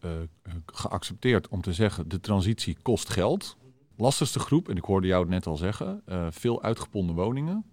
geaccepteerd 0.67 1.49
om 1.49 1.61
te 1.61 1.73
zeggen: 1.73 2.09
de 2.09 2.21
transitie 2.21 2.77
kost 2.83 3.11
geld. 3.11 3.57
Lastigste 3.97 4.39
groep, 4.39 4.69
en 4.69 4.77
ik 4.77 4.85
hoorde 4.85 5.07
jou 5.07 5.21
het 5.21 5.31
net 5.31 5.47
al 5.47 5.57
zeggen, 5.57 6.03
veel 6.31 6.63
uitgeponden 6.63 7.15
woningen 7.15 7.65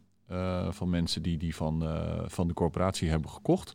van 0.69 0.89
mensen 0.89 1.21
die 1.21 1.37
die 1.37 1.55
van, 1.55 1.83
van 2.25 2.47
de 2.47 2.53
corporatie 2.53 3.09
hebben 3.09 3.29
gekocht. 3.29 3.73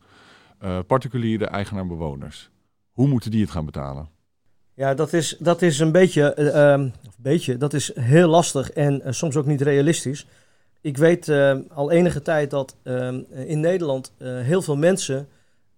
Particuliere 0.87 1.45
eigenaar-bewoners. 1.45 2.49
Hoe 2.91 3.07
moeten 3.07 3.31
die 3.31 3.41
het 3.41 3.51
gaan 3.51 3.65
betalen? 3.65 4.09
Ja, 4.77 4.93
dat 4.93 5.13
is, 5.13 5.35
dat 5.39 5.61
is 5.61 5.79
een 5.79 5.91
beetje, 5.91 6.33
eh, 6.33 6.71
ehm, 6.71 6.89
beetje, 7.17 7.57
dat 7.57 7.73
is 7.73 7.91
heel 7.95 8.27
lastig 8.27 8.71
en 8.71 9.01
soms 9.05 9.35
ook 9.35 9.45
niet 9.45 9.61
realistisch. 9.61 10.27
Ik 10.87 10.97
weet 10.97 11.27
eh, 11.27 11.57
al 11.73 11.91
enige 11.91 12.21
tijd 12.21 12.49
dat 12.49 12.75
ehm, 12.83 13.21
in 13.29 13.59
Nederland 13.59 14.11
eh, 14.17 14.39
heel 14.39 14.61
veel 14.61 14.77
mensen, 14.77 15.27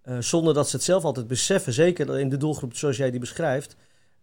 eh, 0.02 0.17
zonder 0.19 0.54
dat 0.54 0.69
ze 0.69 0.76
het 0.76 0.86
zelf 0.86 1.04
altijd 1.04 1.28
beseffen, 1.28 1.74
zeker 1.74 2.19
in 2.19 2.30
de 2.30 2.38
doelgroep 2.38 2.76
zoals 2.76 2.98
jij 2.98 3.12
die 3.12 3.19
beschrijft, 3.19 3.76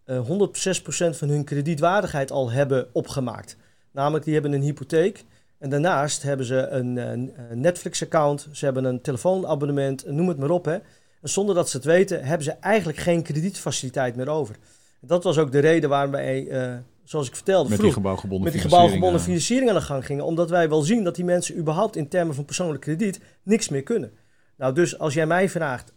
eh 0.03 0.19
106% 0.19 1.17
van 1.17 1.29
hun 1.29 1.43
kredietwaardigheid 1.43 2.31
al 2.31 2.51
hebben 2.51 2.87
opgemaakt. 2.91 3.57
Namelijk, 3.91 4.25
die 4.25 4.33
hebben 4.33 4.51
een 4.51 4.61
hypotheek 4.61 5.25
en 5.57 5.69
daarnaast 5.69 6.23
hebben 6.23 6.45
ze 6.45 6.67
een, 6.67 6.97
eh, 6.97 7.55
Netflix-account, 7.55 8.47
ze 8.51 8.65
hebben 8.65 8.83
een 8.83 9.01
telefoonabonnement, 9.01 10.05
noem 10.05 10.27
het 10.27 10.37
maar 10.37 10.49
op. 10.49 10.65
Hè. 10.65 10.73
En 11.21 11.29
zonder 11.29 11.55
dat 11.55 11.69
ze 11.69 11.77
het 11.77 11.85
weten, 11.85 12.23
hebben 12.23 12.43
ze 12.43 12.51
eigenlijk 12.51 12.97
geen 12.97 13.23
kredietfaciliteit 13.23 14.15
meer 14.15 14.29
over. 14.29 14.55
Dat 14.99 15.23
was 15.23 15.37
ook 15.37 15.51
de 15.51 15.59
reden 15.59 15.89
waarom 15.89 16.11
wij 16.11 16.47
eh, 16.47 16.75
zoals 17.07 17.27
ik 17.27 17.35
vertelde, 17.35 17.69
Met 17.69 17.79
vroeg, 17.79 17.93
die 17.93 18.01
gebouwgebonden 18.01 18.43
met 18.43 18.51
die 18.51 18.61
financiering, 18.61 18.91
gebouwgebonden 18.91 19.21
financiering 19.21 19.69
aan 19.69 19.75
de 19.75 19.81
gang 19.81 20.05
gingen. 20.05 20.25
Omdat 20.25 20.49
wij 20.49 20.69
wel 20.69 20.81
zien 20.81 21.03
dat 21.03 21.15
die 21.15 21.25
mensen 21.25 21.57
überhaupt 21.57 21.95
in 21.95 22.07
termen 22.07 22.35
van 22.35 22.45
persoonlijk 22.45 22.81
krediet 22.81 23.19
niks 23.43 23.69
meer 23.69 23.83
kunnen. 23.83 24.11
Nou, 24.57 24.73
dus 24.73 24.99
als 24.99 25.13
jij 25.13 25.25
mij 25.25 25.49
vraagt 25.49 25.93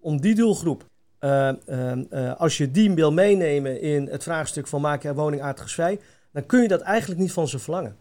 om 0.00 0.20
die 0.20 0.34
doelgroep, 0.34 0.84
eh, 1.18 1.48
eh, 1.48 1.92
eh, 2.10 2.40
als 2.40 2.56
je 2.56 2.70
die 2.70 2.94
wil 2.94 3.12
meenemen 3.12 3.80
in 3.80 4.08
het 4.10 4.22
vraagstuk 4.22 4.66
van 4.66 4.80
maak 4.80 5.02
je 5.02 5.14
woning 5.14 5.42
aardgasvrij, 5.42 5.98
dan 6.32 6.46
kun 6.46 6.62
je 6.62 6.68
dat 6.68 6.80
eigenlijk 6.80 7.20
niet 7.20 7.32
van 7.32 7.48
ze 7.48 7.58
verlangen. 7.58 7.96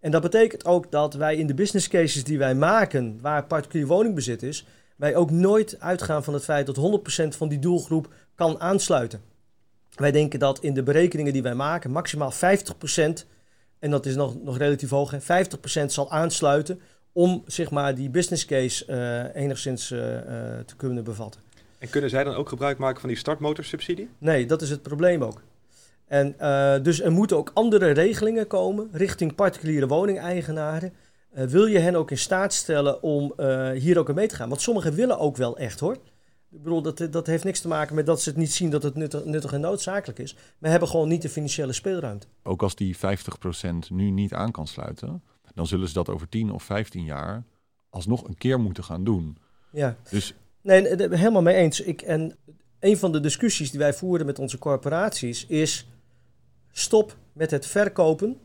En 0.00 0.10
dat 0.10 0.22
betekent 0.22 0.64
ook 0.64 0.90
dat 0.90 1.14
wij 1.14 1.36
in 1.36 1.46
de 1.46 1.54
business 1.54 1.88
cases 1.88 2.24
die 2.24 2.38
wij 2.38 2.54
maken, 2.54 3.18
waar 3.20 3.44
particulier 3.44 3.86
woningbezit 3.86 4.42
is, 4.42 4.66
wij 4.96 5.16
ook 5.16 5.30
nooit 5.30 5.76
uitgaan 5.80 6.24
van 6.24 6.34
het 6.34 6.44
feit 6.44 6.66
dat 6.66 6.76
100% 6.76 7.36
van 7.36 7.48
die 7.48 7.58
doelgroep 7.58 8.12
kan 8.34 8.60
aansluiten. 8.60 9.29
Wij 9.94 10.10
denken 10.10 10.38
dat 10.38 10.58
in 10.58 10.74
de 10.74 10.82
berekeningen 10.82 11.32
die 11.32 11.42
wij 11.42 11.54
maken, 11.54 11.90
maximaal 11.90 12.32
50%, 12.32 12.36
en 13.78 13.90
dat 13.90 14.06
is 14.06 14.14
nog, 14.14 14.42
nog 14.42 14.58
relatief 14.58 14.90
hoog, 14.90 15.10
hè, 15.10 15.20
50% 15.20 15.92
zal 15.92 16.10
aansluiten 16.10 16.80
om 17.12 17.42
zeg 17.46 17.70
maar, 17.70 17.94
die 17.94 18.10
business 18.10 18.44
case 18.44 18.84
eh, 18.84 19.42
enigszins 19.42 19.90
eh, 19.90 20.16
eh, 20.16 20.64
te 20.64 20.76
kunnen 20.76 21.04
bevatten. 21.04 21.40
En 21.78 21.90
kunnen 21.90 22.10
zij 22.10 22.24
dan 22.24 22.34
ook 22.34 22.48
gebruik 22.48 22.78
maken 22.78 23.00
van 23.00 23.08
die 23.08 23.18
startmotorsubsidie? 23.18 24.08
Nee, 24.18 24.46
dat 24.46 24.62
is 24.62 24.70
het 24.70 24.82
probleem 24.82 25.24
ook. 25.24 25.42
En 26.06 26.34
dus 26.82 27.00
er 27.00 27.12
moeten 27.12 27.36
ook 27.36 27.50
andere 27.54 27.90
regelingen 27.90 28.46
komen 28.46 28.88
richting 28.92 29.34
particuliere 29.34 29.86
woningeigenaren. 29.86 30.92
Wil 31.30 31.66
je 31.66 31.78
hen 31.78 31.94
ook 31.94 32.10
in 32.10 32.18
staat 32.18 32.52
stellen 32.52 33.02
om 33.02 33.34
hier 33.74 33.98
ook 33.98 34.14
mee 34.14 34.26
te 34.26 34.34
gaan? 34.34 34.48
Want 34.48 34.60
sommigen 34.60 34.94
willen 34.94 35.18
ook 35.18 35.36
wel 35.36 35.58
echt 35.58 35.80
hoor. 35.80 35.96
Ik 36.52 36.62
bedoel, 36.62 36.82
dat, 36.82 37.06
dat 37.10 37.26
heeft 37.26 37.44
niks 37.44 37.60
te 37.60 37.68
maken 37.68 37.94
met 37.94 38.06
dat 38.06 38.22
ze 38.22 38.28
het 38.28 38.38
niet 38.38 38.52
zien 38.52 38.70
dat 38.70 38.82
het 38.82 38.94
nuttig, 38.94 39.24
nuttig 39.24 39.52
en 39.52 39.60
noodzakelijk 39.60 40.18
is. 40.18 40.36
Maar 40.58 40.70
hebben 40.70 40.88
gewoon 40.88 41.08
niet 41.08 41.22
de 41.22 41.28
financiële 41.28 41.72
speelruimte. 41.72 42.26
ook 42.42 42.62
als 42.62 42.74
die 42.74 42.96
50% 42.96 43.00
nu 43.88 44.10
niet 44.10 44.32
aan 44.34 44.50
kan 44.50 44.66
sluiten, 44.66 45.22
dan 45.54 45.66
zullen 45.66 45.88
ze 45.88 45.94
dat 45.94 46.08
over 46.08 46.28
10 46.28 46.50
of 46.52 46.62
15 46.62 47.04
jaar 47.04 47.44
alsnog 47.90 48.28
een 48.28 48.36
keer 48.38 48.60
moeten 48.60 48.84
gaan 48.84 49.04
doen. 49.04 49.36
Ja. 49.72 49.96
Dus 50.10 50.34
nee, 50.60 50.86
helemaal 50.96 51.42
mee 51.42 51.54
eens. 51.54 51.80
Ik, 51.80 52.02
en 52.02 52.36
een 52.80 52.96
van 52.98 53.12
de 53.12 53.20
discussies 53.20 53.70
die 53.70 53.80
wij 53.80 53.94
voeren 53.94 54.26
met 54.26 54.38
onze 54.38 54.58
corporaties 54.58 55.46
is: 55.46 55.86
stop 56.72 57.16
met 57.32 57.50
het 57.50 57.66
verkopen 57.66 58.36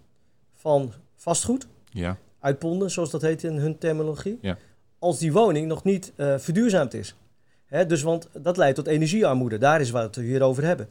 van 0.53 0.93
vastgoed, 1.15 1.67
ja, 1.89 2.17
uitponden, 2.39 2.91
zoals 2.91 3.09
dat 3.11 3.21
heet 3.21 3.43
in 3.43 3.53
hun 3.57 3.77
terminologie, 3.77 4.37
Ja. 4.41 4.57
als 4.99 5.19
die 5.19 5.31
woning 5.33 5.67
nog 5.67 5.83
niet 5.83 6.13
eh, 6.15 6.37
verduurzaamd 6.37 6.93
is. 6.93 7.15
Dus 7.83 8.01
want 8.01 8.29
dat 8.33 8.57
leidt 8.57 8.75
tot 8.75 8.87
energiearmoede. 8.87 9.57
Daar 9.57 9.81
is 9.81 9.89
wat 9.89 10.15
we 10.15 10.21
hier 10.21 10.41
over 10.41 10.63
hebben. 10.63 10.87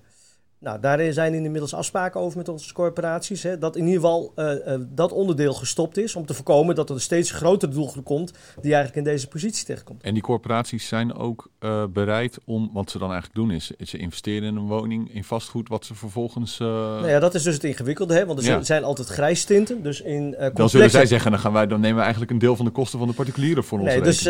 Nou, 0.65 0.81
daar 0.81 1.13
zijn 1.13 1.35
inmiddels 1.35 1.75
afspraken 1.75 2.21
over 2.21 2.39
met 2.39 2.49
onze 2.49 2.73
corporaties. 2.73 3.43
Hè, 3.43 3.59
dat 3.59 3.77
in 3.77 3.87
ieder 3.87 4.01
geval 4.01 4.33
eh, 4.35 4.75
eh, 4.75 4.81
dat 4.89 5.13
onderdeel 5.13 5.55
gestopt 5.55 5.97
is. 5.97 6.17
Om 6.17 6.27
te 6.27 6.35
voorkomen 6.35 6.75
dat 6.75 6.89
er 6.89 6.95
een 6.95 7.01
steeds 7.01 7.31
grotere 7.31 7.73
doelgroep 7.73 8.05
komt. 8.05 8.33
die 8.61 8.75
eigenlijk 8.75 9.07
in 9.07 9.13
deze 9.13 9.29
positie 9.29 9.65
terechtkomt. 9.65 10.03
en 10.03 10.15
die 10.15 10.23
corporaties 10.23 10.89
zijn 10.89 11.15
ook 11.15 11.51
eh, 11.59 11.85
bereid 11.93 12.39
om, 12.45 12.71
wat 12.73 12.91
ze 12.91 12.99
dan 12.99 13.11
eigenlijk 13.11 13.41
doen 13.41 13.51
is, 13.51 13.71
ze 13.91 13.99
investeren 13.99 14.49
in 14.49 14.57
een 14.57 14.67
woning, 14.67 15.15
in 15.15 15.25
vastgoed, 15.25 15.69
wat 15.69 15.85
ze 15.85 15.95
vervolgens... 15.95 16.59
Nou 16.59 17.09
ja, 17.09 17.19
dat 17.19 17.35
is 17.35 17.43
dus 17.43 17.55
het 17.55 17.65
ingewikkelde, 17.65 18.15
hè? 18.15 18.27
want 18.27 18.39
er 18.39 18.45
Ja. 18.45 18.63
zijn 18.63 18.85
altijd 18.85 19.09
grijstinten. 19.09 19.83
Dus 19.83 20.01
in 20.01 20.37
dan 20.55 20.69
zullen 20.69 20.91
zij 20.91 21.07
zeggen, 21.07 21.31
dan, 21.31 21.41
gaan 21.41 21.53
wij, 21.53 21.67
dan 21.67 21.81
nemen 21.81 21.97
we 21.97 22.03
eigenlijk 22.03 22.31
een 22.31 22.39
deel 22.39 22.57
van 22.57 22.65
de 22.65 22.71
kosten 22.71 22.99
van 22.99 23.09
de 23.09 23.15
particulieren 23.15 23.65
voor 23.65 23.79
ons 23.79 23.89
Nee, 23.89 24.01
dus 24.01 24.23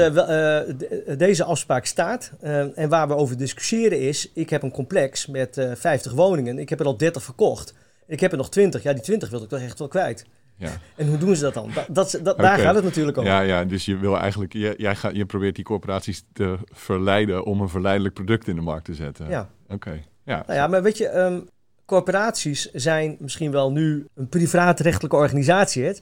deze 1.18 1.44
afspraak 1.44 1.86
staat. 1.86 2.32
en 2.74 2.88
waar 2.88 3.08
we 3.08 3.14
over 3.14 3.36
discussiëren 3.36 4.00
is: 4.00 4.30
ik 4.34 4.50
heb 4.50 4.62
een 4.62 4.70
complex 4.70 5.26
met 5.26 5.58
eh 5.58 5.70
50 5.74 6.12
woningen. 6.12 6.23
Ik 6.32 6.68
heb 6.68 6.80
er 6.80 6.86
al 6.86 6.96
30 6.96 7.22
verkocht. 7.22 7.74
Ik 8.06 8.20
heb 8.20 8.30
er 8.30 8.36
nog 8.36 8.50
20. 8.50 8.82
Ja, 8.82 8.92
die 8.92 9.02
20 9.02 9.30
wil 9.30 9.42
ik 9.42 9.48
toch 9.48 9.60
echt 9.60 9.78
wel 9.78 9.88
kwijt. 9.88 10.26
ja. 10.56 10.70
En 10.96 11.08
hoe 11.08 11.18
doen 11.18 11.36
ze 11.36 11.42
dat 11.42 11.54
dan? 11.54 11.70
Da- 11.74 11.86
dat, 11.88 12.18
dat, 12.22 12.38
Daar 12.38 12.58
gaat 12.58 12.74
het 12.74 12.84
natuurlijk 12.84 13.16
om. 13.16 13.24
Ja, 13.24 13.40
ja, 13.40 13.64
dus 13.64 13.84
je 13.84 13.96
wil 13.96 14.18
eigenlijk, 14.18 14.52
je, 14.52 14.74
jij 14.76 14.96
gaat, 14.96 15.16
je 15.16 15.26
probeert 15.26 15.54
die 15.54 15.64
corporaties 15.64 16.24
te 16.32 16.58
verleiden 16.72 17.44
om 17.44 17.60
een 17.60 17.68
verleidelijk 17.68 18.14
product 18.14 18.48
in 18.48 18.54
de 18.54 18.60
markt 18.62 18.84
te 18.84 18.94
zetten. 18.94 19.28
Ja. 19.28 19.48
Oké. 19.68 20.02
Ja. 20.24 20.42
Nou 20.46 20.58
ja, 20.58 20.66
maar 20.66 20.82
weet 20.82 20.98
je, 20.98 21.08
ehm, 21.08 21.40
corporaties 21.84 22.70
zijn 22.72 23.16
misschien 23.18 23.50
wel 23.50 23.72
nu 23.72 24.06
een 24.14 24.28
privaatrechtelijke 24.28 25.16
organisatie. 25.16 25.84
Hè? 25.84 25.92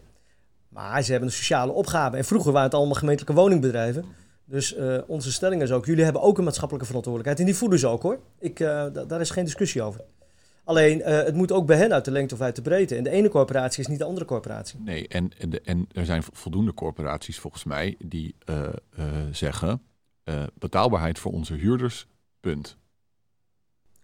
Maar 0.69 1.03
ze 1.03 1.11
hebben 1.11 1.29
een 1.29 1.35
sociale 1.35 1.73
opgave. 1.73 2.17
En 2.17 2.25
vroeger 2.25 2.53
waren 2.53 2.67
het 2.67 2.77
allemaal 2.77 2.95
gemeentelijke 2.95 3.41
woningbedrijven. 3.41 4.05
Dus 4.45 4.75
eh, 4.75 4.99
onze 5.07 5.33
stelling 5.33 5.63
is 5.63 5.71
ook, 5.73 5.87
jullie 5.87 6.05
hebben 6.05 6.23
ook 6.23 6.39
een 6.39 6.45
maatschappelijke 6.45 6.87
verantwoordelijkheid. 6.89 7.41
En 7.47 7.53
die 7.53 7.61
voelen 7.61 7.79
ze 7.79 7.87
ook 7.87 8.03
hoor. 8.03 8.21
Ik, 8.39 8.61
eh, 8.61 8.67
da- 8.93 9.05
daar 9.05 9.21
is 9.21 9.31
geen 9.31 9.45
discussie 9.45 9.83
over. 9.83 10.01
Alleen, 10.65 11.03
eh, 11.03 11.15
het 11.25 11.35
moet 11.35 11.53
ook 11.53 11.67
bij 11.67 11.77
hen 11.77 11.93
uit 11.93 12.05
de 12.05 12.11
lengte 12.11 12.35
of 12.35 12.41
uit 12.41 12.57
de 12.57 12.63
breedte. 12.63 12.97
En 12.97 13.05
de 13.05 13.11
ene 13.11 13.29
corporatie 13.29 13.81
is 13.81 13.87
niet 13.87 13.99
de 13.99 14.05
andere 14.05 14.27
corporatie. 14.27 14.81
Nee, 14.81 15.09
en, 15.09 15.31
en, 15.39 15.51
de- 15.51 15.61
en 15.61 15.87
er 15.93 16.05
zijn 16.05 16.23
voldoende 16.33 16.75
corporaties 16.75 17.39
volgens 17.39 17.65
mij 17.65 17.97
die 17.99 18.35
zeggen 19.31 19.83
betaalbaarheid 20.55 21.19
voor 21.19 21.33
onze 21.33 21.55
huurders, 21.55 22.07
punt. 22.41 22.77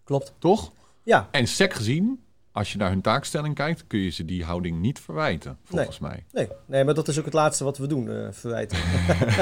Klopt. 0.04 0.32
Toch? 0.38 0.72
Ja, 1.02 1.28
En 1.30 1.46
sec 1.46 1.72
gezien, 1.74 2.22
als 2.58 2.72
je 2.72 2.78
naar 2.78 2.90
hun 2.90 3.00
taakstelling 3.00 3.54
kijkt, 3.54 3.84
kun 3.86 3.98
je 3.98 4.10
ze 4.10 4.24
die 4.24 4.44
houding 4.44 4.80
niet 4.80 5.00
verwijten, 5.00 5.58
volgens 5.64 5.98
mij. 5.98 6.24
nee, 6.32 6.48
nee, 6.66 6.84
maar 6.84 6.94
dat 6.94 7.08
is 7.08 7.18
ook 7.18 7.24
het 7.24 7.34
laatste 7.34 7.64
wat 7.64 7.78
we 7.78 7.86
doen, 7.86 8.10
eh, 8.10 8.26
verwijten. 8.30 8.78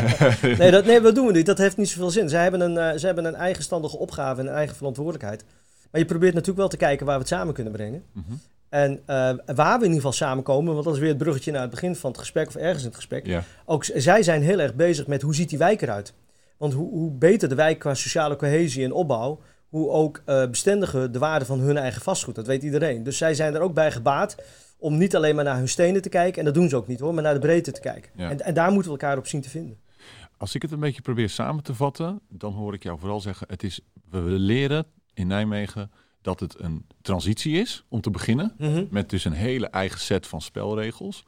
nee, 0.59 0.70
dat, 0.70 0.85
nee, 0.85 1.00
dat 1.00 1.14
doen 1.14 1.26
we 1.26 1.33
niet. 1.33 1.46
Dat 1.46 1.59
heeft 1.59 1.76
niet 1.76 1.88
zoveel 1.88 2.11
zin. 2.11 2.29
Zij 2.29 2.42
hebben 2.42 2.61
een, 2.61 2.79
eh, 2.79 2.98
zij 2.98 3.07
hebben 3.07 3.24
een 3.24 3.35
eigenstandige 3.35 3.96
opgave 3.96 4.40
en 4.40 4.46
een 4.46 4.55
eigen 4.55 4.76
verantwoordelijkheid. 4.76 5.44
Maar 5.90 6.00
je 6.00 6.07
probeert 6.07 6.33
natuurlijk 6.33 6.59
wel 6.59 6.68
te 6.68 6.76
kijken 6.76 7.07
waar 7.07 7.14
we 7.14 7.20
het 7.20 7.31
samen 7.31 7.55
kunnen 7.55 7.72
brengen. 7.72 8.05
Mhm. 8.12 8.33
En 8.68 9.02
eh, 9.07 9.33
waar 9.55 9.79
we 9.79 9.85
in 9.85 9.92
ieder 9.92 9.94
geval 9.94 10.12
samenkomen, 10.12 10.72
want 10.72 10.85
dat 10.85 10.94
is 10.94 11.00
weer 11.00 11.09
het 11.09 11.18
bruggetje 11.18 11.52
naar 11.52 11.61
het 11.61 11.70
begin 11.70 11.96
van 11.96 12.11
het 12.11 12.20
gesprek 12.20 12.48
of 12.48 12.55
ergens 12.57 12.83
in 12.83 12.88
het 12.88 12.96
gesprek. 12.96 13.26
Ja, 13.26 13.42
Ook 13.64 13.85
zij 13.85 14.22
zijn 14.22 14.42
heel 14.42 14.59
erg 14.59 14.74
bezig 14.74 15.07
met 15.07 15.22
hoe 15.22 15.35
ziet 15.35 15.48
die 15.48 15.59
wijk 15.59 15.83
eruit. 15.83 16.12
Want 16.57 16.72
hoe, 16.72 16.90
hoe 16.90 17.11
beter 17.11 17.48
de 17.48 17.55
wijk 17.55 17.79
qua 17.79 17.94
sociale 17.94 18.37
cohesie 18.37 18.85
en 18.85 18.92
opbouw, 18.92 19.40
hoe 19.68 19.90
ook 19.90 20.22
eh, 20.24 20.46
bestendiger 20.46 21.12
de 21.12 21.18
waarde 21.18 21.44
van 21.44 21.59
hun 21.59 21.76
eigen 21.76 22.02
vastgoed. 22.02 22.35
Dat 22.35 22.46
weet 22.46 22.62
iedereen. 22.62 23.02
Dus 23.02 23.16
zij 23.16 23.35
zijn 23.35 23.55
er 23.55 23.61
ook 23.61 23.74
bij 23.74 23.92
gebaat 23.92 24.37
om 24.79 24.96
niet 24.98 25.16
alleen 25.16 25.35
maar 25.35 25.44
naar 25.44 25.57
hun 25.57 25.68
stenen 25.68 26.02
te 26.02 26.09
kijken, 26.09 26.38
en 26.38 26.44
dat 26.44 26.55
doen 26.55 26.68
ze 26.68 26.76
ook 26.76 26.87
niet 26.87 27.00
hoor, 27.00 27.14
maar 27.14 27.22
naar 27.22 27.35
de 27.35 27.40
breedte 27.40 27.72
te 27.72 27.81
kijken. 27.81 28.11
Ja. 28.16 28.31
En, 28.31 28.40
en 28.40 28.55
daar 28.55 28.72
moeten 28.72 28.92
we 28.92 28.98
elkaar 28.98 29.18
op 29.18 29.26
zien 29.26 29.40
te 29.40 29.50
vinden. 29.50 29.79
Als 30.37 30.55
ik 30.55 30.62
het 30.62 30.72
een 30.72 30.81
beetje 30.81 31.02
probeer 31.02 31.29
samen 31.29 31.62
te 31.62 31.74
vatten, 31.74 32.20
dan 32.29 32.52
hoor 32.52 32.74
ik 32.74 32.83
jou 32.83 32.98
vooral 32.98 33.20
zeggen: 33.20 33.46
het 33.50 33.62
is, 33.62 33.81
we 34.11 34.18
leren 34.20 34.87
in 35.14 35.26
Nijmegen 35.26 35.90
dat 36.22 36.40
het 36.40 36.61
een 36.61 36.87
transitie 37.02 37.61
is, 37.61 37.85
om 37.88 38.00
te 38.00 38.11
beginnen. 38.11 38.55
Met 38.90 39.11
dus 39.11 39.24
een 39.24 39.33
hele 39.33 39.66
eigen 39.66 40.00
set 40.00 40.26
van 40.26 40.40
spelregels. 40.40 41.24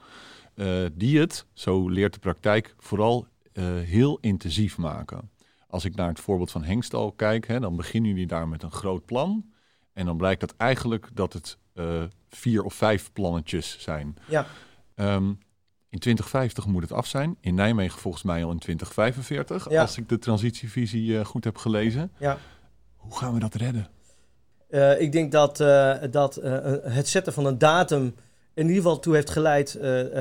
eh, 0.54 0.66
die 0.94 1.18
het, 1.20 1.46
zo 1.52 1.88
leert 1.88 2.12
de 2.14 2.18
praktijk, 2.20 2.74
vooral 2.78 3.26
eh, 3.52 3.64
heel 3.64 4.18
intensief 4.20 4.78
maken. 4.78 5.30
Als 5.70 5.84
ik 5.84 5.94
naar 5.94 6.08
het 6.08 6.20
voorbeeld 6.20 6.50
van 6.50 6.64
Hengstal 6.64 7.12
kijk, 7.12 7.46
hè, 7.46 7.60
dan 7.60 7.76
beginnen 7.76 8.10
jullie 8.10 8.26
daar 8.26 8.48
met 8.48 8.62
een 8.62 8.70
groot 8.70 9.04
plan. 9.04 9.44
En 9.92 10.06
dan 10.06 10.16
blijkt 10.16 10.40
dat 10.40 10.54
eigenlijk 10.56 11.08
dat 11.14 11.32
het 11.32 11.58
eh, 11.74 12.02
vier 12.28 12.62
of 12.62 12.74
vijf 12.74 13.12
plannetjes 13.12 13.76
zijn. 13.80 14.16
Ja. 14.28 14.46
Ehm, 14.94 15.28
in 15.88 15.98
2050 15.98 16.66
moet 16.66 16.82
het 16.82 16.92
af 16.92 17.06
zijn. 17.06 17.36
In 17.40 17.54
Nijmegen 17.54 18.00
volgens 18.00 18.22
mij 18.22 18.44
al 18.44 18.50
in 18.50 18.58
2045, 18.58 19.70
Ja. 19.70 19.80
als 19.80 19.96
ik 19.96 20.08
de 20.08 20.18
transitievisie 20.18 21.18
eh, 21.18 21.24
goed 21.24 21.44
heb 21.44 21.56
gelezen. 21.56 22.12
Ja. 22.18 22.38
Hoe 22.96 23.16
gaan 23.16 23.34
we 23.34 23.40
dat 23.40 23.54
redden? 23.54 23.88
Eh, 24.68 25.00
ik 25.00 25.12
denk 25.12 25.32
dat, 25.32 25.56
dat 26.10 26.34
het 26.82 27.08
zetten 27.08 27.32
van 27.32 27.46
een 27.46 27.58
datum 27.58 28.14
in 28.54 28.66
ieder 28.66 28.76
geval 28.82 28.98
toe 28.98 29.14
heeft 29.14 29.30
geleid 29.30 29.78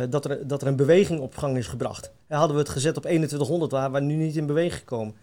dat, 0.10 0.25
er, 0.25 0.47
dat 0.47 0.62
er 0.62 0.67
een 0.67 0.75
beweging 0.75 1.19
op 1.19 1.36
gang 1.38 1.57
is 1.57 1.67
gebracht. 1.67 2.12
Hadden 2.27 2.55
we 2.55 2.62
het 2.62 2.71
gezet 2.71 2.97
op 2.97 3.03
2100, 3.03 3.71
waren 3.71 3.91
we 3.91 3.99
nu 3.99 4.15
niet 4.15 4.36
in 4.36 4.45
beweging 4.45 4.79
gekomen. 4.79 5.15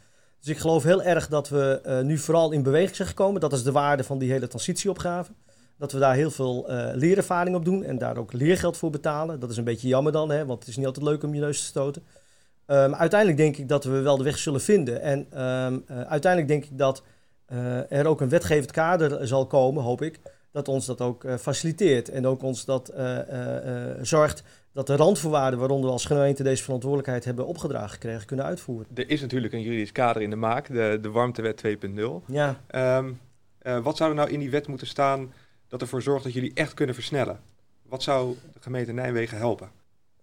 Dus 0.45 0.55
ik 0.55 0.61
geloof 0.61 0.83
heel 0.83 1.03
erg 1.03 1.29
dat 1.29 1.49
we 1.49 1.81
eh, 1.85 2.01
nu 2.01 2.19
vooral 2.19 2.53
in 2.53 2.63
beweging 2.63 2.97
zijn 2.97 3.09
gekomen. 3.09 3.41
Dat 3.41 3.53
is 3.53 3.63
de 3.63 3.73
waarde 3.73 4.05
van 4.05 4.19
die 4.19 4.31
hele 4.31 4.47
transitieopgave. 4.47 5.33
Dat 5.79 5.93
we 5.93 5.99
daar 5.99 6.15
heel 6.15 6.31
veel 6.31 6.69
eh, 6.69 6.95
leerervaring 6.95 7.57
op 7.57 7.65
doen 7.65 7.85
en 7.85 7.99
daar 7.99 8.17
ook 8.17 8.33
leergeld 8.33 8.77
voor 8.77 8.91
betalen. 8.91 9.41
Dat 9.41 9.51
is 9.51 9.57
een 9.57 9.65
beetje 9.65 9.89
jammer 9.89 10.13
dan, 10.13 10.31
hè, 10.31 10.47
want 10.47 10.59
het 10.59 10.69
is 10.69 10.77
niet 10.77 10.87
altijd 10.87 11.07
leuk 11.07 11.23
om 11.23 11.35
je 11.35 11.41
neus 11.41 11.59
te 11.59 11.67
stoten. 11.67 12.03
Eh, 12.67 12.77
maar 12.89 12.99
uiteindelijk 12.99 13.41
denk 13.41 13.57
ik 13.57 13.69
dat 13.69 13.85
we 13.85 14.01
wel 14.01 14.17
de 14.17 14.25
weg 14.25 14.39
zullen 14.39 14.61
vinden. 14.61 15.01
En 15.03 15.27
ehm, 15.31 15.79
eh, 15.87 16.01
uiteindelijk 16.01 16.53
denk 16.53 16.65
ik 16.65 16.79
dat 16.79 17.03
er 17.89 18.07
ook 18.07 18.21
een 18.21 18.29
wetgevend 18.29 18.71
kader 18.71 19.27
zal 19.27 19.47
komen, 19.47 19.83
hoop 19.83 20.03
ik, 20.03 20.21
dat 20.55 20.69
ons 20.69 20.87
dat 20.87 21.01
ook 21.01 21.25
eh, 21.25 21.37
faciliteert. 21.37 22.09
En 22.09 22.27
ook 22.27 22.43
ons 22.43 22.65
dat 22.65 22.89
eh, 22.89 23.91
eh, 23.91 23.97
zorgt 24.03 24.43
dat 24.73 24.87
de 24.87 24.97
randvoorwaarden 24.97 25.59
waaronder 25.59 25.87
we 25.87 25.93
als 25.93 26.05
gemeente 26.05 26.43
deze 26.43 26.63
verantwoordelijkheid 26.63 27.25
hebben 27.25 27.47
opgedragen 27.47 27.91
gekregen, 27.91 28.27
kunnen 28.27 28.45
uitvoeren. 28.45 28.87
Er 28.95 29.11
is 29.11 29.21
natuurlijk 29.21 29.53
een 29.53 29.61
juridisch 29.63 29.93
kader 29.93 30.23
in 30.23 30.31
de 30.31 30.37
maak, 30.37 30.67
de, 30.67 30.99
de 31.03 31.11
warmtewet 31.11 31.63
2.0. 31.67 32.01
Ja, 32.27 32.61
Ehm, 32.67 33.13
eh, 33.59 33.79
wat 33.83 33.97
zou 33.97 34.11
er 34.11 34.17
nou 34.17 34.31
in 34.31 34.39
die 34.39 34.51
wet 34.51 34.67
moeten 34.67 34.87
staan 34.87 35.33
dat 35.69 35.81
ervoor 35.81 36.03
zorgt 36.03 36.25
dat 36.25 36.33
jullie 36.33 36.55
echt 36.55 36.75
kunnen 36.75 36.95
versnellen? 36.95 37.41
Wat 37.83 38.03
zou 38.03 38.37
de 38.53 38.61
gemeente 38.61 38.93
Nijmegen 38.93 39.37
helpen? 39.39 39.71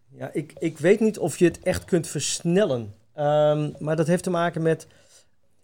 ja 0.10 0.30
ik, 0.34 0.54
ik 0.60 0.78
weet 0.78 1.00
niet 1.00 1.20
of 1.20 1.38
je 1.38 1.46
het 1.46 1.60
echt 1.60 1.86
kunt 1.86 2.08
versnellen. 2.08 2.94
Ehm, 3.14 3.70
maar 3.80 3.96
dat 3.96 4.08
heeft 4.08 4.24
te 4.24 4.30
maken 4.30 4.62
met. 4.62 4.88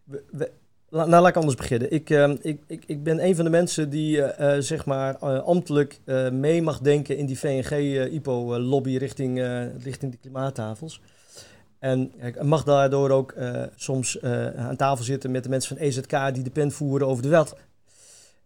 we- 0.04 0.24
we- 0.32 0.52
Nou, 0.90 1.10
laat 1.10 1.28
ik 1.28 1.36
anders 1.36 1.56
beginnen. 1.56 1.92
Ik, 1.92 2.10
uh, 2.10 2.30
ik, 2.42 2.62
ik, 2.68 2.84
ik 2.86 3.04
ben 3.04 3.26
een 3.26 3.36
van 3.36 3.46
de 3.46 3.52
mensen 3.52 3.90
die 3.90 4.18
uh, 4.18 4.56
zeg 4.60 4.86
maar 4.86 5.18
ambtelijk 5.42 6.00
mee 6.32 6.62
mag 6.62 6.80
denken 6.80 7.18
in 7.18 7.26
die 7.26 7.40
VNG-IPO-lobby 7.40 8.98
richting, 8.98 9.42
richting 9.84 10.12
de 10.12 10.18
klimaattafels. 10.18 11.02
En 11.80 12.12
ik 12.22 12.44
mag 12.44 12.64
daardoor 12.64 13.10
ook 13.10 13.34
soms 13.76 14.22
aan 14.56 14.76
tafel 14.76 15.04
zitten 15.04 15.32
met 15.32 15.44
de 15.44 15.50
mensen 15.50 15.78
van 15.78 15.86
EZK 15.86 16.34
die 16.34 16.44
de 16.44 16.50
pen 16.50 16.72
voeren 16.72 17.08
over 17.08 17.24
de 17.24 17.30
wet. 17.30 17.56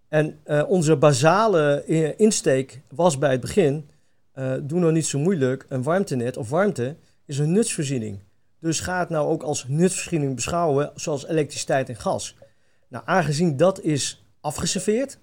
En 0.08 0.40
onze 0.68 0.96
basale 0.96 1.84
insteek 2.18 2.82
was 2.90 3.18
bij 3.18 3.32
het 3.32 3.42
begin, 3.42 3.90
doe 4.62 4.80
nou 4.80 4.92
niet 4.92 5.06
zo 5.06 5.20
moeilijk, 5.20 5.66
een 5.70 5.84
warmtenet 5.84 6.38
of 6.38 6.50
warmte 6.50 6.96
is 7.26 7.38
een 7.38 7.52
nutsvoorziening. 7.52 8.20
Dus 8.62 8.80
ga 8.80 9.00
het 9.00 9.10
nou 9.10 9.28
ook 9.28 9.44
als 9.44 9.66
nutsvoorziening 9.68 10.36
beschouwen, 10.36 10.92
zoals 10.96 11.28
elektriciteit 11.28 11.90
en 11.90 11.96
gas. 11.96 12.36
Nou, 12.88 13.04
aangezien 13.08 13.58
dat 13.58 13.82
is 13.82 14.26
afgeserveerd, 14.42 15.18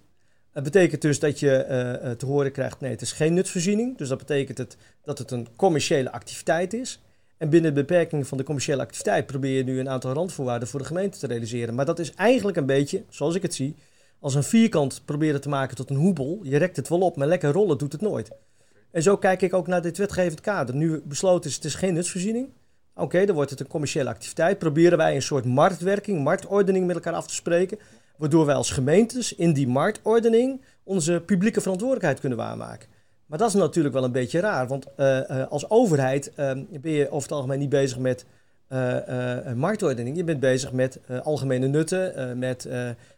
dat 0.52 0.62
betekent 0.62 1.02
dus 1.02 1.18
dat 1.18 1.38
je 1.38 1.66
uh, 2.04 2.10
te 2.10 2.26
horen 2.26 2.52
krijgt: 2.52 2.80
nee, 2.80 2.90
het 2.90 3.00
is 3.00 3.12
geen 3.12 3.34
nutsvoorziening. 3.34 3.98
Dus 3.98 4.08
dat 4.08 4.18
betekent 4.18 4.58
het, 4.58 4.76
dat 5.02 5.18
het 5.18 5.30
een 5.30 5.48
commerciële 5.56 6.12
activiteit 6.12 6.72
is. 6.72 7.02
En 7.36 7.50
binnen 7.50 7.74
de 7.74 7.80
beperking 7.80 8.26
van 8.26 8.38
de 8.38 8.44
commerciële 8.44 8.82
activiteit 8.82 9.26
probeer 9.26 9.56
je 9.56 9.64
nu 9.64 9.80
een 9.80 9.88
aantal 9.88 10.12
randvoorwaarden 10.12 10.68
voor 10.68 10.80
de 10.80 10.86
gemeente 10.86 11.18
te 11.18 11.26
realiseren. 11.26 11.74
Maar 11.74 11.84
dat 11.84 11.98
is 11.98 12.14
eigenlijk 12.14 12.56
een 12.56 12.66
beetje, 12.66 13.04
zoals 13.08 13.34
ik 13.34 13.42
het 13.42 13.54
zie, 13.54 13.76
als 14.20 14.34
een 14.34 14.42
vierkant 14.42 15.02
proberen 15.04 15.40
te 15.40 15.48
maken 15.48 15.76
tot 15.76 15.90
een 15.90 15.96
hoebel. 15.96 16.40
Je 16.42 16.56
rekt 16.56 16.76
het 16.76 16.88
wel 16.88 17.00
op, 17.00 17.16
maar 17.16 17.26
lekker 17.26 17.52
rollen 17.52 17.78
doet 17.78 17.92
het 17.92 18.00
nooit. 18.00 18.30
En 18.90 19.02
zo 19.02 19.16
kijk 19.16 19.42
ik 19.42 19.54
ook 19.54 19.66
naar 19.66 19.82
dit 19.82 19.98
wetgevend 19.98 20.40
kader. 20.40 20.74
Nu 20.74 21.02
besloten 21.04 21.50
is, 21.50 21.56
het 21.56 21.64
is 21.64 21.74
geen 21.74 21.94
nutsvoorziening. 21.94 22.48
Oké, 22.98 23.24
dan 23.24 23.34
wordt 23.34 23.50
het 23.50 23.60
een 23.60 23.66
commerciële 23.66 24.08
activiteit. 24.08 24.58
Proberen 24.58 24.98
wij 24.98 25.14
een 25.14 25.22
soort 25.22 25.44
marktwerking, 25.44 26.24
marktordening 26.24 26.86
met 26.86 26.96
elkaar 26.96 27.12
af 27.12 27.26
te 27.26 27.34
spreken. 27.34 27.78
Waardoor 28.16 28.46
wij 28.46 28.54
als 28.54 28.70
gemeentes 28.70 29.34
in 29.34 29.52
die 29.52 29.68
marktordening 29.68 30.60
onze 30.82 31.22
publieke 31.26 31.60
verantwoordelijkheid 31.60 32.20
kunnen 32.20 32.38
waarmaken. 32.38 32.88
Maar 33.26 33.38
dat 33.38 33.48
is 33.48 33.54
natuurlijk 33.54 33.94
wel 33.94 34.04
een 34.04 34.12
beetje 34.12 34.40
raar, 34.40 34.66
want 34.66 34.86
uh, 34.96 35.20
uh, 35.30 35.46
als 35.48 35.70
overheid 35.70 36.32
uh, 36.36 36.50
ben 36.80 36.92
je 36.92 37.06
over 37.06 37.22
het 37.22 37.32
algemeen 37.32 37.58
niet 37.58 37.68
bezig 37.68 37.98
met 37.98 38.24
marktordening. 39.54 40.16
Je 40.16 40.24
bent 40.24 40.40
bezig 40.40 40.72
met 40.72 41.00
algemene 41.22 41.66
nutten, 41.66 42.38
met 42.38 42.68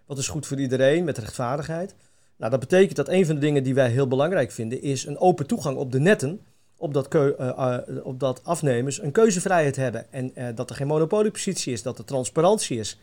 wat 0.06 0.18
is 0.18 0.28
goed 0.28 0.46
voor 0.46 0.60
iedereen, 0.60 1.04
met 1.04 1.18
rechtvaardigheid. 1.18 1.94
Nou, 2.36 2.50
dat 2.50 2.60
betekent 2.60 2.96
dat 2.96 3.08
een 3.08 3.26
van 3.26 3.34
de 3.34 3.40
dingen 3.40 3.62
die 3.62 3.74
wij 3.74 3.90
heel 3.90 4.08
belangrijk 4.08 4.50
vinden, 4.50 4.82
is 4.82 5.06
een 5.06 5.18
open 5.18 5.46
toegang 5.46 5.76
op 5.76 5.92
de 5.92 6.00
netten 6.00 6.40
op 6.80 6.94
dat, 6.94 7.14
uh, 7.14 7.26
uh, 7.38 7.78
op 8.02 8.20
dat 8.20 8.40
afnemers 8.44 9.02
een 9.02 9.12
keuzevrijheid 9.12 9.76
hebben. 9.76 10.12
En 10.12 10.32
uh, 10.34 10.48
dat 10.54 10.70
er 10.70 10.76
geen 10.76 10.86
monopoliepositie 10.86 11.72
is, 11.72 11.82
dat 11.82 11.98
er 11.98 12.04
transparantie 12.04 12.78
is. 12.78 12.98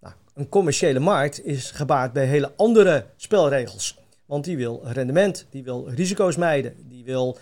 Nou, 0.00 0.14
een 0.34 0.48
commerciële 0.48 0.98
markt 0.98 1.44
is 1.44 1.70
gebaard 1.70 2.12
bij 2.12 2.26
hele 2.26 2.52
andere 2.56 3.04
spelregels. 3.16 3.98
Want 4.26 4.44
die 4.44 4.56
wil 4.56 4.80
rendement, 4.84 5.46
die 5.50 5.64
wil 5.64 5.88
risico's 5.88 6.36
mijden, 6.36 6.74
die 6.88 7.04
wil 7.04 7.38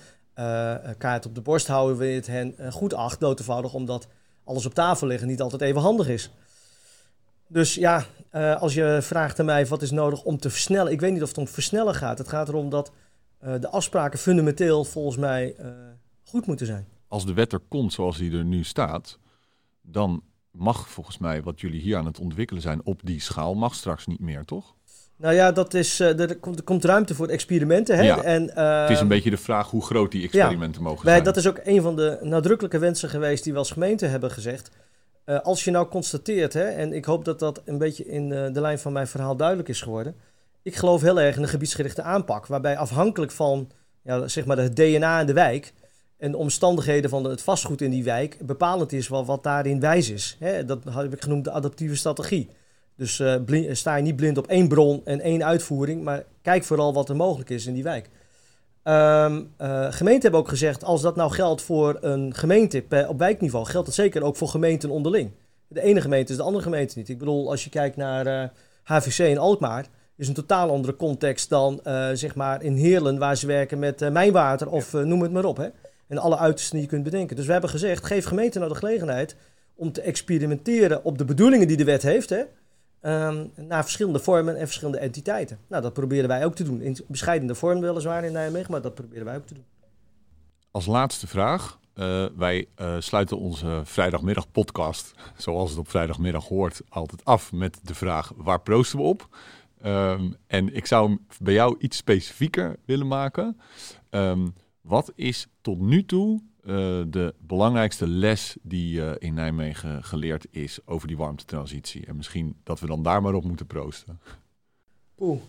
kaart 0.98 1.26
op 1.26 1.34
de 1.34 1.40
borst 1.40 1.66
houden 1.66 1.96
wanneer 1.96 2.14
het 2.14 2.26
hen 2.26 2.54
goed 2.72 2.94
acht, 2.94 3.20
doodevoudig 3.20 3.74
omdat 3.74 4.06
alles 4.44 4.66
op 4.66 4.74
tafel 4.74 5.06
liggen 5.06 5.28
niet 5.28 5.40
altijd 5.40 5.62
even 5.62 5.80
handig 5.80 6.08
is. 6.08 6.30
Dus 7.46 7.74
ja, 7.74 8.04
als 8.58 8.74
je 8.74 8.98
vraagt 9.02 9.40
aan 9.40 9.46
mij 9.46 9.66
wat 9.66 9.82
is 9.82 9.90
nodig 9.90 10.22
om 10.22 10.38
te 10.38 10.50
versnellen, 10.50 10.92
ik 10.92 11.00
weet 11.00 11.12
niet 11.12 11.22
of 11.22 11.28
het 11.28 11.38
om 11.38 11.48
versnellen 11.48 11.94
gaat. 11.94 12.18
Het 12.18 12.28
gaat 12.28 12.48
erom 12.48 12.70
dat 12.70 12.92
de 13.42 13.68
afspraken 13.68 14.18
fundamenteel 14.18 14.84
volgens 14.84 15.16
mij 15.16 15.54
uh, 15.60 15.66
goed 16.24 16.46
moeten 16.46 16.66
zijn. 16.66 16.86
Als 17.08 17.26
de 17.26 17.32
wet 17.32 17.52
er 17.52 17.60
komt 17.68 17.92
zoals 17.92 18.18
die 18.18 18.38
er 18.38 18.44
nu 18.44 18.64
staat, 18.64 19.18
dan 19.80 20.22
mag 20.50 20.88
volgens 20.88 21.18
mij 21.18 21.42
wat 21.42 21.60
jullie 21.60 21.80
hier 21.80 21.96
aan 21.96 22.06
het 22.06 22.18
ontwikkelen 22.18 22.62
zijn 22.62 22.80
op 22.84 23.00
die 23.04 23.20
schaal, 23.20 23.54
mag 23.54 23.74
straks 23.74 24.06
niet 24.06 24.20
meer, 24.20 24.44
toch? 24.44 24.74
Nou 25.16 25.34
ja, 25.34 25.52
dat 25.52 25.74
is, 25.74 26.00
uh, 26.00 26.20
er, 26.20 26.36
komt, 26.36 26.58
er 26.58 26.64
komt 26.64 26.84
ruimte 26.84 27.14
voor 27.14 27.28
experimenten. 27.28 27.96
Hè? 27.96 28.02
Ja. 28.02 28.22
En, 28.22 28.42
het 28.82 28.90
is 28.90 29.00
een 29.00 29.08
beetje 29.08 29.30
de 29.30 29.36
vraag 29.36 29.70
hoe 29.70 29.84
groot 29.84 30.10
die 30.12 30.22
experimenten 30.22 30.82
ja, 30.82 30.88
mogen 30.88 31.04
wij, 31.04 31.12
zijn. 31.12 31.24
Dat 31.24 31.36
is 31.36 31.46
ook 31.46 31.60
een 31.64 31.82
van 31.82 31.96
de 31.96 32.18
nadrukkelijke 32.20 32.78
wensen 32.78 33.08
geweest 33.08 33.44
die 33.44 33.52
we 33.52 33.58
als 33.58 33.70
gemeente 33.70 34.06
hebben 34.06 34.30
gezegd. 34.30 34.70
als 35.42 35.64
je 35.64 35.70
nou 35.70 35.88
constateert, 35.88 36.52
hè, 36.52 36.64
en 36.64 36.92
ik 36.92 37.04
hoop 37.04 37.24
dat 37.24 37.38
dat 37.38 37.62
een 37.64 37.78
beetje 37.78 38.06
in 38.06 38.28
de 38.28 38.60
lijn 38.60 38.78
van 38.78 38.92
mijn 38.92 39.06
verhaal 39.06 39.36
duidelijk 39.36 39.68
is 39.68 39.80
geworden 39.80 40.16
ik 40.62 40.76
geloof 40.76 41.00
heel 41.00 41.20
erg 41.20 41.36
in 41.36 41.42
een 41.42 41.48
gebiedsgerichte 41.48 42.02
aanpak, 42.02 42.46
waarbij 42.46 42.76
afhankelijk 42.76 43.32
van 43.32 43.70
ja, 44.02 44.28
zeg 44.28 44.44
maar 44.44 44.56
het 44.56 44.76
DNA 44.76 45.20
in 45.20 45.26
de 45.26 45.32
wijk 45.32 45.72
en 46.16 46.30
de 46.30 46.36
omstandigheden 46.36 47.10
van 47.10 47.24
het 47.24 47.42
vastgoed 47.42 47.80
in 47.80 47.90
die 47.90 48.04
wijk 48.04 48.46
bepalend 48.46 48.92
is 48.92 49.08
wat, 49.08 49.26
wat 49.26 49.42
daarin 49.42 49.80
wijs 49.80 50.10
is. 50.10 50.38
Dat 50.66 50.84
heb 50.84 51.12
ik 51.12 51.22
genoemd 51.22 51.44
de 51.44 51.50
adaptieve 51.50 51.96
strategie. 51.96 52.50
Dus 52.96 53.18
uh, 53.18 53.34
blind, 53.44 53.76
sta 53.76 53.96
je 53.96 54.02
niet 54.02 54.16
blind 54.16 54.38
op 54.38 54.46
één 54.46 54.68
bron 54.68 55.00
en 55.04 55.20
één 55.20 55.44
uitvoering, 55.44 56.02
maar 56.02 56.24
kijk 56.42 56.64
vooral 56.64 56.92
wat 56.92 57.08
er 57.08 57.16
mogelijk 57.16 57.50
is 57.50 57.66
in 57.66 57.74
die 57.74 57.82
wijk. 57.82 58.08
Um, 58.84 59.54
uh, 59.58 59.92
gemeenten 59.92 60.22
hebben 60.22 60.40
ook 60.40 60.48
gezegd, 60.48 60.84
als 60.84 61.02
dat 61.02 61.16
nou 61.16 61.30
geldt 61.30 61.62
voor 61.62 61.98
een 62.00 62.34
gemeente 62.34 62.84
op 63.08 63.18
wijkniveau, 63.18 63.64
geldt 63.64 63.86
dat 63.86 63.94
zeker 63.94 64.22
ook 64.22 64.36
voor 64.36 64.48
gemeenten 64.48 64.90
onderling. 64.90 65.30
De 65.68 65.82
ene 65.82 66.00
gemeente 66.00 66.32
is 66.32 66.38
de 66.38 66.44
andere 66.44 66.64
gemeente 66.64 66.98
niet. 66.98 67.08
Ik 67.08 67.18
bedoel, 67.18 67.50
als 67.50 67.64
je 67.64 67.70
kijkt 67.70 67.96
naar 67.96 68.52
HVC 68.82 69.18
in 69.18 69.38
Alkmaar, 69.38 69.86
is 70.22 70.28
een 70.28 70.34
totaal 70.34 70.70
andere 70.70 70.96
context 70.96 71.48
dan 71.48 71.80
uh, 71.84 72.08
zeg 72.12 72.34
maar 72.34 72.62
in 72.62 72.74
Heerlen, 72.74 73.18
waar 73.18 73.36
ze 73.36 73.46
werken 73.46 73.78
met 73.78 74.02
uh, 74.02 74.10
mijnwater 74.10 74.68
of 74.68 74.92
uh, 74.92 75.02
noem 75.02 75.22
het 75.22 75.32
maar 75.32 75.44
op. 75.44 75.56
Hè? 75.56 75.68
En 76.06 76.18
alle 76.18 76.38
uitersten 76.38 76.74
die 76.74 76.84
je 76.84 76.90
kunt 76.90 77.04
bedenken. 77.04 77.36
Dus 77.36 77.46
we 77.46 77.52
hebben 77.52 77.70
gezegd, 77.70 78.06
geef 78.06 78.24
gemeenten 78.24 78.60
nou 78.60 78.72
de 78.72 78.78
gelegenheid 78.78 79.36
om 79.74 79.92
te 79.92 80.00
experimenteren 80.00 81.04
op 81.04 81.18
de 81.18 81.24
bedoelingen 81.24 81.68
die 81.68 81.76
de 81.76 81.84
wet 81.84 82.02
heeft. 82.02 82.30
Hè? 82.30 82.42
Um, 83.26 83.52
naar 83.56 83.82
verschillende 83.82 84.18
vormen 84.18 84.56
en 84.56 84.66
verschillende 84.66 84.98
entiteiten. 84.98 85.58
Nou, 85.66 85.82
dat 85.82 85.92
proberen 85.92 86.28
wij 86.28 86.44
ook 86.44 86.54
te 86.54 86.64
doen. 86.64 86.80
In 86.80 86.96
bescheidende 87.06 87.54
vorm 87.54 87.80
weliswaar 87.80 88.24
in 88.24 88.32
Nijmegen, 88.32 88.70
maar 88.70 88.82
dat 88.82 88.94
proberen 88.94 89.24
wij 89.24 89.36
ook 89.36 89.46
te 89.46 89.54
doen. 89.54 89.64
Als 90.70 90.86
laatste 90.86 91.26
vraag. 91.26 91.80
Uh, 91.94 92.24
wij 92.36 92.66
uh, 92.80 92.96
sluiten 92.98 93.38
onze 93.38 93.80
vrijdagmiddag 93.84 94.50
podcast, 94.50 95.14
zoals 95.36 95.70
het 95.70 95.78
op 95.78 95.90
vrijdagmiddag 95.90 96.48
hoort, 96.48 96.80
altijd 96.88 97.24
af 97.24 97.52
met 97.52 97.78
de 97.82 97.94
vraag: 97.94 98.32
waar 98.36 98.60
proosten 98.60 98.98
we 98.98 99.04
op? 99.04 99.28
Um, 99.84 100.36
en 100.46 100.74
ik 100.74 100.86
zou 100.86 101.08
hem 101.08 101.26
bij 101.40 101.54
jou 101.54 101.76
iets 101.78 101.96
specifieker 101.96 102.76
willen 102.84 103.06
maken. 103.06 103.60
Um, 104.10 104.54
wat 104.80 105.12
is 105.14 105.48
tot 105.60 105.78
nu 105.78 106.04
toe 106.04 106.42
uh, 106.62 107.02
de 107.08 107.34
belangrijkste 107.38 108.08
les 108.08 108.56
die 108.62 109.00
uh, 109.00 109.12
in 109.18 109.34
Nijmegen 109.34 110.04
geleerd 110.04 110.46
is 110.50 110.86
over 110.86 111.08
die 111.08 111.16
warmtetransitie? 111.16 112.06
En 112.06 112.16
misschien 112.16 112.56
dat 112.62 112.80
we 112.80 112.86
dan 112.86 113.02
daar 113.02 113.22
maar 113.22 113.34
op 113.34 113.44
moeten 113.44 113.66
proosten. 113.66 114.20
Poeh. 115.14 115.40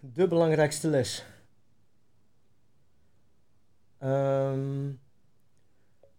De 0.00 0.28
belangrijkste 0.28 0.88
les. 0.88 1.24
Um, 4.02 5.00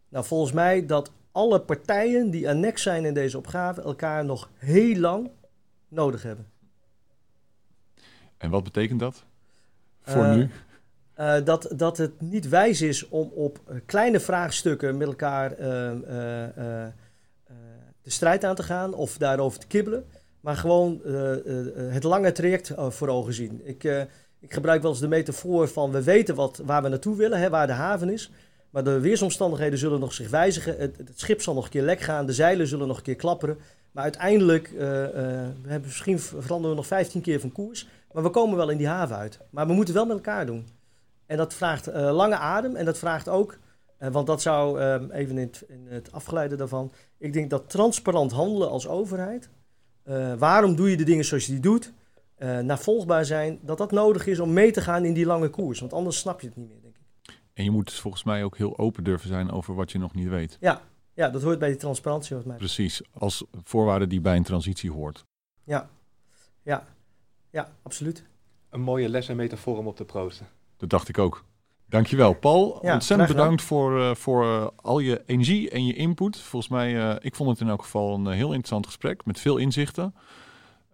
nou, 0.09 0.25
volgens 0.25 0.51
mij 0.51 0.85
dat 0.85 1.11
alle 1.31 1.61
partijen 1.61 2.29
die 2.29 2.49
annex 2.49 2.81
zijn 2.81 3.05
in 3.05 3.13
deze 3.13 3.37
opgave 3.37 3.81
elkaar 3.81 4.25
nog 4.25 4.49
heel 4.55 4.95
lang 4.95 5.29
nodig 5.93 6.23
hebben. 6.23 6.47
En 8.37 8.49
wat 8.49 8.63
betekent 8.63 8.99
dat 8.99 9.23
voor 10.01 10.23
uh, 10.23 10.33
nu? 10.33 10.49
Uh, 11.19 11.35
dat, 11.43 11.73
dat 11.75 11.97
het 11.97 12.21
niet 12.21 12.49
wijs 12.49 12.81
is 12.81 13.07
om 13.07 13.31
op 13.33 13.59
kleine 13.85 14.19
vraagstukken 14.19 14.97
met 14.97 15.07
elkaar 15.07 15.51
uh, 15.51 15.57
de 18.01 18.09
strijd 18.09 18.43
aan 18.43 18.55
te 18.55 18.63
gaan 18.63 18.93
of 18.93 19.17
daarover 19.17 19.59
te 19.59 19.67
kibbelen, 19.67 20.05
maar 20.39 20.55
gewoon 20.55 21.01
het 21.75 22.03
lange 22.03 22.31
traject 22.31 22.73
voor 22.77 23.07
ogen 23.07 23.33
zien. 23.33 23.61
Ik, 23.63 23.83
ik 24.39 24.53
gebruik 24.53 24.81
wel 24.81 24.91
eens 24.91 24.99
de 24.99 25.07
metafoor 25.07 25.67
van 25.67 25.91
we 25.91 26.03
weten 26.03 26.35
wat, 26.35 26.61
waar 26.65 26.83
we 26.83 26.89
naartoe 26.89 27.15
willen, 27.15 27.39
hè, 27.39 27.49
waar 27.49 27.67
de 27.67 27.73
haven 27.73 28.09
is. 28.09 28.31
Maar 28.69 28.83
de 28.83 28.99
weersomstandigheden 28.99 29.79
zullen 29.79 29.99
nog 29.99 30.13
zich 30.13 30.29
wijzigen. 30.29 30.77
Het, 30.77 30.97
het 30.97 31.19
schip 31.19 31.41
zal 31.41 31.53
nog 31.53 31.63
een 31.63 31.69
keer 31.69 31.81
lek 31.81 31.99
gaan. 31.99 32.25
De 32.25 32.33
zeilen 32.33 32.67
zullen 32.67 32.87
nog 32.87 32.97
een 32.97 33.03
keer 33.03 33.15
klapperen. 33.15 33.57
Maar 33.93 34.03
uiteindelijk 34.03 34.71
uh, 34.71 34.79
uh, 34.79 34.85
we 35.61 35.69
hebben 35.69 35.81
misschien 35.81 36.19
veranderen 36.19 36.69
we 36.69 36.75
nog 36.75 36.87
15 36.87 37.21
keer 37.21 37.39
van 37.39 37.51
koers. 37.51 37.87
Maar 38.11 38.23
we 38.23 38.29
komen 38.29 38.57
wel 38.57 38.69
in 38.69 38.77
die 38.77 38.87
haven 38.87 39.15
uit. 39.15 39.39
Maar 39.49 39.67
we 39.67 39.73
moeten 39.73 39.93
wel 39.93 40.05
met 40.05 40.15
elkaar 40.15 40.45
doen. 40.45 40.67
En 41.25 41.37
dat 41.37 41.53
vraagt 41.53 41.89
uh, 41.89 41.95
lange 42.11 42.35
adem. 42.35 42.75
En 42.75 42.85
dat 42.85 42.97
vraagt 42.97 43.29
ook, 43.29 43.57
want 43.97 44.27
dat 44.27 44.41
zou 44.41 44.79
even 45.11 45.37
in 45.37 45.45
het, 45.47 45.63
in 45.67 45.87
het, 45.89 46.11
afgeleide 46.11 46.55
daarvan. 46.55 46.91
Ik 47.17 47.33
denk 47.33 47.49
dat 47.49 47.69
transparant 47.69 48.31
handelen 48.31 48.69
als 48.69 48.87
overheid. 48.87 49.49
waarom 50.37 50.75
doe 50.75 50.89
je 50.89 50.97
de 50.97 51.03
dingen 51.03 51.25
zoals 51.25 51.45
je 51.45 51.51
die 51.51 51.61
doet? 51.61 51.93
navolgbaar 52.61 53.25
zijn. 53.25 53.59
Dat 53.61 53.77
dat 53.77 53.91
nodig 53.91 54.27
is 54.27 54.39
om 54.39 54.53
mee 54.53 54.71
te 54.71 54.81
gaan 54.81 55.05
in 55.05 55.13
die 55.13 55.25
lange 55.25 55.49
koers. 55.49 55.79
Want 55.79 55.93
anders 55.93 56.17
snap 56.17 56.41
je 56.41 56.47
het 56.47 56.55
niet 56.55 56.69
meer, 56.69 56.81
denk 56.81 56.95
ik. 56.95 57.03
En 57.53 57.63
je 57.63 57.71
moet 57.71 57.85
dus 57.85 57.99
volgens 57.99 58.23
mij 58.23 58.43
ook 58.43 58.57
heel 58.57 58.77
open 58.77 59.03
durven 59.03 59.27
zijn 59.27 59.51
over 59.51 59.75
wat 59.75 59.91
je 59.91 59.99
nog 59.99 60.13
niet 60.13 60.27
weet. 60.27 60.57
Ja, 60.59 60.81
ja, 61.13 61.29
dat 61.29 61.41
hoort 61.41 61.59
bij 61.59 61.69
die 61.69 61.77
transparantie. 61.77 62.35
Wat 62.35 62.45
mij 62.45 62.57
Precies, 62.57 63.01
als 63.13 63.43
voorwaarde 63.63 64.07
die 64.07 64.21
bij 64.21 64.35
een 64.35 64.43
transitie 64.43 64.91
hoort. 64.91 65.25
Ja, 65.63 65.89
ja, 66.61 66.83
ja, 67.49 67.71
absoluut. 67.83 68.23
Een 68.69 68.81
mooie 68.81 69.09
les 69.09 69.29
en 69.29 69.35
metafoor 69.35 69.77
om 69.77 69.87
op 69.87 69.95
te 69.95 70.05
proosten. 70.05 70.47
Dat 70.77 70.89
dacht 70.89 71.09
ik 71.09 71.17
ook. 71.17 71.43
Dankjewel, 71.85 72.33
Paul. 72.33 72.79
Ja, 72.81 72.93
Ontzettend 72.93 73.29
bedankt 73.29 73.61
voor, 73.61 74.01
eh, 74.01 74.15
voor 74.15 74.43
eh, 74.43 74.67
al 74.75 74.99
je 74.99 75.23
energie 75.25 75.69
en 75.69 75.85
je 75.85 75.93
input. 75.93 76.37
Volgens 76.37 76.71
mij, 76.71 77.09
eh, 77.09 77.15
ik 77.19 77.35
vond 77.35 77.49
het 77.49 77.59
in 77.59 77.67
elk 77.69 77.81
geval 77.81 78.13
een 78.13 78.27
heel 78.27 78.47
interessant 78.47 78.85
gesprek 78.85 79.25
met 79.25 79.39
veel 79.39 79.57
inzichten. 79.57 80.15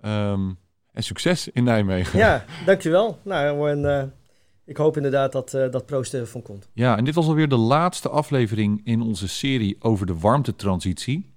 Ehm, 0.02 0.50
en 0.92 1.04
succes 1.04 1.48
in 1.48 1.64
Nijmegen. 1.64 2.20
Ja, 2.20 2.46
dankjewel. 2.66 3.20
Nou, 3.24 3.70
en, 3.70 4.00
eh, 4.00 4.04
ik 4.70 4.78
hoop 4.78 4.96
inderdaad 4.96 5.32
dat, 5.32 5.54
eh 5.54 5.72
dat 5.72 5.86
Proost 5.86 6.14
er 6.14 6.28
van 6.28 6.42
komt. 6.42 6.70
Ja, 6.74 6.98
en 6.98 7.06
dit 7.06 7.16
was 7.16 7.28
alweer 7.28 7.50
de 7.50 7.56
laatste 7.56 8.10
aflevering 8.10 8.82
in 8.84 9.02
onze 9.02 9.28
serie 9.28 9.76
over 9.80 10.06
de 10.06 10.18
warmtetransitie. 10.18 11.34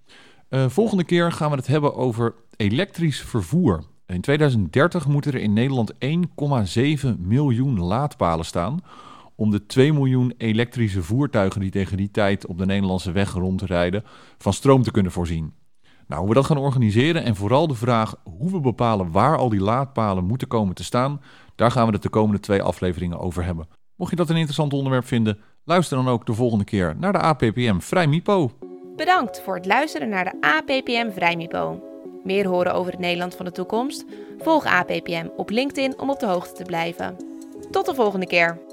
Eh, 0.49 0.69
volgende 0.69 1.05
keer 1.05 1.33
gaan 1.33 1.51
we 1.51 1.57
het 1.57 1.67
hebben 1.67 1.95
over 1.95 2.35
elektrisch 2.57 3.21
vervoer. 3.21 3.85
In 4.07 4.21
2030 4.21 5.07
moeten 5.07 5.33
er 5.33 5.41
in 5.41 5.53
Nederland 5.53 5.93
1,7 5.99 7.17
miljoen 7.19 7.81
laadpalen 7.81 8.45
staan 8.45 8.81
om 9.35 9.51
de 9.51 9.67
2 9.67 9.93
miljoen 9.93 10.35
elektrische 10.37 11.03
voertuigen 11.03 11.61
die 11.61 11.71
tegen 11.71 11.97
die 11.97 12.11
tijd 12.11 12.47
op 12.47 12.59
de 12.59 12.67
Nederlandse 12.67 13.13
weg 13.13 13.33
rondrijden 13.33 14.05
van 14.39 14.53
stroom 14.53 14.83
te 14.83 14.91
kunnen 14.91 15.13
voorzien. 15.13 15.53
Nou, 16.07 16.21
hoe 16.21 16.29
we 16.29 16.35
dat 16.35 16.47
gaan 16.47 16.57
organiseren 16.57 17.25
en 17.25 17.37
vooral 17.37 17.67
de 17.67 17.75
vraag 17.75 18.15
hoe 18.25 18.51
we 18.51 18.61
bepalen 18.61 19.11
waar 19.11 19.37
al 19.37 19.49
die 19.49 19.61
laadpalen 19.61 20.25
moeten 20.25 20.49
komen 20.49 20.75
te 20.75 20.85
staan, 20.85 21.21
daar 21.63 21.71
gaan 21.71 21.87
we 21.87 21.93
het 21.93 22.03
de 22.03 22.09
komende 22.09 22.41
twee 22.41 22.63
afleveringen 22.63 23.19
over 23.19 23.45
hebben. 23.45 23.69
Mocht 23.97 24.11
je 24.11 24.17
dat 24.17 24.31
een 24.31 24.37
interessant 24.37 24.73
onderwerp 24.73 25.07
vinden, 25.07 25.39
luister 25.65 25.97
dan 25.97 26.09
ook 26.09 26.27
de 26.27 26.35
volgende 26.35 26.65
keer 26.65 26.95
naar 26.97 27.13
de 27.13 27.19
APPM 27.19 27.79
Vrij 27.79 28.07
Mipo. 28.07 28.51
Bedankt 28.97 29.41
voor 29.41 29.55
het 29.55 29.67
luisteren 29.67 30.09
naar 30.09 30.25
de 30.25 30.37
APPM 30.41 31.11
Vrijmipo. 31.11 31.83
Meer 32.25 32.47
horen 32.47 32.75
over 32.75 32.93
het 32.93 33.01
Nederland 33.01 33.35
van 33.35 33.45
de 33.45 33.53
toekomst? 33.53 34.05
Volg 34.39 34.65
APPM 34.65 35.27
op 35.37 35.51
LinkedIn 35.51 35.99
om 35.99 36.11
op 36.11 36.21
de 36.21 36.27
hoogte 36.27 36.53
te 36.53 36.65
blijven. 36.65 37.17
Tot 37.71 37.87
de 37.87 37.95
volgende 37.95 38.27
keer. 38.27 38.72